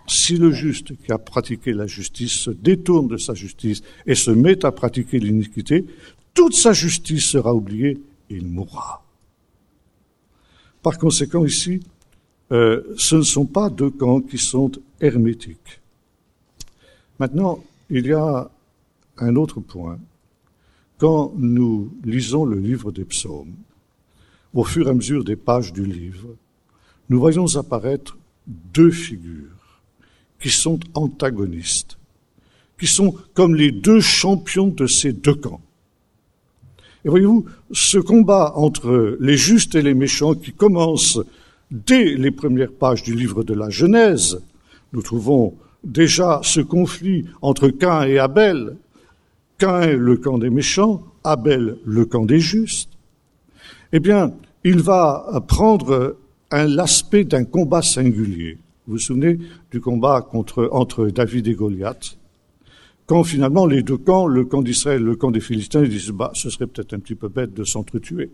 si 0.07 0.37
le 0.37 0.51
juste 0.51 0.95
qui 1.03 1.11
a 1.11 1.17
pratiqué 1.17 1.73
la 1.73 1.87
justice 1.87 2.33
se 2.33 2.51
détourne 2.51 3.07
de 3.07 3.17
sa 3.17 3.33
justice 3.33 3.81
et 4.05 4.15
se 4.15 4.31
met 4.31 4.65
à 4.65 4.71
pratiquer 4.71 5.19
l'iniquité, 5.19 5.85
toute 6.33 6.53
sa 6.53 6.73
justice 6.73 7.25
sera 7.25 7.53
oubliée 7.53 7.99
et 8.29 8.35
il 8.35 8.47
mourra. 8.47 9.03
Par 10.81 10.97
conséquent, 10.97 11.45
ici, 11.45 11.81
euh, 12.51 12.83
ce 12.97 13.15
ne 13.15 13.21
sont 13.21 13.45
pas 13.45 13.69
deux 13.69 13.89
camps 13.89 14.21
qui 14.21 14.37
sont 14.37 14.71
hermétiques. 15.01 15.81
Maintenant, 17.19 17.63
il 17.89 18.05
y 18.05 18.13
a 18.13 18.49
un 19.17 19.35
autre 19.35 19.59
point. 19.59 19.99
Quand 20.97 21.33
nous 21.37 21.91
lisons 22.03 22.45
le 22.45 22.59
livre 22.59 22.91
des 22.91 23.05
psaumes, 23.05 23.55
au 24.53 24.63
fur 24.63 24.87
et 24.87 24.91
à 24.91 24.93
mesure 24.93 25.23
des 25.23 25.35
pages 25.35 25.73
du 25.73 25.85
livre, 25.85 26.29
nous 27.09 27.19
voyons 27.19 27.55
apparaître 27.55 28.17
deux 28.45 28.91
figures 28.91 29.81
qui 30.39 30.49
sont 30.49 30.79
antagonistes, 30.93 31.97
qui 32.79 32.87
sont 32.87 33.15
comme 33.33 33.55
les 33.55 33.71
deux 33.71 33.99
champions 33.99 34.67
de 34.67 34.87
ces 34.87 35.11
deux 35.11 35.35
camps. 35.35 35.61
Et 37.05 37.09
voyez-vous, 37.09 37.45
ce 37.71 37.97
combat 37.97 38.53
entre 38.55 39.17
les 39.19 39.37
justes 39.37 39.75
et 39.75 39.81
les 39.81 39.93
méchants 39.93 40.35
qui 40.35 40.51
commence 40.51 41.19
dès 41.71 42.15
les 42.15 42.31
premières 42.31 42.71
pages 42.71 43.03
du 43.03 43.13
livre 43.13 43.43
de 43.43 43.53
la 43.53 43.69
Genèse, 43.69 44.41
nous 44.93 45.01
trouvons 45.01 45.55
déjà 45.83 46.39
ce 46.43 46.61
conflit 46.61 47.25
entre 47.41 47.69
Cain 47.69 48.03
et 48.03 48.19
Abel. 48.19 48.77
Cain 49.57 49.87
le 49.87 50.17
camp 50.17 50.37
des 50.37 50.49
méchants, 50.49 51.03
Abel 51.23 51.77
le 51.85 52.05
camp 52.05 52.25
des 52.25 52.39
justes. 52.39 52.91
Eh 53.91 53.99
bien, 53.99 54.33
il 54.63 54.79
va 54.79 55.43
prendre 55.47 56.17
l'aspect 56.51 57.23
d'un 57.23 57.43
combat 57.43 57.81
singulier. 57.81 58.57
Vous 58.85 58.93
vous 58.93 58.99
souvenez 58.99 59.39
du 59.71 59.81
combat 59.81 60.27
entre 60.33 61.07
David 61.07 61.47
et 61.47 61.53
Goliath? 61.53 62.17
Quand 63.05 63.23
finalement 63.23 63.65
les 63.65 63.83
deux 63.83 63.97
camps, 63.97 64.27
le 64.27 64.43
camp 64.43 64.61
d'Israël 64.61 65.01
et 65.01 65.05
le 65.05 65.15
camp 65.15 65.31
des 65.31 65.39
Philistins, 65.39 65.81
ils 65.81 65.89
disent 65.89 66.11
bah 66.11 66.31
ce 66.33 66.49
serait 66.49 66.67
peut-être 66.67 66.93
un 66.93 66.99
petit 66.99 67.15
peu 67.15 67.29
bête 67.29 67.53
de 67.53 67.63
s'entretuer. 67.63 68.31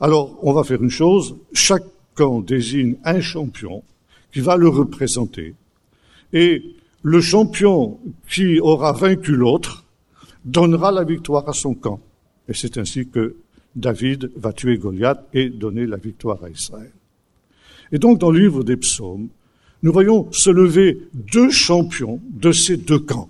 Alors 0.00 0.36
on 0.42 0.52
va 0.52 0.64
faire 0.64 0.82
une 0.82 0.90
chose, 0.90 1.36
camp 2.14 2.40
désigne 2.40 2.96
un 3.04 3.20
champion 3.20 3.82
qui 4.32 4.40
va 4.40 4.56
le 4.56 4.68
représenter, 4.68 5.54
et 6.32 6.62
le 7.02 7.20
champion 7.20 7.98
qui 8.28 8.60
aura 8.60 8.92
vaincu 8.92 9.36
l'autre 9.36 9.84
donnera 10.44 10.90
la 10.90 11.04
victoire 11.04 11.48
à 11.48 11.52
son 11.52 11.74
camp. 11.74 12.00
Et 12.48 12.54
c'est 12.54 12.78
ainsi 12.78 13.08
que 13.08 13.36
David 13.76 14.30
va 14.36 14.52
tuer 14.52 14.78
Goliath 14.78 15.24
et 15.32 15.50
donner 15.50 15.86
la 15.86 15.96
victoire 15.96 16.42
à 16.44 16.50
Israël. 16.50 16.92
Et 17.90 17.98
donc 17.98 18.18
dans 18.18 18.30
le 18.30 18.40
livre 18.40 18.64
des 18.64 18.76
psaumes, 18.76 19.28
nous 19.82 19.92
voyons 19.92 20.30
se 20.32 20.50
lever 20.50 21.02
deux 21.12 21.50
champions 21.50 22.20
de 22.30 22.52
ces 22.52 22.76
deux 22.76 23.00
camps. 23.00 23.28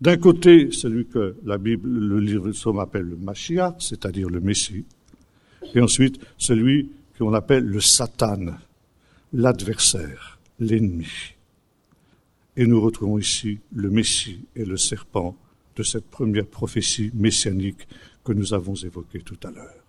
D'un 0.00 0.16
côté, 0.16 0.70
celui 0.70 1.06
que 1.06 1.36
la 1.44 1.58
Bible, 1.58 1.88
le 1.88 2.20
livre 2.20 2.48
de 2.48 2.52
Somme 2.52 2.78
appelle 2.78 3.06
le 3.06 3.16
Mashiach, 3.16 3.76
c'est-à-dire 3.78 4.28
le 4.28 4.40
Messie, 4.40 4.84
et 5.74 5.80
ensuite 5.80 6.20
celui 6.36 6.90
qu'on 7.18 7.34
appelle 7.34 7.64
le 7.64 7.80
Satan, 7.80 8.56
l'adversaire, 9.32 10.38
l'ennemi. 10.58 11.34
Et 12.56 12.66
nous 12.66 12.80
retrouvons 12.80 13.18
ici 13.18 13.58
le 13.72 13.90
Messie 13.90 14.44
et 14.54 14.64
le 14.64 14.76
serpent 14.76 15.36
de 15.76 15.82
cette 15.82 16.06
première 16.06 16.46
prophétie 16.46 17.10
messianique 17.14 17.88
que 18.24 18.32
nous 18.32 18.54
avons 18.54 18.74
évoquée 18.74 19.20
tout 19.20 19.38
à 19.42 19.50
l'heure. 19.50 19.84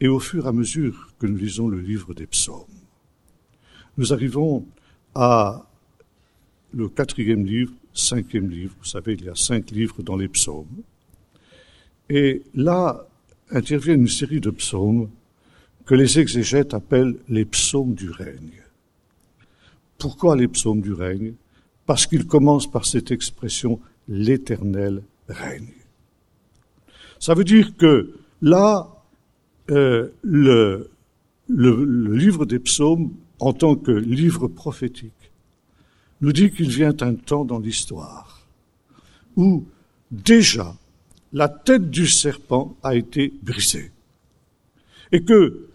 Et 0.00 0.08
au 0.08 0.18
fur 0.18 0.46
et 0.46 0.48
à 0.48 0.52
mesure 0.52 1.10
que 1.18 1.26
nous 1.26 1.36
lisons 1.36 1.68
le 1.68 1.80
livre 1.80 2.14
des 2.14 2.26
psaumes, 2.26 2.66
nous 3.98 4.12
arrivons 4.12 4.66
à 5.14 5.66
le 6.72 6.88
quatrième 6.88 7.44
livre, 7.44 7.72
cinquième 7.92 8.48
livre. 8.48 8.74
Vous 8.78 8.86
savez, 8.86 9.12
il 9.14 9.24
y 9.24 9.28
a 9.28 9.34
cinq 9.34 9.70
livres 9.70 10.02
dans 10.02 10.16
les 10.16 10.28
psaumes. 10.28 10.82
Et 12.08 12.42
là 12.54 13.06
intervient 13.50 13.94
une 13.94 14.08
série 14.08 14.40
de 14.40 14.50
psaumes 14.50 15.10
que 15.84 15.94
les 15.94 16.18
exégètes 16.18 16.74
appellent 16.74 17.16
les 17.28 17.44
psaumes 17.44 17.94
du 17.94 18.10
règne. 18.10 18.62
Pourquoi 19.98 20.36
les 20.36 20.48
psaumes 20.48 20.80
du 20.80 20.92
règne? 20.92 21.34
Parce 21.86 22.06
qu'ils 22.06 22.26
commencent 22.26 22.70
par 22.70 22.86
cette 22.86 23.10
expression 23.10 23.80
l'éternel 24.08 25.02
règne. 25.28 25.72
Ça 27.18 27.34
veut 27.34 27.44
dire 27.44 27.76
que 27.76 28.14
là, 28.40 28.88
euh, 29.70 30.08
le, 30.22 30.90
le 31.48 32.14
livre 32.16 32.46
des 32.46 32.58
psaumes, 32.58 33.12
en 33.38 33.52
tant 33.52 33.76
que 33.76 33.92
livre 33.92 34.48
prophétique, 34.48 35.12
nous 36.20 36.32
dit 36.32 36.50
qu'il 36.50 36.70
vient 36.70 36.94
un 37.00 37.14
temps 37.14 37.44
dans 37.44 37.58
l'histoire 37.58 38.46
où 39.36 39.64
déjà 40.10 40.74
la 41.32 41.48
tête 41.48 41.90
du 41.90 42.06
serpent 42.06 42.76
a 42.82 42.94
été 42.94 43.32
brisée 43.42 43.90
et 45.10 45.24
que 45.24 45.68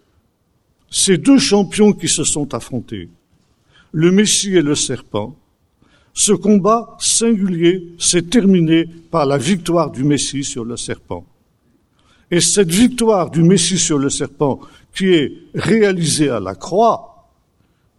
ces 0.90 1.18
deux 1.18 1.38
champions 1.38 1.92
qui 1.92 2.08
se 2.08 2.24
sont 2.24 2.54
affrontés, 2.54 3.08
le 3.92 4.10
Messie 4.10 4.56
et 4.56 4.62
le 4.62 4.74
serpent, 4.74 5.36
ce 6.14 6.32
combat 6.32 6.96
singulier 6.98 7.94
s'est 7.98 8.22
terminé 8.22 8.86
par 9.10 9.26
la 9.26 9.38
victoire 9.38 9.90
du 9.90 10.04
Messie 10.04 10.44
sur 10.44 10.64
le 10.64 10.76
serpent. 10.76 11.24
Et 12.30 12.40
cette 12.40 12.70
victoire 12.70 13.30
du 13.30 13.42
Messie 13.42 13.78
sur 13.78 13.98
le 13.98 14.10
serpent, 14.10 14.60
qui 14.94 15.06
est 15.14 15.32
réalisée 15.54 16.28
à 16.28 16.40
la 16.40 16.54
croix, 16.54 17.30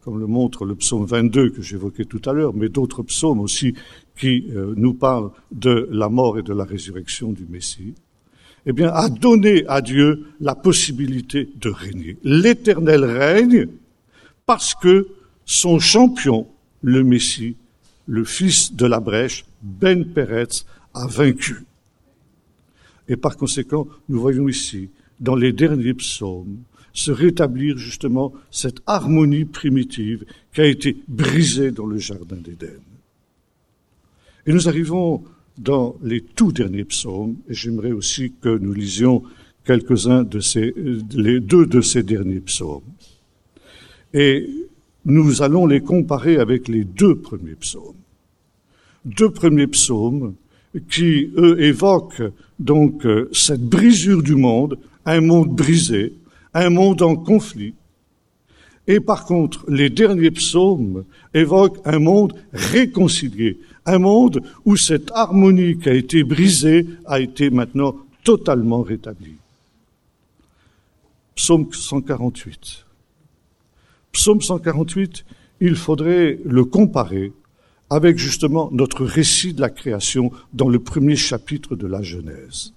comme 0.01 0.19
le 0.19 0.27
montre 0.27 0.65
le 0.65 0.75
psaume 0.75 1.05
22 1.05 1.51
que 1.51 1.61
j'évoquais 1.61 2.05
tout 2.05 2.21
à 2.25 2.33
l'heure, 2.33 2.53
mais 2.53 2.69
d'autres 2.69 3.03
psaumes 3.03 3.39
aussi 3.39 3.73
qui 4.17 4.45
euh, 4.51 4.73
nous 4.75 4.93
parlent 4.93 5.31
de 5.51 5.87
la 5.91 6.09
mort 6.09 6.37
et 6.37 6.43
de 6.43 6.53
la 6.53 6.65
résurrection 6.65 7.31
du 7.31 7.45
Messie, 7.49 7.93
eh 8.69 8.71
bien, 8.71 8.89
a 8.89 9.09
donné 9.09 9.65
à 9.67 9.81
Dieu 9.81 10.27
la 10.39 10.53
possibilité 10.53 11.49
de 11.59 11.69
régner. 11.69 12.17
L'Éternel 12.23 13.03
règne 13.03 13.67
parce 14.45 14.75
que 14.75 15.07
son 15.43 15.79
champion, 15.79 16.47
le 16.83 17.03
Messie, 17.03 17.55
le 18.05 18.23
Fils 18.23 18.75
de 18.75 18.85
la 18.85 18.99
brèche, 18.99 19.43
Ben 19.63 20.05
Peretz 20.05 20.67
a 20.93 21.07
vaincu. 21.07 21.65
Et 23.07 23.17
par 23.17 23.37
conséquent, 23.37 23.87
nous 24.07 24.21
voyons 24.21 24.47
ici, 24.47 24.89
dans 25.19 25.35
les 25.35 25.51
derniers 25.51 25.95
psaumes, 25.95 26.59
se 26.93 27.09
rétablir 27.09 27.75
justement 27.79 28.33
cette 28.51 28.83
harmonie 28.85 29.45
primitive 29.45 30.25
qui 30.53 30.61
a 30.61 30.65
été 30.65 30.95
brisée 31.07 31.71
dans 31.71 31.87
le 31.87 31.97
Jardin 31.97 32.35
d'Éden. 32.35 32.79
Et 34.45 34.53
nous 34.53 34.69
arrivons 34.69 35.23
dans 35.59 35.95
les 36.01 36.21
tout 36.21 36.51
derniers 36.51 36.85
psaumes, 36.85 37.35
et 37.49 37.53
j'aimerais 37.53 37.91
aussi 37.91 38.33
que 38.41 38.57
nous 38.57 38.73
lisions 38.73 39.23
quelques-uns 39.65 40.23
de 40.23 40.39
ces, 40.39 40.73
deux 40.73 41.65
de 41.65 41.81
ces 41.81 42.01
derniers 42.01 42.39
psaumes. 42.39 42.81
Et 44.13 44.49
nous 45.05 45.41
allons 45.41 45.67
les 45.67 45.81
comparer 45.81 46.37
avec 46.37 46.67
les 46.67 46.83
deux 46.83 47.15
premiers 47.15 47.55
psaumes. 47.55 47.95
Deux 49.05 49.29
premiers 49.29 49.67
psaumes 49.67 50.33
qui, 50.89 51.29
eux, 51.37 51.61
évoquent 51.61 52.23
donc 52.59 53.05
euh, 53.05 53.29
cette 53.33 53.63
brisure 53.63 54.23
du 54.23 54.35
monde, 54.35 54.77
un 55.05 55.21
monde 55.21 55.55
brisé, 55.55 56.13
un 56.53 56.69
monde 56.69 57.01
en 57.01 57.15
conflit. 57.15 57.73
Et 58.87 58.99
par 58.99 59.25
contre, 59.25 59.65
les 59.69 59.89
derniers 59.89 60.31
psaumes 60.31 61.03
évoquent 61.33 61.79
un 61.85 61.99
monde 61.99 62.33
réconcilié, 62.53 63.59
un 63.93 63.99
monde 63.99 64.41
où 64.65 64.75
cette 64.75 65.11
harmonie 65.11 65.77
qui 65.77 65.89
a 65.89 65.93
été 65.93 66.23
brisée 66.23 66.85
a 67.05 67.19
été 67.19 67.49
maintenant 67.49 67.95
totalement 68.23 68.81
rétablie. 68.81 69.37
Psaume 71.35 71.71
148. 71.71 72.85
Psaume 74.11 74.41
148, 74.41 75.25
il 75.61 75.75
faudrait 75.75 76.39
le 76.45 76.65
comparer 76.65 77.31
avec 77.89 78.17
justement 78.17 78.69
notre 78.71 79.05
récit 79.05 79.53
de 79.53 79.61
la 79.61 79.69
création 79.69 80.31
dans 80.53 80.69
le 80.69 80.79
premier 80.79 81.15
chapitre 81.15 81.75
de 81.75 81.87
la 81.87 82.01
Genèse. 82.01 82.73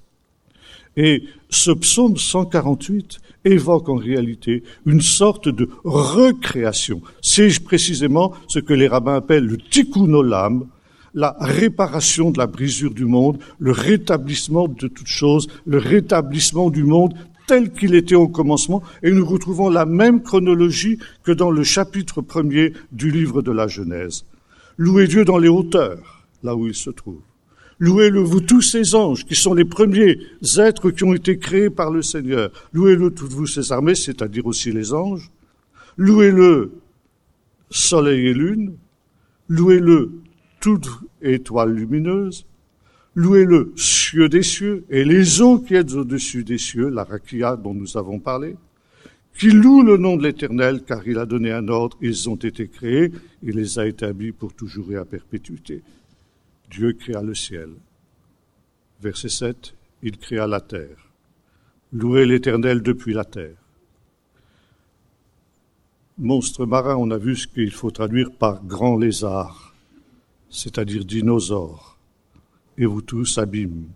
Et 0.97 1.25
ce 1.49 1.71
psaume 1.71 2.17
148 2.17 3.19
évoque 3.45 3.89
en 3.89 3.97
réalité 3.97 4.63
une 4.85 5.01
sorte 5.01 5.49
de 5.49 5.69
recréation. 5.85 7.01
C'est 7.23 7.63
précisément 7.65 8.33
ce 8.47 8.59
que 8.59 8.75
les 8.75 8.89
rabbins 8.89 9.17
appellent 9.17 9.47
le 9.47 9.57
tikkun 9.57 10.13
olam, 10.13 10.67
la 11.15 11.37
réparation 11.41 12.31
de 12.31 12.39
la 12.39 12.47
brisure 12.47 12.95
du 12.95 13.05
monde, 13.05 13.39
le 13.59 13.73
rétablissement 13.73 14.69
de 14.69 14.89
toutes 14.89 15.07
choses, 15.07 15.49
le 15.67 15.79
rétablissement 15.79 16.71
du 16.71 16.85
monde 16.85 17.15
tel 17.47 17.73
qu'il 17.73 17.95
était 17.95 18.15
au 18.15 18.29
commencement, 18.29 18.83
et 19.03 19.11
nous 19.11 19.27
retrouvons 19.27 19.69
la 19.69 19.85
même 19.85 20.23
chronologie 20.23 20.99
que 21.25 21.33
dans 21.33 21.51
le 21.51 21.65
chapitre 21.65 22.23
premier 22.23 22.73
du 22.93 23.11
livre 23.11 23.43
de 23.43 23.53
la 23.53 23.67
Genèse. 23.67 24.25
Louez 24.79 25.07
Dieu 25.07 25.25
dans 25.25 25.39
les 25.39 25.49
hauteurs, 25.49 26.25
là 26.43 26.57
où 26.57 26.67
il 26.67 26.75
se 26.75 26.91
trouve. 26.91 27.21
Louez-le, 27.79 28.21
vous 28.21 28.41
tous 28.41 28.63
ces 28.63 28.95
anges, 28.95 29.25
qui 29.25 29.35
sont 29.35 29.55
les 29.55 29.65
premiers 29.65 30.19
êtres 30.57 30.91
qui 30.91 31.03
ont 31.03 31.15
été 31.15 31.39
créés 31.39 31.69
par 31.69 31.91
le 31.91 32.01
Seigneur. 32.01 32.51
Louez-le, 32.73 33.11
toutes 33.11 33.33
vous 33.33 33.47
ces 33.47 33.73
armées, 33.73 33.97
c'est-à-dire 33.97 34.47
aussi 34.47 34.71
les 34.71 34.93
anges. 34.93 35.31
Louez-le, 35.97 36.73
soleil 37.71 38.29
et 38.29 38.35
lune. 38.35 38.75
Louez-le, 39.49 40.13
toute 40.63 40.89
étoile 41.21 41.75
lumineuse. 41.75 42.47
Louez-le, 43.15 43.75
cieux 43.77 44.31
des 44.31 44.45
cieux, 44.45 44.87
et 44.89 45.05
les 45.05 45.43
eaux 45.43 45.59
qui 45.59 45.75
êtes 45.75 45.93
au-dessus 45.93 46.45
des 46.45 46.57
cieux, 46.57 46.89
la 46.89 47.05
rakia 47.05 47.57
dont 47.57 47.75
nous 47.75 47.99
avons 47.99 48.19
parlé, 48.21 48.57
qui 49.39 49.51
louent 49.51 49.83
le 49.83 49.99
nom 49.99 50.17
de 50.17 50.23
l'Éternel, 50.23 50.83
car 50.87 51.07
il 51.07 51.19
a 51.19 51.27
donné 51.27 51.51
un 51.53 51.69
ordre, 51.69 51.99
ils 52.01 52.31
ont 52.31 52.37
été 52.37 52.69
créés, 52.69 53.11
il 53.43 53.57
les 53.57 53.79
a 53.79 53.87
établis 53.87 54.33
pour 54.33 54.55
toujours 54.55 54.91
et 54.93 54.97
à 54.97 55.05
perpétuité. 55.05 55.83
Dieu 56.71 56.93
créa 56.93 57.23
le 57.23 57.35
ciel. 57.35 57.71
Verset 59.03 59.31
7, 59.31 59.75
il 60.03 60.17
créa 60.17 60.47
la 60.47 60.61
terre. 60.61 61.11
Louez 61.93 62.25
l'Éternel 62.25 62.83
depuis 62.83 63.13
la 63.15 63.25
terre. 63.25 63.57
Monstre 66.19 66.67
marin, 66.67 66.97
on 66.97 67.11
a 67.11 67.19
vu 67.19 67.35
ce 67.35 67.49
qu'il 67.49 67.73
faut 67.73 67.91
traduire 67.91 68.31
par 68.31 68.65
grand 68.65 68.97
lézard, 68.97 69.72
c'est-à-dire 70.53 71.05
dinosaure 71.05 71.99
et 72.79 72.87
vous 72.87 73.03
tous 73.03 73.39
abîmes. 73.39 73.87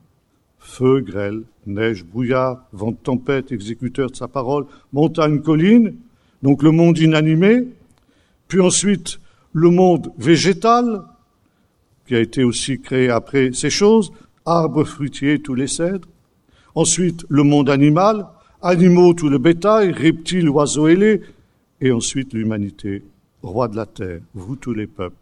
Feu, 0.59 1.01
grêle, 1.01 1.42
neige, 1.66 2.05
brouillard, 2.05 2.64
vent 2.73 2.90
de 2.90 2.97
tempête, 2.97 3.53
exécuteur 3.53 4.11
de 4.11 4.16
sa 4.16 4.27
parole, 4.27 4.66
montagne, 4.92 5.40
colline, 5.40 5.95
donc 6.42 6.62
le 6.62 6.73
monde 6.73 6.99
inanimé, 6.99 7.69
puis 8.49 8.61
ensuite 8.61 9.21
le 9.53 9.71
monde 9.71 10.12
végétal, 10.19 11.03
qui 12.07 12.14
a 12.14 12.21
été 12.21 12.42
aussi 12.42 12.81
créé 12.81 13.11
après 13.11 13.53
ces 13.53 13.71
choses, 13.71 14.12
arbres 14.45 14.85
fruitiers, 14.85 15.40
tous 15.40 15.55
les 15.55 15.69
cèdres, 15.69 16.09
ensuite 16.75 17.25
le 17.29 17.42
monde 17.42 17.71
animal, 17.71 18.27
animaux, 18.62 19.14
tout 19.14 19.29
le 19.29 19.38
bétail, 19.38 19.92
reptiles, 19.92 20.49
oiseaux 20.49 20.88
ailés, 20.88 21.21
et 21.81 21.92
ensuite 21.92 22.33
l'humanité, 22.33 23.03
roi 23.42 23.69
de 23.69 23.77
la 23.77 23.87
terre, 23.87 24.21
vous 24.35 24.57
tous 24.57 24.73
les 24.73 24.87
peuples, 24.87 25.16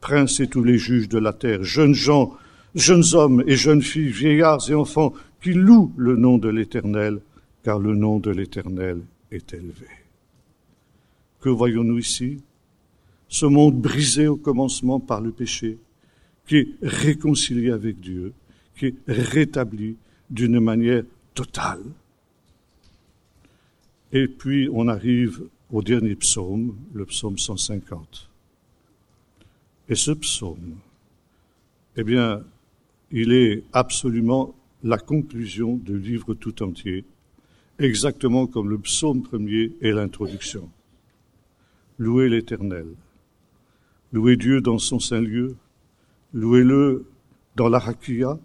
princes 0.00 0.40
et 0.40 0.46
tous 0.46 0.64
les 0.64 0.78
juges 0.78 1.08
de 1.08 1.18
la 1.18 1.32
terre, 1.32 1.62
jeunes 1.62 1.94
gens 1.94 2.36
jeunes 2.74 3.04
hommes 3.14 3.42
et 3.46 3.56
jeunes 3.56 3.82
filles, 3.82 4.10
vieillards 4.10 4.68
et 4.70 4.74
enfants, 4.74 5.12
qui 5.42 5.52
louent 5.52 5.92
le 5.96 6.16
nom 6.16 6.38
de 6.38 6.48
l'Éternel, 6.48 7.20
car 7.62 7.78
le 7.78 7.94
nom 7.94 8.18
de 8.18 8.30
l'Éternel 8.30 9.00
est 9.30 9.52
élevé. 9.52 9.86
Que 11.40 11.48
voyons-nous 11.48 11.98
ici? 11.98 12.38
Ce 13.28 13.46
monde 13.46 13.80
brisé 13.80 14.26
au 14.26 14.36
commencement 14.36 15.00
par 15.00 15.20
le 15.20 15.30
péché, 15.30 15.78
qui 16.46 16.56
est 16.56 16.68
réconcilié 16.82 17.70
avec 17.70 18.00
Dieu, 18.00 18.32
qui 18.76 18.86
est 18.86 18.96
rétabli 19.06 19.96
d'une 20.30 20.60
manière 20.60 21.04
totale. 21.34 21.82
Et 24.12 24.26
puis 24.26 24.68
on 24.72 24.88
arrive 24.88 25.42
au 25.70 25.82
dernier 25.82 26.14
psaume, 26.14 26.74
le 26.94 27.04
psaume 27.04 27.36
150. 27.36 28.28
Et 29.88 29.94
ce 29.94 30.10
psaume, 30.10 30.76
eh 31.96 32.04
bien, 32.04 32.42
il 33.10 33.32
est 33.32 33.64
absolument 33.72 34.54
la 34.82 34.98
conclusion 34.98 35.76
du 35.76 35.98
livre 35.98 36.34
tout 36.34 36.62
entier, 36.62 37.06
exactement 37.78 38.46
comme 38.46 38.68
le 38.68 38.78
psaume 38.78 39.22
premier 39.22 39.72
est 39.80 39.92
l'introduction. 39.92 40.68
Louez 41.98 42.28
l'Éternel, 42.28 42.86
louez 44.12 44.36
Dieu 44.36 44.60
dans 44.60 44.78
son 44.78 45.00
saint 45.00 45.22
lieu, 45.22 45.56
louez-le 46.34 47.06
dans 47.56 47.70
l'Arakia, 47.70 48.38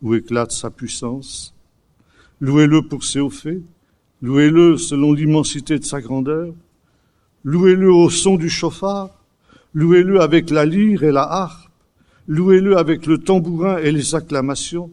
où 0.00 0.14
éclate 0.14 0.52
sa 0.52 0.70
puissance, 0.70 1.54
louez-le 2.40 2.82
pour 2.82 3.04
ses 3.04 3.20
hauts 3.20 3.28
faits, 3.28 3.62
louez-le 4.22 4.78
selon 4.78 5.12
l'immensité 5.12 5.78
de 5.78 5.84
sa 5.84 6.00
grandeur, 6.00 6.54
louez-le 7.44 7.92
au 7.92 8.08
son 8.08 8.36
du 8.36 8.48
chauffard, 8.48 9.10
louez-le 9.76 10.20
avec 10.20 10.50
la 10.50 10.66
lyre 10.66 11.04
et 11.04 11.12
la 11.12 11.22
harpe, 11.22 11.66
Louez-le 12.28 12.76
avec 12.76 13.06
le 13.06 13.18
tambourin 13.18 13.78
et 13.78 13.92
les 13.92 14.14
acclamations. 14.14 14.90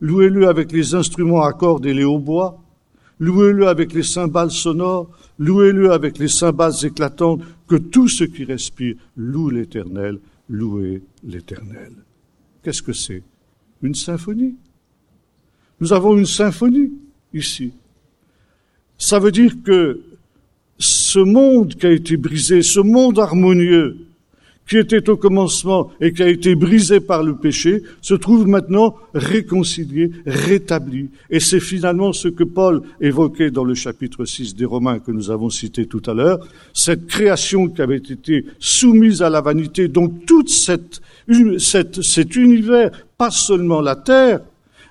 Louez-le 0.00 0.48
avec 0.48 0.70
les 0.72 0.94
instruments 0.94 1.42
à 1.42 1.52
cordes 1.52 1.84
et 1.84 1.94
les 1.94 2.04
hautbois. 2.04 2.62
Louez-le 3.18 3.66
avec 3.66 3.92
les 3.92 4.04
cymbales 4.04 4.52
sonores. 4.52 5.10
Louez-le 5.38 5.92
avec 5.92 6.18
les 6.18 6.28
cymbales 6.28 6.84
éclatantes. 6.84 7.42
Que 7.66 7.76
tout 7.76 8.08
ce 8.08 8.24
qui 8.24 8.44
respire 8.44 8.94
loue 9.16 9.50
l'Éternel. 9.50 10.20
Louez 10.48 11.02
l'Éternel. 11.24 11.92
Qu'est-ce 12.62 12.82
que 12.82 12.92
c'est? 12.92 13.22
Une 13.82 13.94
symphonie? 13.94 14.54
Nous 15.80 15.92
avons 15.92 16.16
une 16.16 16.26
symphonie 16.26 16.92
ici. 17.34 17.72
Ça 18.96 19.18
veut 19.18 19.32
dire 19.32 19.54
que 19.64 20.02
ce 20.78 21.18
monde 21.18 21.74
qui 21.74 21.86
a 21.86 21.90
été 21.90 22.16
brisé, 22.16 22.62
ce 22.62 22.80
monde 22.80 23.18
harmonieux, 23.18 23.96
qui 24.70 24.78
était 24.78 25.10
au 25.10 25.16
commencement 25.16 25.90
et 26.00 26.12
qui 26.12 26.22
a 26.22 26.28
été 26.28 26.54
brisé 26.54 27.00
par 27.00 27.24
le 27.24 27.34
péché, 27.34 27.82
se 28.00 28.14
trouve 28.14 28.46
maintenant 28.46 28.94
réconcilié, 29.14 30.12
rétabli. 30.24 31.10
Et 31.28 31.40
c'est 31.40 31.58
finalement 31.58 32.12
ce 32.12 32.28
que 32.28 32.44
Paul 32.44 32.82
évoquait 33.00 33.50
dans 33.50 33.64
le 33.64 33.74
chapitre 33.74 34.24
6 34.24 34.54
des 34.54 34.64
Romains 34.64 35.00
que 35.00 35.10
nous 35.10 35.32
avons 35.32 35.50
cité 35.50 35.86
tout 35.86 36.02
à 36.06 36.14
l'heure, 36.14 36.46
cette 36.72 37.08
création 37.08 37.66
qui 37.66 37.82
avait 37.82 37.96
été 37.96 38.46
soumise 38.60 39.22
à 39.22 39.28
la 39.28 39.40
vanité, 39.40 39.88
donc 39.88 40.12
cette, 40.46 41.00
cet 42.00 42.36
univers, 42.36 42.92
pas 43.18 43.32
seulement 43.32 43.80
la 43.80 43.96
terre, 43.96 44.38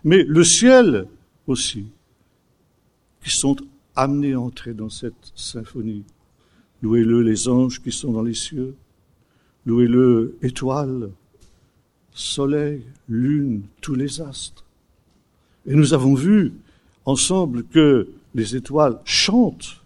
mais 0.04 0.26
le 0.28 0.44
ciel 0.44 1.06
aussi, 1.48 1.86
qui 3.24 3.30
sont 3.30 3.56
amenés 3.96 4.34
à 4.34 4.42
entrer 4.42 4.74
dans 4.74 4.90
cette 4.90 5.32
symphonie. 5.36 6.04
Louez-le 6.82 7.22
les 7.22 7.48
anges 7.48 7.82
qui 7.82 7.94
sont 7.94 8.12
dans 8.12 8.24
les 8.24 8.34
cieux, 8.34 8.76
Louez-le, 9.70 10.36
étoiles, 10.42 11.12
soleil, 12.12 12.82
lune, 13.08 13.62
tous 13.82 13.94
les 13.94 14.20
astres. 14.20 14.66
Et 15.68 15.76
nous 15.76 15.94
avons 15.94 16.16
vu 16.16 16.54
ensemble 17.06 17.64
que 17.66 18.10
les 18.34 18.56
étoiles 18.56 19.00
chantent, 19.06 19.84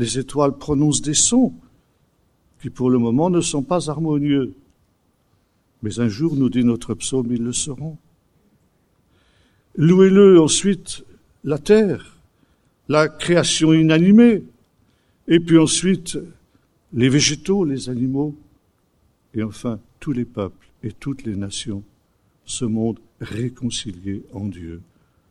les 0.00 0.18
étoiles 0.18 0.58
prononcent 0.58 1.00
des 1.00 1.14
sons 1.14 1.52
qui 2.60 2.70
pour 2.70 2.90
le 2.90 2.98
moment 2.98 3.30
ne 3.30 3.40
sont 3.40 3.62
pas 3.62 3.88
harmonieux. 3.88 4.52
Mais 5.84 6.00
un 6.00 6.08
jour, 6.08 6.34
nous 6.34 6.50
dit 6.50 6.64
notre 6.64 6.94
psaume, 6.94 7.30
ils 7.30 7.44
le 7.44 7.52
seront. 7.52 7.98
Louez-le 9.76 10.40
ensuite 10.40 11.04
la 11.44 11.58
terre, 11.58 12.16
la 12.88 13.06
création 13.08 13.72
inanimée, 13.72 14.42
et 15.28 15.38
puis 15.38 15.56
ensuite 15.56 16.18
les 16.92 17.08
végétaux, 17.08 17.64
les 17.64 17.90
animaux, 17.90 18.34
et 19.38 19.42
enfin 19.44 19.78
tous 20.00 20.12
les 20.12 20.24
peuples 20.24 20.68
et 20.82 20.90
toutes 20.90 21.22
les 21.22 21.36
nations, 21.36 21.84
ce 22.44 22.64
monde 22.64 22.98
réconcilié 23.20 24.24
en 24.32 24.46
Dieu, 24.46 24.80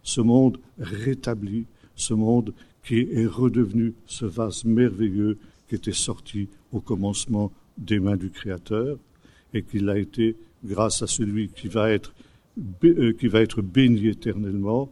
ce 0.01 0.21
monde 0.21 0.59
rétabli, 0.79 1.65
ce 1.95 2.13
monde 2.13 2.53
qui 2.85 2.99
est 2.99 3.25
redevenu 3.25 3.93
ce 4.05 4.25
vase 4.25 4.63
merveilleux 4.63 5.37
qui 5.67 5.75
était 5.75 5.91
sorti 5.91 6.47
au 6.71 6.79
commencement 6.79 7.51
des 7.77 7.99
mains 7.99 8.15
du 8.15 8.29
Créateur 8.29 8.97
et 9.53 9.61
qui 9.61 9.79
l'a 9.79 9.97
été 9.97 10.37
grâce 10.63 11.01
à 11.01 11.07
celui 11.07 11.49
qui 11.49 11.67
va 11.67 11.89
être, 11.91 12.13
euh, 12.85 13.61
béni 13.61 14.07
éternellement, 14.07 14.89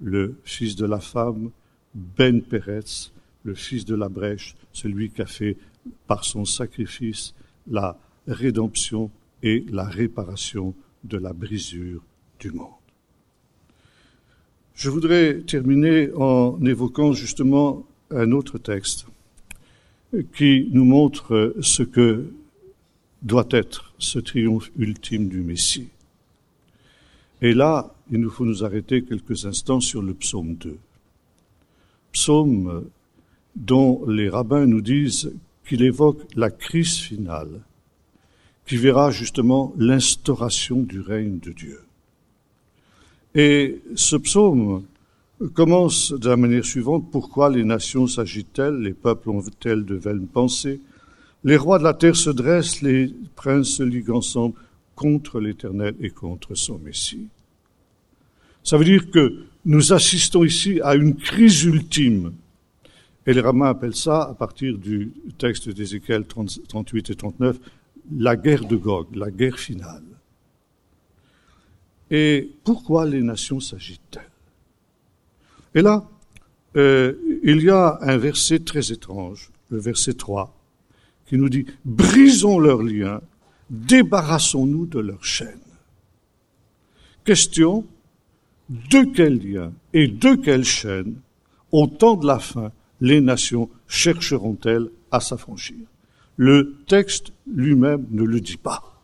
le 0.00 0.38
Fils 0.44 0.76
de 0.76 0.84
la 0.84 1.00
femme, 1.00 1.50
Ben 1.94 2.42
Peretz, 2.42 3.12
le 3.44 3.54
Fils 3.54 3.86
de 3.86 3.94
la 3.94 4.10
brèche, 4.10 4.54
celui 4.72 5.10
qui 5.10 5.22
a 5.22 5.26
fait 5.26 5.56
par 6.06 6.24
son 6.24 6.44
sacrifice 6.44 7.34
la 7.66 7.98
rédemption 8.28 9.10
et 9.42 9.64
la 9.70 9.84
réparation 9.84 10.74
de 11.04 11.18
la 11.18 11.32
brisure 11.32 12.02
du 12.38 12.50
monde. 12.50 12.68
Je 14.74 14.90
voudrais 14.90 15.40
terminer 15.40 16.10
en 16.14 16.64
évoquant 16.64 17.12
justement 17.12 17.84
un 18.10 18.30
autre 18.30 18.58
texte 18.58 19.06
qui 20.34 20.68
nous 20.70 20.84
montre 20.84 21.54
ce 21.60 21.82
que 21.82 22.32
doit 23.22 23.48
être 23.50 23.92
ce 23.98 24.18
triomphe 24.18 24.70
ultime 24.78 25.28
du 25.28 25.40
Messie. 25.40 25.88
Et 27.42 27.54
là, 27.54 27.94
il 28.10 28.20
nous 28.20 28.30
faut 28.30 28.44
nous 28.44 28.64
arrêter 28.64 29.02
quelques 29.02 29.46
instants 29.46 29.80
sur 29.80 30.02
le 30.02 30.14
psaume 30.14 30.54
2. 30.54 30.78
Psaume 32.12 32.84
dont 33.54 34.04
les 34.06 34.28
rabbins 34.28 34.66
nous 34.66 34.80
disent 34.80 35.32
qu'il 35.66 35.82
évoque 35.82 36.22
la 36.36 36.50
crise 36.50 36.96
finale, 36.96 37.60
qui 38.68 38.76
verra 38.76 39.10
justement 39.10 39.72
l'instauration 39.78 40.82
du 40.82 41.00
règne 41.00 41.38
de 41.38 41.52
Dieu. 41.52 41.80
Et 43.34 43.80
ce 43.96 44.16
psaume 44.16 44.84
commence 45.54 46.12
de 46.12 46.28
la 46.28 46.36
manière 46.36 46.66
suivante, 46.66 47.10
pourquoi 47.10 47.48
les 47.48 47.64
nations 47.64 48.06
s'agitent-elles, 48.06 48.76
les 48.76 48.92
peuples 48.92 49.30
ont-elles 49.30 49.86
de 49.86 49.94
vaines 49.94 50.26
pensées, 50.26 50.80
les 51.44 51.56
rois 51.56 51.78
de 51.78 51.84
la 51.84 51.94
terre 51.94 52.16
se 52.16 52.28
dressent, 52.28 52.82
les 52.82 53.14
princes 53.36 53.76
se 53.76 53.82
liguent 53.82 54.10
ensemble 54.10 54.54
contre 54.94 55.40
l'Éternel 55.40 55.94
et 56.00 56.10
contre 56.10 56.54
son 56.54 56.78
Messie. 56.78 57.28
Ça 58.64 58.76
veut 58.76 58.84
dire 58.84 59.10
que 59.10 59.44
nous 59.64 59.94
assistons 59.94 60.44
ici 60.44 60.80
à 60.82 60.94
une 60.94 61.14
crise 61.14 61.62
ultime. 61.64 62.32
Et 63.26 63.32
les 63.32 63.40
rabbins 63.40 63.66
appellent 63.68 63.94
ça, 63.94 64.22
à 64.22 64.34
partir 64.34 64.76
du 64.76 65.12
texte 65.38 65.68
d'Ézéchiel 65.68 66.26
38 66.26 67.10
et 67.10 67.14
39, 67.14 67.58
la 68.16 68.36
guerre 68.36 68.64
de 68.64 68.76
Gog, 68.76 69.14
la 69.14 69.30
guerre 69.30 69.58
finale. 69.58 70.04
Et 72.10 72.50
pourquoi 72.64 73.06
les 73.06 73.22
nations 73.22 73.60
s'agitent-elles? 73.60 74.22
Et 75.74 75.82
là, 75.82 76.08
euh, 76.76 77.14
il 77.42 77.62
y 77.62 77.70
a 77.70 77.98
un 78.00 78.16
verset 78.16 78.60
très 78.60 78.92
étrange, 78.92 79.50
le 79.70 79.78
verset 79.78 80.14
3, 80.14 80.54
qui 81.26 81.36
nous 81.36 81.48
dit 81.48 81.66
Brisons 81.84 82.58
leurs 82.58 82.82
liens, 82.82 83.20
débarrassons-nous 83.68 84.86
de 84.86 84.98
leurs 85.00 85.24
chaînes. 85.24 85.58
Question 87.24 87.86
de 88.68 89.04
quels 89.14 89.38
liens 89.38 89.72
et 89.92 90.08
de 90.08 90.34
quelles 90.34 90.64
chaînes, 90.64 91.20
au 91.72 91.86
temps 91.86 92.16
de 92.16 92.26
la 92.26 92.38
fin, 92.38 92.72
les 93.00 93.20
nations 93.20 93.68
chercheront-elles 93.86 94.88
à 95.10 95.20
s'affranchir? 95.20 95.86
Le 96.38 96.76
texte 96.86 97.32
lui-même 97.46 98.06
ne 98.10 98.22
le 98.22 98.40
dit 98.40 98.56
pas. 98.56 99.02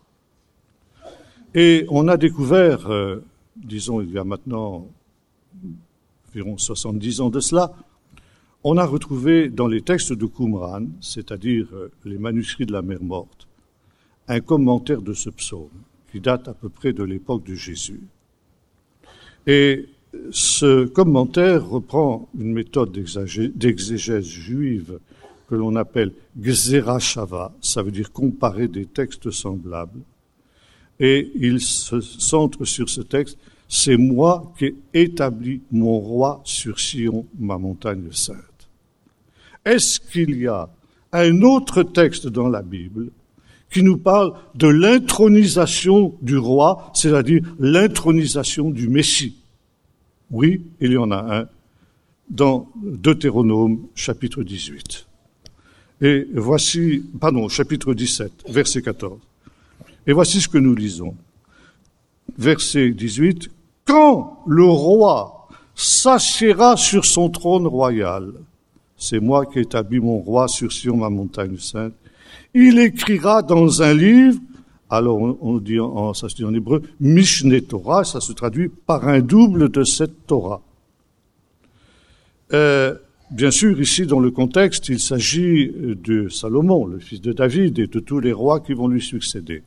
Et 1.53 1.85
on 1.89 2.09
a 2.09 2.16
découvert, 2.16 2.91
euh, 2.91 3.24
disons 3.57 4.01
il 4.01 4.11
y 4.11 4.18
a 4.18 4.24
maintenant 4.24 4.89
environ 6.28 6.57
70 6.57 7.20
ans 7.20 7.30
de 7.30 7.41
cela, 7.41 7.72
on 8.62 8.76
a 8.78 8.87
retrouvé 8.87 9.51
dans 9.51 9.66
les 9.66 9.82
textes 9.82 10.12
de 10.12 10.26
Qumran, 10.26 10.87
c'est-à-dire 11.01 11.66
euh, 11.74 11.93
les 12.05 12.18
manuscrits 12.18 12.66
de 12.66 12.72
la 12.72 12.82
mer 12.82 13.03
morte, 13.03 13.47
un 14.28 14.41
commentaire 14.41 15.03
de 15.03 15.12
ce 15.12 15.28
psaume 15.28 15.68
qui 16.12 16.20
date 16.20 16.47
à 16.47 16.55
peu 16.55 16.68
près 16.68 16.93
de 16.93 17.03
l'époque 17.03 17.45
de 17.45 17.55
Jésus. 17.55 18.01
Et 19.47 19.89
ce 20.30 20.87
commentaire 20.87 21.68
reprend 21.68 22.28
une 22.39 22.53
méthode 22.53 22.93
d'exégèse 22.93 24.24
juive 24.24 25.01
que 25.49 25.55
l'on 25.55 25.76
appelle 25.76 26.12
Gzerashava, 26.40 27.53
ça 27.61 27.82
veut 27.82 27.90
dire 27.90 28.12
comparer 28.12 28.68
des 28.68 28.86
textes 28.86 29.30
semblables, 29.30 30.01
et 31.01 31.30
il 31.34 31.61
se 31.61 32.01
centre 32.01 32.64
sur 32.64 32.88
ce 32.88 33.01
texte, 33.01 33.38
c'est 33.68 33.97
moi 33.97 34.53
qui 34.59 34.66
ai 34.66 34.74
établi 34.95 35.61
mon 35.72 35.99
roi 35.99 36.40
sur 36.45 36.78
Sion, 36.78 37.26
ma 37.38 37.59
montagne 37.59 38.09
sainte. 38.12 38.38
Est-ce 39.64 39.99
qu'il 39.99 40.38
y 40.38 40.47
a 40.47 40.68
un 41.12 41.42
autre 41.42 41.82
texte 41.82 42.26
dans 42.26 42.49
la 42.49 42.62
Bible 42.62 43.11
qui 43.70 43.82
nous 43.82 43.97
parle 43.97 44.34
de 44.55 44.68
l'intronisation 44.68 46.14
du 46.22 46.36
roi, 46.36 46.92
c'est-à-dire 46.95 47.42
l'intronisation 47.59 48.70
du 48.70 48.88
Messie? 48.88 49.36
Oui, 50.30 50.62
il 50.80 50.92
y 50.92 50.97
en 50.97 51.11
a 51.11 51.40
un 51.40 51.49
dans 52.30 52.68
Deutéronome 52.76 53.86
chapitre 53.95 54.42
18. 54.42 55.07
Et 56.01 56.26
voici, 56.34 57.05
pardon, 57.20 57.49
chapitre 57.49 57.95
17, 57.95 58.45
verset 58.49 58.82
14. 58.82 59.18
Et 60.07 60.12
voici 60.12 60.40
ce 60.40 60.49
que 60.49 60.59
nous 60.59 60.74
lisons. 60.74 61.14
Verset 62.36 62.90
18. 62.90 63.51
Quand 63.84 64.42
le 64.47 64.64
roi 64.64 65.49
s'assiera 65.74 66.76
sur 66.76 67.05
son 67.05 67.30
trône 67.30 67.66
royal, 67.66 68.32
c'est 68.97 69.20
moi 69.20 69.47
qui 69.47 69.61
établis 69.61 70.01
mon 70.01 70.18
roi 70.18 70.49
sur 70.49 70.72
Sion, 70.72 70.97
ma 70.97 71.11
montagne 71.11 71.59
sainte, 71.59 71.95
il 72.55 72.78
écrira 72.78 73.42
dans 73.42 73.82
un 73.82 73.92
livre, 73.92 74.38
alors 74.88 75.20
on, 75.20 75.59
dit 75.59 75.80
en, 75.80 76.14
ça 76.14 76.28
se 76.28 76.36
dit 76.36 76.45
en 76.45 76.55
hébreu, 76.55 76.82
Mishneh 77.01 77.62
Torah, 77.62 78.05
ça 78.05 78.20
se 78.20 78.32
traduit 78.32 78.68
par 78.68 79.09
un 79.09 79.20
double 79.20 79.70
de 79.70 79.82
cette 79.82 80.26
Torah. 80.26 80.62
Euh, 82.53 82.95
bien 83.35 83.51
sûr, 83.51 83.80
ici, 83.80 84.07
dans 84.07 84.20
le 84.20 84.30
contexte, 84.30 84.89
il 84.89 85.01
s'agit 85.01 85.70
de 85.70 86.28
Salomon, 86.28 86.87
le 86.87 86.99
fils 86.99 87.20
de 87.20 87.32
David, 87.32 87.78
et 87.78 87.87
de 87.87 88.01
tous 88.01 88.20
les 88.20 88.32
rois 88.32 88.61
qui 88.61 88.72
vont 88.72 88.89
lui 88.89 89.03
succéder. 89.03 89.62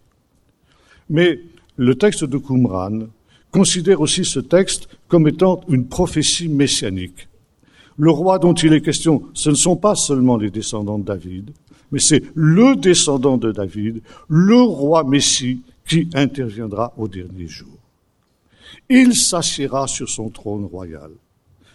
Mais 1.10 1.40
le 1.76 1.96
texte 1.96 2.24
de 2.24 2.38
Qumran 2.38 3.08
considère 3.52 4.02
aussi 4.02 4.26
ce 4.26 4.40
texte 4.40 4.88
comme 5.08 5.28
étant 5.28 5.62
une 5.70 5.88
prophétie 5.88 6.50
messianique. 6.50 7.28
Le 7.98 8.12
roi 8.12 8.40
dont 8.40 8.54
il 8.54 8.74
est 8.74 8.82
question, 8.82 9.24
ce 9.34 9.50
ne 9.50 9.56
sont 9.56 9.76
pas 9.76 9.96
seulement 9.96 10.38
les 10.38 10.52
descendants 10.52 11.00
de 11.00 11.06
David, 11.06 11.52
mais 11.92 12.00
c'est 12.00 12.24
le 12.36 12.76
descendant 12.76 13.38
de 13.38 13.52
David, 13.52 14.02
le 14.28 14.62
roi 14.62 15.04
Messie, 15.04 15.62
qui 15.88 16.10
interviendra 16.14 16.94
au 16.98 17.08
dernier 17.08 17.48
jour. 17.48 17.70
Il 18.90 19.16
s'assiera 19.16 19.88
sur 19.88 20.10
son 20.10 20.30
trône 20.30 20.66
royal. 20.66 21.12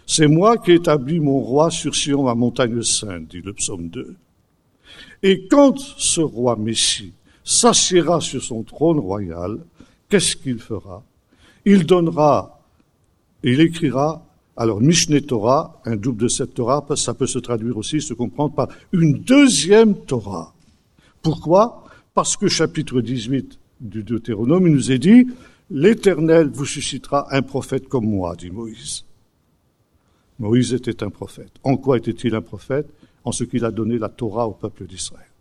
C'est 0.05 0.27
moi 0.27 0.57
qui 0.57 0.73
établis 0.73 1.19
mon 1.19 1.39
roi 1.39 1.71
sur 1.71 1.95
Sion, 1.95 2.23
ma 2.23 2.35
montagne 2.35 2.81
sainte, 2.81 3.29
dit 3.29 3.41
le 3.41 3.53
psaume 3.53 3.89
2. 3.89 4.15
Et 5.23 5.47
quand 5.47 5.77
ce 5.79 6.21
roi 6.21 6.55
Messie 6.55 7.13
s'assiera 7.43 8.19
sur 8.19 8.43
son 8.43 8.63
trône 8.63 8.99
royal, 8.99 9.59
qu'est-ce 10.09 10.35
qu'il 10.35 10.59
fera? 10.59 11.03
Il 11.65 11.85
donnera, 11.85 12.61
il 13.43 13.61
écrira, 13.61 14.25
alors 14.57 14.81
Mishneh 14.81 15.21
Torah, 15.21 15.81
un 15.85 15.95
double 15.95 16.23
de 16.23 16.27
cette 16.27 16.53
Torah, 16.53 16.85
ça 16.95 17.13
peut 17.13 17.27
se 17.27 17.39
traduire 17.39 17.77
aussi, 17.77 18.01
se 18.01 18.13
comprendre 18.13 18.53
par 18.53 18.67
une 18.91 19.13
deuxième 19.13 19.95
Torah. 19.95 20.53
Pourquoi? 21.21 21.85
Parce 22.13 22.37
que 22.37 22.47
chapitre 22.47 23.01
18 23.01 23.59
du 23.79 24.03
Deutéronome, 24.03 24.67
il 24.67 24.73
nous 24.73 24.91
est 24.91 24.99
dit, 24.99 25.27
l'Éternel 25.71 26.49
vous 26.53 26.65
suscitera 26.65 27.33
un 27.35 27.41
prophète 27.41 27.87
comme 27.87 28.05
moi, 28.05 28.35
dit 28.35 28.51
Moïse. 28.51 29.05
Moïse 30.43 30.73
était 30.73 31.03
un 31.03 31.09
prophète. 31.09 31.53
En 31.63 31.77
quoi 31.77 31.95
était-il 31.97 32.35
un 32.35 32.41
prophète? 32.41 32.89
En 33.23 33.31
ce 33.31 33.45
qu'il 33.45 33.63
a 33.63 33.71
donné 33.71 33.97
la 33.97 34.09
Torah 34.09 34.45
au 34.45 34.51
peuple 34.51 34.85
d'Israël. 34.85 35.31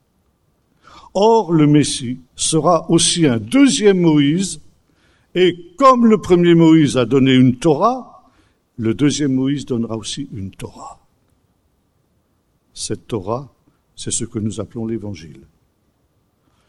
Or, 1.13 1.53
le 1.53 1.67
Messie 1.67 2.21
sera 2.37 2.89
aussi 2.89 3.27
un 3.27 3.39
deuxième 3.39 3.99
Moïse, 3.99 4.61
et 5.35 5.75
comme 5.77 6.07
le 6.07 6.19
premier 6.19 6.55
Moïse 6.55 6.97
a 6.97 7.05
donné 7.05 7.35
une 7.35 7.57
Torah, 7.57 8.31
le 8.77 8.95
deuxième 8.95 9.35
Moïse 9.35 9.67
donnera 9.67 9.97
aussi 9.97 10.29
une 10.33 10.53
Torah. 10.53 11.01
Cette 12.73 13.09
Torah, 13.09 13.53
c'est 13.97 14.13
ce 14.13 14.25
que 14.25 14.39
nous 14.39 14.61
appelons 14.61 14.87
l'Évangile. 14.87 15.41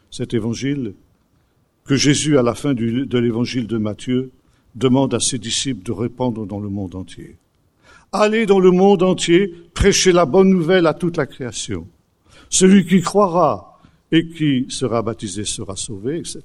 Cet 0.10 0.34
Évangile, 0.34 0.96
que 1.86 1.96
Jésus, 1.96 2.40
à 2.40 2.42
la 2.42 2.56
fin 2.56 2.74
de 2.74 3.18
l'évangile 3.20 3.68
de 3.68 3.78
Matthieu, 3.78 4.32
demande 4.74 5.14
à 5.14 5.20
ses 5.20 5.38
disciples 5.38 5.84
de 5.84 5.92
répandre 5.92 6.48
dans 6.48 6.60
le 6.60 6.70
monde 6.70 6.96
entier. 6.96 7.38
Allez 8.16 8.46
dans 8.46 8.60
le 8.60 8.70
monde 8.70 9.02
entier, 9.02 9.56
prêchez 9.74 10.12
la 10.12 10.28
bonne 10.28 10.50
nouvelle 10.50 10.86
à 10.86 10.94
toute 10.94 11.18
la 11.18 11.26
création. 11.26 11.88
Celui 12.48 12.86
qui 12.86 13.02
croira 13.02 13.82
et 14.12 14.28
qui 14.28 14.68
sera 14.70 15.02
baptisé 15.02 15.46
sera 15.46 15.76
sauvé, 15.76 16.20
etc. 16.20 16.44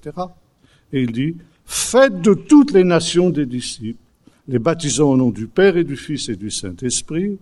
Et 0.95 1.03
il 1.03 1.13
dit, 1.13 1.37
faites 1.67 2.23
de 2.23 2.33
toutes 2.33 2.73
les 2.73 2.85
nations 2.85 3.29
des 3.29 3.45
disciples, 3.45 4.01
les 4.49 4.59
baptisant 4.59 5.11
au 5.11 5.17
nom 5.19 5.29
du 5.29 5.47
Père 5.47 5.77
et 5.77 5.85
du 5.85 5.97
Fils 5.97 6.31
et 6.31 6.37
du 6.37 6.51
Saint-Esprit, 6.51 7.37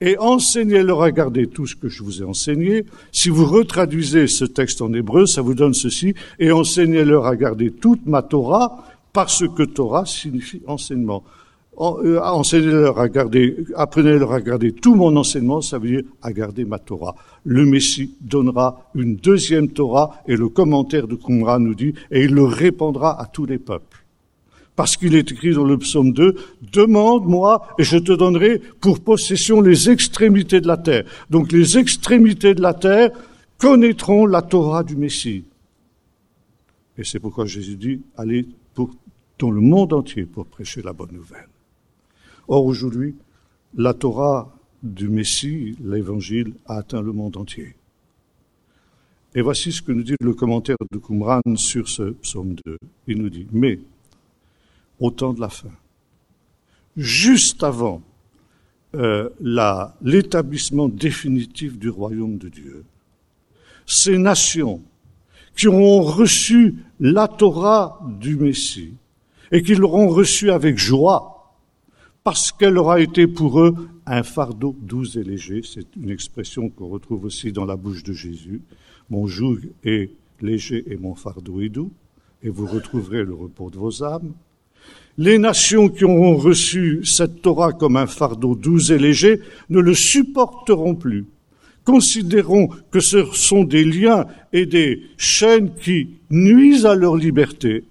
et 0.00 0.16
enseignez-leur 0.16 1.02
à 1.02 1.10
garder 1.10 1.46
tout 1.46 1.66
ce 1.66 1.76
que 1.76 1.90
je 1.90 2.02
vous 2.02 2.22
ai 2.22 2.24
enseigné. 2.24 2.86
Si 3.12 3.28
vous 3.28 3.44
retraduisez 3.44 4.26
ce 4.26 4.46
texte 4.46 4.80
en 4.80 4.94
hébreu, 4.94 5.26
ça 5.26 5.42
vous 5.42 5.54
donne 5.54 5.74
ceci, 5.74 6.14
et 6.38 6.50
enseignez-leur 6.50 7.26
à 7.26 7.36
garder 7.36 7.70
toute 7.70 8.06
ma 8.06 8.22
Torah, 8.22 8.86
parce 9.12 9.44
que 9.46 9.64
Torah 9.64 10.06
signifie 10.06 10.62
enseignement. 10.66 11.24
Euh, 11.78 12.20
enseignez-leur 12.22 12.98
à 12.98 13.08
garder, 13.08 13.56
apprenez-leur 13.74 14.32
à 14.32 14.40
garder 14.40 14.72
tout 14.72 14.94
mon 14.94 15.14
enseignement, 15.16 15.60
ça 15.60 15.78
veut 15.78 15.88
dire 15.88 16.02
à 16.22 16.32
garder 16.32 16.64
ma 16.64 16.78
Torah. 16.78 17.14
Le 17.44 17.66
Messie 17.66 18.14
donnera 18.22 18.88
une 18.94 19.16
deuxième 19.16 19.68
Torah, 19.68 20.22
et 20.26 20.36
le 20.36 20.48
commentaire 20.48 21.06
de 21.06 21.16
Qumran 21.16 21.58
nous 21.58 21.74
dit, 21.74 21.92
et 22.10 22.24
il 22.24 22.32
le 22.32 22.44
répandra 22.44 23.20
à 23.20 23.26
tous 23.26 23.44
les 23.46 23.58
peuples 23.58 24.06
parce 24.76 24.98
qu'il 24.98 25.14
est 25.14 25.32
écrit 25.32 25.54
dans 25.54 25.64
le 25.64 25.78
psaume 25.78 26.12
2, 26.12 26.34
demande-moi 26.70 27.66
et 27.78 27.82
je 27.82 27.96
te 27.96 28.12
donnerai 28.12 28.60
pour 28.80 29.00
possession 29.00 29.62
les 29.62 29.88
extrémités 29.88 30.60
de 30.60 30.68
la 30.68 30.76
terre. 30.76 31.04
Donc 31.30 31.50
les 31.50 31.78
extrémités 31.78 32.54
de 32.54 32.60
la 32.60 32.74
terre 32.74 33.10
connaîtront 33.56 34.26
la 34.26 34.42
Torah 34.42 34.84
du 34.84 34.94
Messie. 34.94 35.44
Et 36.98 37.04
c'est 37.04 37.20
pourquoi 37.20 37.46
Jésus 37.46 37.76
dit, 37.76 38.02
allez 38.18 38.46
pour, 38.74 38.90
dans 39.38 39.50
le 39.50 39.62
monde 39.62 39.94
entier 39.94 40.26
pour 40.26 40.44
prêcher 40.44 40.82
la 40.82 40.92
bonne 40.92 41.12
nouvelle. 41.12 41.48
Or 42.48 42.64
aujourd'hui, 42.64 43.16
la 43.74 43.94
Torah 43.94 44.54
du 44.82 45.08
Messie, 45.08 45.76
l'évangile, 45.82 46.54
a 46.66 46.76
atteint 46.76 47.02
le 47.02 47.12
monde 47.12 47.36
entier. 47.36 47.74
Et 49.34 49.42
voici 49.42 49.72
ce 49.72 49.82
que 49.82 49.92
nous 49.92 50.02
dit 50.02 50.14
le 50.20 50.32
commentaire 50.32 50.76
de 50.90 50.98
Qumran 50.98 51.40
sur 51.56 51.88
ce 51.88 52.10
psaume 52.12 52.56
2. 52.64 52.78
Il 53.06 53.20
nous 53.20 53.28
dit, 53.28 53.46
mais 53.52 53.80
au 54.98 55.10
temps 55.10 55.34
de 55.34 55.40
la 55.40 55.50
fin, 55.50 55.72
juste 56.96 57.62
avant 57.62 58.00
euh, 58.94 59.28
l'établissement 60.00 60.88
définitif 60.88 61.78
du 61.78 61.90
royaume 61.90 62.38
de 62.38 62.48
Dieu. 62.48 62.84
Ces 63.84 64.16
nations 64.16 64.80
qui 65.54 65.68
auront 65.68 66.00
reçu 66.02 66.76
la 66.98 67.28
Torah 67.28 68.00
du 68.18 68.36
Messie 68.36 68.94
et 69.52 69.62
qui 69.62 69.74
l'auront 69.74 70.08
reçue 70.08 70.50
avec 70.50 70.78
joie, 70.78 71.35
parce 72.26 72.50
qu'elle 72.50 72.76
aura 72.76 72.98
été 72.98 73.28
pour 73.28 73.60
eux 73.60 73.88
un 74.04 74.24
fardeau 74.24 74.74
doux 74.82 75.16
et 75.16 75.22
léger. 75.22 75.60
C'est 75.62 75.94
une 75.94 76.10
expression 76.10 76.68
qu'on 76.68 76.88
retrouve 76.88 77.24
aussi 77.24 77.52
dans 77.52 77.64
la 77.64 77.76
bouche 77.76 78.02
de 78.02 78.12
Jésus. 78.12 78.62
Mon 79.10 79.28
joug 79.28 79.60
est 79.84 80.10
léger 80.40 80.82
et 80.88 80.96
mon 80.96 81.14
fardeau 81.14 81.60
est 81.60 81.68
doux, 81.68 81.92
et 82.42 82.48
vous 82.48 82.66
retrouverez 82.66 83.22
le 83.22 83.32
repos 83.32 83.70
de 83.70 83.78
vos 83.78 84.02
âmes. 84.02 84.32
Les 85.16 85.38
nations 85.38 85.88
qui 85.88 86.04
auront 86.04 86.36
reçu 86.36 87.04
cette 87.04 87.42
Torah 87.42 87.72
comme 87.72 87.96
un 87.96 88.08
fardeau 88.08 88.56
doux 88.56 88.90
et 88.90 88.98
léger 88.98 89.40
ne 89.70 89.78
le 89.78 89.94
supporteront 89.94 90.96
plus. 90.96 91.26
Considérons 91.84 92.70
que 92.90 92.98
ce 92.98 93.24
sont 93.34 93.62
des 93.62 93.84
liens 93.84 94.26
et 94.52 94.66
des 94.66 95.00
chaînes 95.16 95.72
qui 95.76 96.16
nuisent 96.30 96.86
à 96.86 96.96
leur 96.96 97.14
liberté 97.14 97.84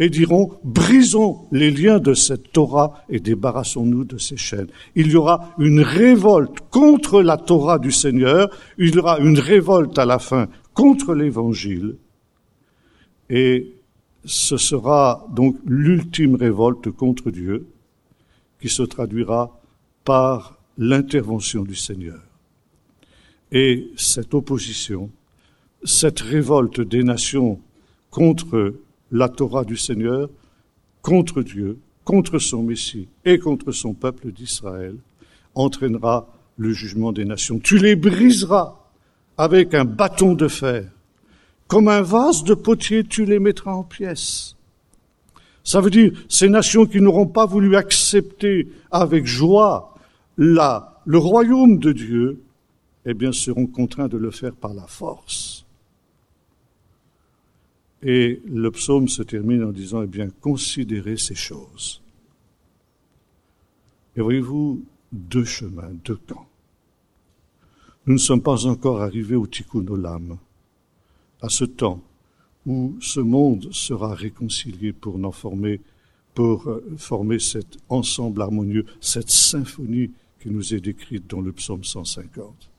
et 0.00 0.08
diront 0.08 0.58
brisons 0.64 1.46
les 1.52 1.70
liens 1.70 1.98
de 1.98 2.14
cette 2.14 2.52
Torah 2.52 3.04
et 3.10 3.20
débarrassons-nous 3.20 4.04
de 4.04 4.16
ces 4.16 4.38
chaînes. 4.38 4.68
Il 4.96 5.12
y 5.12 5.16
aura 5.16 5.54
une 5.58 5.80
révolte 5.80 6.58
contre 6.70 7.22
la 7.22 7.36
Torah 7.36 7.78
du 7.78 7.92
Seigneur, 7.92 8.48
il 8.78 8.94
y 8.94 8.98
aura 8.98 9.18
une 9.18 9.38
révolte 9.38 9.98
à 9.98 10.06
la 10.06 10.18
fin 10.18 10.48
contre 10.72 11.14
l'Évangile 11.14 11.96
et 13.28 13.74
ce 14.24 14.56
sera 14.56 15.26
donc 15.34 15.58
l'ultime 15.66 16.34
révolte 16.34 16.90
contre 16.90 17.30
Dieu 17.30 17.66
qui 18.60 18.70
se 18.70 18.82
traduira 18.82 19.60
par 20.04 20.56
l'intervention 20.78 21.62
du 21.62 21.74
Seigneur. 21.74 22.20
Et 23.52 23.90
cette 23.96 24.32
opposition, 24.32 25.10
cette 25.84 26.20
révolte 26.20 26.80
des 26.80 27.02
nations 27.02 27.60
contre 28.10 28.74
la 29.10 29.28
Torah 29.28 29.64
du 29.64 29.76
Seigneur, 29.76 30.28
contre 31.02 31.42
Dieu, 31.42 31.78
contre 32.04 32.38
son 32.38 32.62
Messie 32.62 33.08
et 33.24 33.38
contre 33.38 33.72
son 33.72 33.94
peuple 33.94 34.32
d'Israël, 34.32 34.96
entraînera 35.54 36.28
le 36.56 36.72
jugement 36.72 37.12
des 37.12 37.24
nations. 37.24 37.58
Tu 37.58 37.78
les 37.78 37.96
briseras 37.96 38.76
avec 39.36 39.74
un 39.74 39.84
bâton 39.84 40.34
de 40.34 40.48
fer 40.48 40.84
comme 41.70 41.86
un 41.86 42.02
vase 42.02 42.42
de 42.42 42.54
potier, 42.54 43.04
tu 43.04 43.24
les 43.24 43.38
mettras 43.38 43.72
en 43.72 43.84
pièces. 43.84 44.56
Ça 45.62 45.80
veut 45.80 45.90
dire, 45.90 46.10
ces 46.28 46.48
nations 46.48 46.84
qui 46.84 47.00
n'auront 47.00 47.28
pas 47.28 47.46
voulu 47.46 47.76
accepter 47.76 48.66
avec 48.90 49.24
joie 49.24 49.94
la, 50.36 51.00
le 51.06 51.18
royaume 51.18 51.78
de 51.78 51.92
Dieu, 51.92 52.42
eh 53.06 53.14
bien, 53.14 53.30
seront 53.30 53.66
contraints 53.66 54.08
de 54.08 54.16
le 54.16 54.32
faire 54.32 54.56
par 54.56 54.74
la 54.74 54.88
force. 54.88 55.59
Et 58.02 58.40
le 58.46 58.70
psaume 58.70 59.08
se 59.08 59.22
termine 59.22 59.64
en 59.64 59.72
disant, 59.72 60.02
eh 60.02 60.06
bien, 60.06 60.28
considérez 60.40 61.18
ces 61.18 61.34
choses. 61.34 62.00
Et 64.16 64.20
voyez-vous, 64.20 64.82
deux 65.12 65.44
chemins, 65.44 65.90
deux 66.04 66.16
camps. 66.16 66.46
Nous 68.06 68.14
ne 68.14 68.18
sommes 68.18 68.42
pas 68.42 68.66
encore 68.66 69.02
arrivés 69.02 69.36
au 69.36 69.46
tikkun 69.46 69.86
olam 69.86 70.38
à 71.42 71.48
ce 71.48 71.64
temps 71.64 72.02
où 72.66 72.96
ce 73.00 73.20
monde 73.20 73.68
sera 73.72 74.14
réconcilié 74.14 74.92
pour 74.92 75.18
n'en 75.18 75.32
former, 75.32 75.80
pour 76.34 76.68
euh, 76.68 76.84
former 76.96 77.38
cet 77.38 77.78
ensemble 77.88 78.42
harmonieux, 78.42 78.84
cette 79.00 79.30
symphonie 79.30 80.10
qui 80.40 80.50
nous 80.50 80.74
est 80.74 80.80
décrite 80.80 81.28
dans 81.28 81.40
le 81.40 81.52
psaume 81.52 81.84
150. 81.84 82.70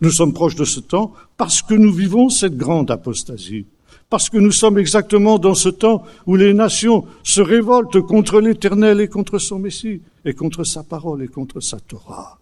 Nous 0.00 0.10
sommes 0.10 0.32
proches 0.32 0.54
de 0.54 0.64
ce 0.64 0.80
temps 0.80 1.12
parce 1.36 1.62
que 1.62 1.74
nous 1.74 1.92
vivons 1.92 2.28
cette 2.28 2.56
grande 2.56 2.90
apostasie, 2.90 3.66
parce 4.10 4.28
que 4.28 4.38
nous 4.38 4.50
sommes 4.50 4.76
exactement 4.76 5.38
dans 5.38 5.54
ce 5.54 5.68
temps 5.68 6.02
où 6.26 6.34
les 6.34 6.52
nations 6.52 7.06
se 7.22 7.40
révoltent 7.40 8.00
contre 8.00 8.40
l'Éternel 8.40 9.00
et 9.00 9.08
contre 9.08 9.38
son 9.38 9.60
Messie, 9.60 10.02
et 10.24 10.34
contre 10.34 10.64
sa 10.64 10.82
parole 10.82 11.22
et 11.22 11.28
contre 11.28 11.60
sa 11.60 11.78
Torah. 11.78 12.38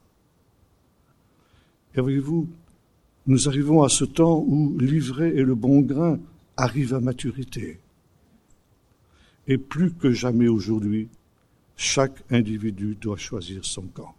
Et 1.95 2.01
voyez-vous, 2.01 2.49
nous 3.27 3.49
arrivons 3.49 3.83
à 3.83 3.91
ce 3.91 4.07
temps 4.07 4.43
où 4.47 4.79
l'ivraie 4.79 5.35
et 5.37 5.43
le 5.43 5.55
bon 5.55 5.81
grain 5.81 6.19
arrivent 6.57 6.95
à 6.95 7.01
maturité. 7.01 7.79
Et 9.47 9.59
plus 9.59 9.93
que 9.93 10.11
jamais 10.11 10.49
aujourd'hui, 10.49 11.09
chaque 11.77 12.23
individu 12.31 12.97
doit 12.99 13.19
choisir 13.19 13.65
son 13.65 13.83
camp. 13.83 14.15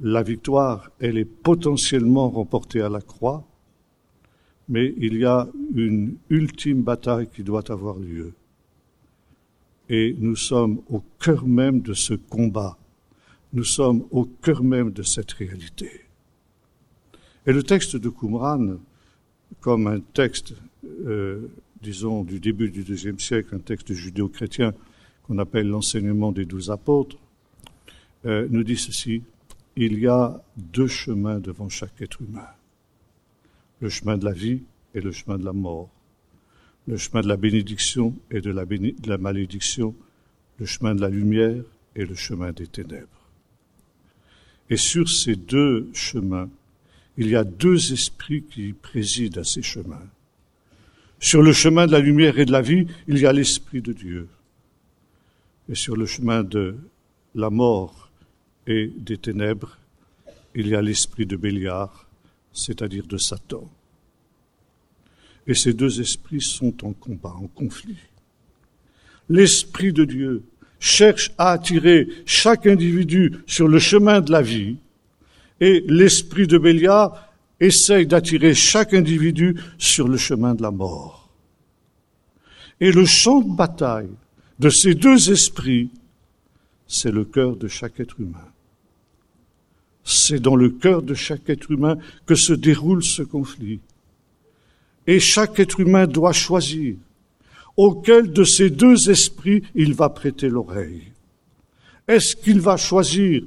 La 0.00 0.22
victoire, 0.22 0.90
elle 1.00 1.18
est 1.18 1.24
potentiellement 1.24 2.30
remportée 2.30 2.80
à 2.80 2.88
la 2.88 3.00
croix, 3.00 3.44
mais 4.70 4.94
il 4.98 5.18
y 5.18 5.24
a 5.24 5.48
une 5.74 6.14
ultime 6.30 6.82
bataille 6.82 7.28
qui 7.28 7.42
doit 7.42 7.70
avoir 7.72 7.98
lieu. 7.98 8.32
Et 9.88 10.14
nous 10.16 10.36
sommes 10.36 10.80
au 10.88 11.02
cœur 11.18 11.44
même 11.44 11.80
de 11.80 11.92
ce 11.92 12.14
combat. 12.14 12.78
Nous 13.52 13.64
sommes 13.64 14.06
au 14.12 14.24
cœur 14.24 14.62
même 14.62 14.92
de 14.92 15.02
cette 15.02 15.32
réalité. 15.32 15.90
Et 17.46 17.52
le 17.52 17.64
texte 17.64 17.96
de 17.96 18.08
Qumran, 18.08 18.76
comme 19.60 19.88
un 19.88 19.98
texte, 19.98 20.54
euh, 20.84 21.48
disons, 21.82 22.22
du 22.22 22.38
début 22.38 22.70
du 22.70 22.84
deuxième 22.84 23.18
siècle, 23.18 23.56
un 23.56 23.58
texte 23.58 23.92
judéo-chrétien 23.92 24.72
qu'on 25.24 25.38
appelle 25.38 25.66
l'enseignement 25.66 26.30
des 26.30 26.44
douze 26.44 26.70
apôtres, 26.70 27.16
euh, 28.24 28.46
nous 28.48 28.62
dit 28.62 28.76
ceci, 28.76 29.22
il 29.74 29.98
y 29.98 30.06
a 30.06 30.40
deux 30.56 30.86
chemins 30.86 31.40
devant 31.40 31.68
chaque 31.68 32.00
être 32.00 32.22
humain. 32.22 32.46
Le 33.80 33.88
chemin 33.88 34.18
de 34.18 34.24
la 34.24 34.32
vie 34.32 34.62
et 34.94 35.00
le 35.00 35.12
chemin 35.12 35.38
de 35.38 35.44
la 35.44 35.52
mort. 35.52 35.90
Le 36.86 36.96
chemin 36.96 37.22
de 37.22 37.28
la 37.28 37.36
bénédiction 37.36 38.14
et 38.30 38.40
de 38.40 38.50
la, 38.50 39.18
malédiction. 39.18 39.94
Le 40.58 40.66
chemin 40.66 40.94
de 40.94 41.00
la 41.00 41.08
lumière 41.08 41.62
et 41.96 42.04
le 42.04 42.14
chemin 42.14 42.52
des 42.52 42.66
ténèbres. 42.66 43.08
Et 44.68 44.76
sur 44.76 45.08
ces 45.08 45.36
deux 45.36 45.88
chemins, 45.92 46.48
il 47.16 47.28
y 47.28 47.36
a 47.36 47.44
deux 47.44 47.92
esprits 47.92 48.42
qui 48.42 48.72
président 48.72 49.40
à 49.40 49.44
ces 49.44 49.62
chemins. 49.62 50.08
Sur 51.18 51.42
le 51.42 51.52
chemin 51.52 51.86
de 51.86 51.92
la 51.92 51.98
lumière 51.98 52.38
et 52.38 52.44
de 52.44 52.52
la 52.52 52.62
vie, 52.62 52.86
il 53.08 53.18
y 53.18 53.26
a 53.26 53.32
l'Esprit 53.32 53.82
de 53.82 53.92
Dieu. 53.92 54.28
Et 55.68 55.74
sur 55.74 55.96
le 55.96 56.06
chemin 56.06 56.42
de 56.42 56.76
la 57.34 57.50
mort 57.50 58.10
et 58.66 58.88
des 58.96 59.18
ténèbres, 59.18 59.78
il 60.54 60.66
y 60.68 60.74
a 60.74 60.82
l'esprit 60.82 61.26
de 61.26 61.36
Béliard, 61.36 62.06
c'est-à-dire 62.52 63.06
de 63.06 63.16
Satan. 63.16 63.68
Et 65.46 65.54
ces 65.54 65.72
deux 65.72 66.00
esprits 66.00 66.40
sont 66.40 66.84
en 66.84 66.92
combat, 66.92 67.34
en 67.34 67.46
conflit. 67.48 67.96
L'Esprit 69.28 69.92
de 69.92 70.04
Dieu 70.04 70.42
cherche 70.78 71.30
à 71.38 71.52
attirer 71.52 72.08
chaque 72.24 72.66
individu 72.66 73.32
sur 73.46 73.68
le 73.68 73.78
chemin 73.78 74.20
de 74.20 74.32
la 74.32 74.42
vie, 74.42 74.76
et 75.60 75.84
l'Esprit 75.86 76.46
de 76.46 76.58
Béliard 76.58 77.28
essaye 77.60 78.06
d'attirer 78.06 78.54
chaque 78.54 78.94
individu 78.94 79.56
sur 79.78 80.08
le 80.08 80.16
chemin 80.16 80.54
de 80.54 80.62
la 80.62 80.70
mort. 80.70 81.30
Et 82.80 82.92
le 82.92 83.04
champ 83.04 83.40
de 83.40 83.54
bataille 83.54 84.10
de 84.58 84.70
ces 84.70 84.94
deux 84.94 85.30
esprits, 85.30 85.90
c'est 86.86 87.12
le 87.12 87.24
cœur 87.24 87.56
de 87.56 87.68
chaque 87.68 88.00
être 88.00 88.18
humain. 88.18 88.49
C'est 90.04 90.40
dans 90.40 90.56
le 90.56 90.70
cœur 90.70 91.02
de 91.02 91.14
chaque 91.14 91.48
être 91.48 91.70
humain 91.70 91.96
que 92.26 92.34
se 92.34 92.52
déroule 92.52 93.02
ce 93.02 93.22
conflit. 93.22 93.80
Et 95.06 95.20
chaque 95.20 95.58
être 95.58 95.80
humain 95.80 96.06
doit 96.06 96.32
choisir 96.32 96.96
auquel 97.76 98.32
de 98.32 98.44
ces 98.44 98.70
deux 98.70 99.10
esprits 99.10 99.62
il 99.74 99.94
va 99.94 100.08
prêter 100.08 100.48
l'oreille. 100.48 101.04
Est-ce 102.08 102.36
qu'il 102.36 102.60
va 102.60 102.76
choisir 102.76 103.42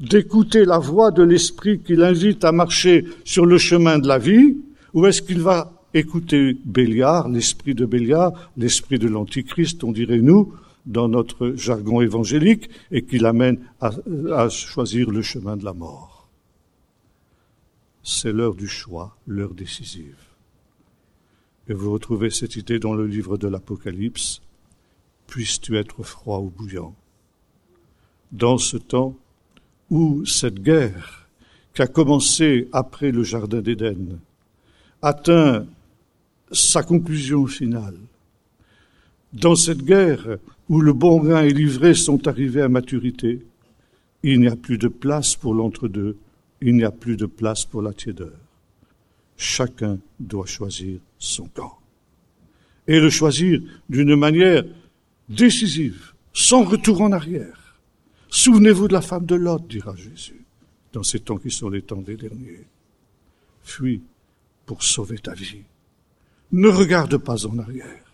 d'écouter 0.00 0.64
la 0.64 0.78
voix 0.78 1.10
de 1.10 1.22
l'esprit 1.22 1.80
qui 1.80 1.94
l'invite 1.94 2.44
à 2.44 2.52
marcher 2.52 3.04
sur 3.24 3.46
le 3.46 3.58
chemin 3.58 3.98
de 3.98 4.08
la 4.08 4.18
vie, 4.18 4.56
ou 4.94 5.06
est-ce 5.06 5.22
qu'il 5.22 5.40
va 5.40 5.72
écouter 5.94 6.56
Béliard, 6.64 7.28
l'esprit 7.28 7.74
de 7.74 7.84
Béliard, 7.84 8.50
l'esprit 8.56 8.98
de 8.98 9.08
l'Antichrist, 9.08 9.82
on 9.84 9.92
dirait 9.92 10.18
nous, 10.18 10.52
dans 10.88 11.06
notre 11.06 11.52
jargon 11.54 12.00
évangélique, 12.00 12.70
et 12.90 13.04
qui 13.04 13.18
l'amène 13.18 13.60
à, 13.80 14.48
choisir 14.48 15.10
le 15.10 15.20
chemin 15.22 15.56
de 15.56 15.64
la 15.64 15.74
mort. 15.74 16.28
C'est 18.02 18.32
l'heure 18.32 18.54
du 18.54 18.66
choix, 18.66 19.16
l'heure 19.26 19.52
décisive. 19.52 20.16
Et 21.68 21.74
vous 21.74 21.92
retrouvez 21.92 22.30
cette 22.30 22.56
idée 22.56 22.78
dans 22.78 22.94
le 22.94 23.06
livre 23.06 23.36
de 23.36 23.48
l'Apocalypse. 23.48 24.40
Puisses-tu 25.26 25.76
être 25.76 26.02
froid 26.02 26.38
ou 26.38 26.48
bouillant. 26.48 26.94
Dans 28.32 28.56
ce 28.56 28.78
temps 28.78 29.14
où 29.90 30.24
cette 30.24 30.62
guerre 30.62 31.28
qui 31.74 31.82
a 31.82 31.86
commencé 31.86 32.68
après 32.72 33.10
le 33.10 33.22
Jardin 33.22 33.60
d'Éden 33.60 34.18
atteint 35.02 35.66
sa 36.50 36.82
conclusion 36.82 37.46
finale, 37.46 37.98
dans 39.34 39.54
cette 39.54 39.82
guerre 39.82 40.38
où 40.68 40.80
le 40.80 40.92
bon 40.92 41.20
grain 41.20 41.42
et 41.42 41.52
l'ivraie 41.52 41.94
sont 41.94 42.28
arrivés 42.28 42.62
à 42.62 42.68
maturité, 42.68 43.44
il 44.22 44.40
n'y 44.40 44.48
a 44.48 44.56
plus 44.56 44.78
de 44.78 44.88
place 44.88 45.36
pour 45.36 45.54
l'entre-deux, 45.54 46.16
il 46.60 46.74
n'y 46.74 46.84
a 46.84 46.90
plus 46.90 47.16
de 47.16 47.26
place 47.26 47.64
pour 47.64 47.82
la 47.82 47.92
tiédeur. 47.92 48.32
Chacun 49.36 49.98
doit 50.18 50.46
choisir 50.46 50.98
son 51.18 51.46
camp. 51.46 51.78
Et 52.86 53.00
le 53.00 53.10
choisir 53.10 53.60
d'une 53.88 54.16
manière 54.16 54.64
décisive, 55.28 56.12
sans 56.32 56.64
retour 56.64 57.00
en 57.00 57.12
arrière. 57.12 57.76
Souvenez-vous 58.30 58.88
de 58.88 58.94
la 58.94 59.00
femme 59.00 59.26
de 59.26 59.34
Lot, 59.34 59.66
dira 59.68 59.94
Jésus, 59.94 60.44
dans 60.92 61.02
ces 61.02 61.20
temps 61.20 61.38
qui 61.38 61.50
sont 61.50 61.70
les 61.70 61.82
temps 61.82 62.02
des 62.02 62.16
derniers. 62.16 62.66
Fuis 63.62 64.02
pour 64.66 64.82
sauver 64.82 65.18
ta 65.18 65.34
vie. 65.34 65.62
Ne 66.52 66.68
regarde 66.68 67.18
pas 67.18 67.46
en 67.46 67.58
arrière, 67.58 68.07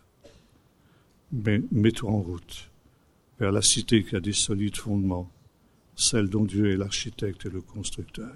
mais 1.35 1.61
mets-toi 1.73 2.11
en 2.11 2.21
route 2.21 2.71
vers 3.41 3.51
la 3.51 3.61
cité 3.61 4.05
qui 4.05 4.15
a 4.15 4.21
des 4.21 4.33
solides 4.33 4.77
fondements, 4.77 5.29
celle 5.97 6.29
dont 6.29 6.45
Dieu 6.45 6.71
est 6.71 6.77
l'architecte 6.77 7.47
et 7.47 7.51
le 7.51 7.61
constructeur. 7.61 8.33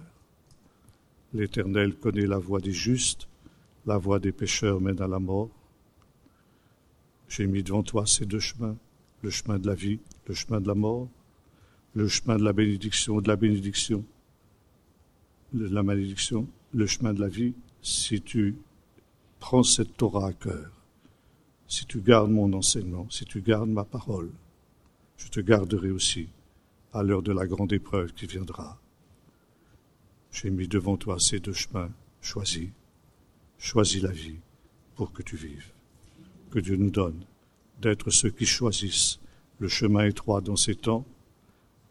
L'Éternel 1.32 1.94
connaît 1.94 2.26
la 2.26 2.38
voie 2.38 2.60
des 2.60 2.72
justes, 2.72 3.28
la 3.86 3.98
voie 3.98 4.18
des 4.18 4.32
pécheurs 4.32 4.80
mène 4.80 5.00
à 5.00 5.06
la 5.06 5.20
mort. 5.20 5.50
J'ai 7.28 7.46
mis 7.46 7.62
devant 7.62 7.84
toi 7.84 8.04
ces 8.04 8.26
deux 8.26 8.40
chemins, 8.40 8.76
le 9.22 9.30
chemin 9.30 9.58
de 9.58 9.68
la 9.68 9.74
vie, 9.74 10.00
le 10.26 10.34
chemin 10.34 10.60
de 10.60 10.66
la 10.66 10.74
mort, 10.74 11.08
le 11.94 12.08
chemin 12.08 12.36
de 12.36 12.44
la 12.44 12.52
bénédiction, 12.52 13.20
de 13.20 13.28
la 13.28 13.36
bénédiction, 13.36 14.04
de 15.52 15.68
la 15.68 15.84
malédiction, 15.84 16.48
le 16.74 16.86
chemin 16.86 17.14
de 17.14 17.20
la 17.20 17.28
vie, 17.28 17.54
si 17.80 18.20
tu 18.20 18.56
prends 19.38 19.62
cette 19.62 19.96
Torah 19.96 20.28
à 20.28 20.32
cœur, 20.32 20.77
si 21.68 21.84
tu 21.84 22.00
gardes 22.00 22.30
mon 22.30 22.52
enseignement, 22.54 23.06
si 23.10 23.26
tu 23.26 23.42
gardes 23.42 23.68
ma 23.68 23.84
parole, 23.84 24.30
je 25.18 25.28
te 25.28 25.40
garderai 25.40 25.90
aussi 25.90 26.28
à 26.94 27.02
l'heure 27.02 27.22
de 27.22 27.32
la 27.32 27.46
grande 27.46 27.72
épreuve 27.74 28.14
qui 28.14 28.26
viendra. 28.26 28.78
J'ai 30.32 30.50
mis 30.50 30.66
devant 30.66 30.96
toi 30.96 31.20
ces 31.20 31.40
deux 31.40 31.52
chemins, 31.52 31.90
choisis, 32.22 32.70
choisis 33.58 34.02
la 34.02 34.10
vie 34.10 34.38
pour 34.96 35.12
que 35.12 35.22
tu 35.22 35.36
vives. 35.36 35.70
Que 36.50 36.58
Dieu 36.58 36.76
nous 36.76 36.90
donne 36.90 37.20
d'être 37.82 38.10
ceux 38.10 38.30
qui 38.30 38.46
choisissent 38.46 39.20
le 39.58 39.68
chemin 39.68 40.06
étroit 40.06 40.40
dans 40.40 40.56
ces 40.56 40.74
temps, 40.74 41.04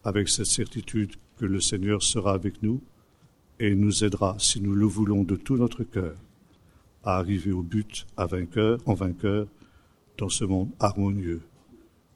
avec 0.02 0.28
cette 0.28 0.46
certitude 0.46 1.14
que 1.36 1.44
le 1.44 1.60
Seigneur 1.60 2.02
sera 2.02 2.32
avec 2.32 2.62
nous 2.62 2.80
et 3.60 3.74
nous 3.74 4.04
aidera, 4.04 4.36
si 4.38 4.60
nous 4.60 4.74
le 4.74 4.86
voulons 4.86 5.22
de 5.22 5.36
tout 5.36 5.56
notre 5.56 5.84
cœur, 5.84 6.16
à 7.04 7.16
arriver 7.16 7.52
au 7.52 7.62
but, 7.62 8.06
à 8.16 8.26
vainqueur, 8.26 8.80
en 8.86 8.94
vainqueur, 8.94 9.46
dans 10.18 10.28
ce 10.28 10.44
monde 10.44 10.70
harmonieux, 10.80 11.42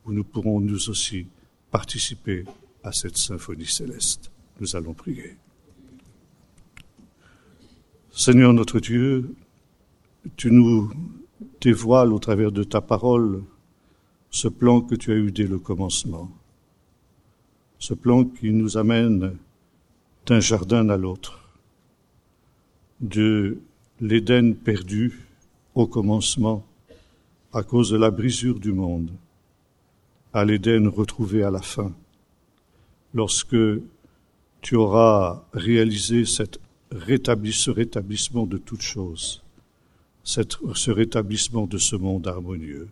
où 0.04 0.12
nous 0.12 0.24
pourrons 0.24 0.60
nous 0.60 0.90
aussi 0.90 1.26
participer 1.70 2.44
à 2.82 2.92
cette 2.92 3.16
symphonie 3.16 3.66
céleste. 3.66 4.30
Nous 4.60 4.76
allons 4.76 4.92
prier. 4.92 5.36
Seigneur 8.10 8.52
notre 8.52 8.80
Dieu, 8.80 9.34
tu 10.36 10.50
nous 10.50 10.92
dévoiles 11.60 12.12
au 12.12 12.18
travers 12.18 12.52
de 12.52 12.64
ta 12.64 12.80
parole 12.80 13.42
ce 14.30 14.48
plan 14.48 14.80
que 14.80 14.94
tu 14.94 15.12
as 15.12 15.16
eu 15.16 15.30
dès 15.30 15.46
le 15.46 15.58
commencement, 15.58 16.30
ce 17.78 17.94
plan 17.94 18.24
qui 18.24 18.50
nous 18.50 18.76
amène 18.76 19.36
d'un 20.26 20.40
jardin 20.40 20.88
à 20.88 20.96
l'autre, 20.96 21.38
de 23.00 23.58
l'Éden 24.00 24.54
perdu 24.54 25.26
au 25.74 25.86
commencement 25.86 26.64
à 27.52 27.62
cause 27.62 27.90
de 27.90 27.96
la 27.96 28.10
brisure 28.10 28.58
du 28.58 28.72
monde, 28.72 29.10
à 30.32 30.44
l'Éden 30.44 30.88
retrouvé 30.88 31.42
à 31.42 31.50
la 31.50 31.62
fin, 31.62 31.92
lorsque 33.14 33.56
tu 34.62 34.76
auras 34.76 35.42
réalisé 35.52 36.24
cette 36.24 36.58
ce 37.52 37.70
rétablissement 37.70 38.46
de 38.46 38.58
toutes 38.58 38.82
choses, 38.82 39.42
ce 40.24 40.90
rétablissement 40.90 41.66
de 41.66 41.78
ce 41.78 41.96
monde 41.96 42.26
harmonieux. 42.28 42.88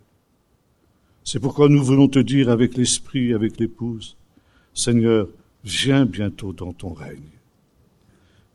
C'est 1.23 1.39
pourquoi 1.39 1.69
nous 1.69 1.85
voulons 1.85 2.09
te 2.09 2.19
dire 2.19 2.49
avec 2.49 2.77
l'Esprit, 2.77 3.35
avec 3.35 3.59
l'épouse, 3.61 4.17
Seigneur, 4.75 5.29
viens 5.65 6.07
bientôt 6.07 6.53
dans 6.53 6.73
ton 6.73 6.93
règne. 6.95 7.21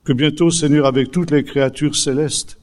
Que 0.03 0.13
bientôt, 0.13 0.49
Seigneur, 0.49 0.85
avec 0.85 1.11
toutes 1.11 1.31
les 1.31 1.43
créatures 1.43 1.95
célestes, 1.95 2.57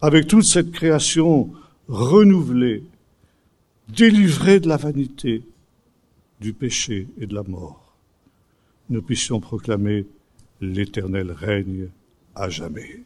avec 0.00 0.26
toute 0.26 0.44
cette 0.44 0.72
création 0.72 1.50
renouvelée, 1.88 2.84
délivrée 3.88 4.60
de 4.60 4.68
la 4.68 4.76
vanité, 4.76 5.42
du 6.40 6.52
péché 6.52 7.08
et 7.18 7.26
de 7.26 7.34
la 7.34 7.42
mort, 7.42 7.96
nous 8.90 9.02
puissions 9.02 9.40
proclamer 9.40 10.06
l'éternel 10.60 11.30
règne 11.30 11.88
à 12.34 12.48
jamais. 12.48 13.02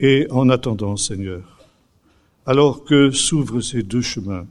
Et 0.00 0.26
en 0.30 0.48
attendant, 0.48 0.96
Seigneur, 0.96 1.58
alors 2.46 2.84
que 2.84 3.10
s'ouvrent 3.10 3.60
ces 3.60 3.82
deux 3.82 4.02
chemins, 4.02 4.46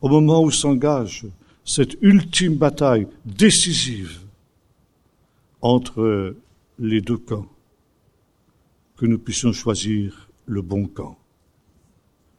au 0.00 0.08
moment 0.08 0.42
où 0.42 0.50
s'engage 0.50 1.26
cette 1.64 1.96
ultime 2.00 2.56
bataille 2.56 3.06
décisive 3.24 4.20
entre 5.60 6.34
les 6.78 7.00
deux 7.00 7.18
camps, 7.18 7.46
que 8.96 9.06
nous 9.06 9.18
puissions 9.18 9.52
choisir 9.52 10.28
le 10.46 10.62
bon 10.62 10.86
camp, 10.86 11.18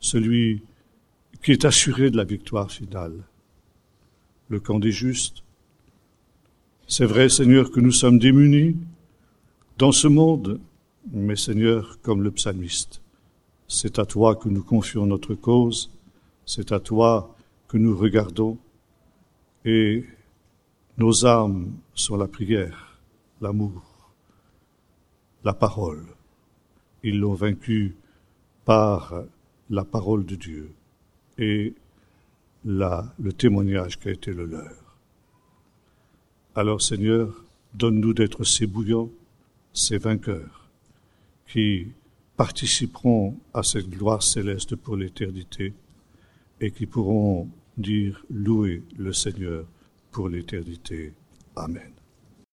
celui 0.01 0.61
qui 1.41 1.51
est 1.53 1.63
assuré 1.63 2.11
de 2.11 2.17
la 2.17 2.25
victoire 2.25 2.69
finale, 2.69 3.23
le 4.49 4.59
camp 4.59 4.79
des 4.79 4.91
justes. 4.91 5.43
C'est 6.87 7.05
vrai, 7.05 7.29
Seigneur, 7.29 7.71
que 7.71 7.79
nous 7.79 7.91
sommes 7.91 8.19
démunis, 8.19 8.75
dans 9.77 9.93
ce 9.93 10.07
monde, 10.07 10.59
mais 11.11 11.35
Seigneur, 11.35 11.99
comme 12.01 12.21
le 12.21 12.31
psalmiste, 12.31 13.01
c'est 13.67 13.97
à 13.97 14.05
toi 14.05 14.35
que 14.35 14.49
nous 14.49 14.63
confions 14.63 15.05
notre 15.05 15.33
cause, 15.33 15.89
c'est 16.45 16.71
à 16.71 16.79
toi 16.79 17.35
que 17.67 17.77
nous 17.77 17.97
regardons, 17.97 18.57
et 19.63 20.05
nos 20.97 21.25
armes 21.25 21.71
sont 21.93 22.17
la 22.17 22.27
prière, 22.27 22.99
l'amour, 23.39 24.11
la 25.43 25.53
parole. 25.53 26.05
Ils 27.03 27.19
l'ont 27.19 27.33
vaincu 27.33 27.95
par 28.65 29.23
la 29.71 29.83
parole 29.83 30.25
de 30.25 30.35
Dieu 30.35 30.71
et 31.39 31.73
le 32.63 33.31
témoignage 33.31 33.97
qui 33.97 34.09
a 34.09 34.11
été 34.11 34.31
le 34.31 34.45
leur. 34.45 34.97
Alors 36.53 36.81
Seigneur, 36.81 37.43
donne-nous 37.73 38.13
d'être 38.13 38.43
ces 38.43 38.67
bouillants 38.67 39.09
ces 39.73 39.97
vainqueurs 39.97 40.69
qui 41.47 41.87
participeront 42.35 43.37
à 43.53 43.63
cette 43.63 43.89
gloire 43.89 44.21
céleste 44.21 44.75
pour 44.75 44.97
l'éternité 44.97 45.73
et 46.59 46.71
qui 46.71 46.85
pourront 46.85 47.49
dire 47.77 48.23
louer 48.29 48.83
le 48.97 49.13
Seigneur 49.13 49.65
pour 50.11 50.27
l'éternité. 50.27 51.13
Amen. 51.55 52.00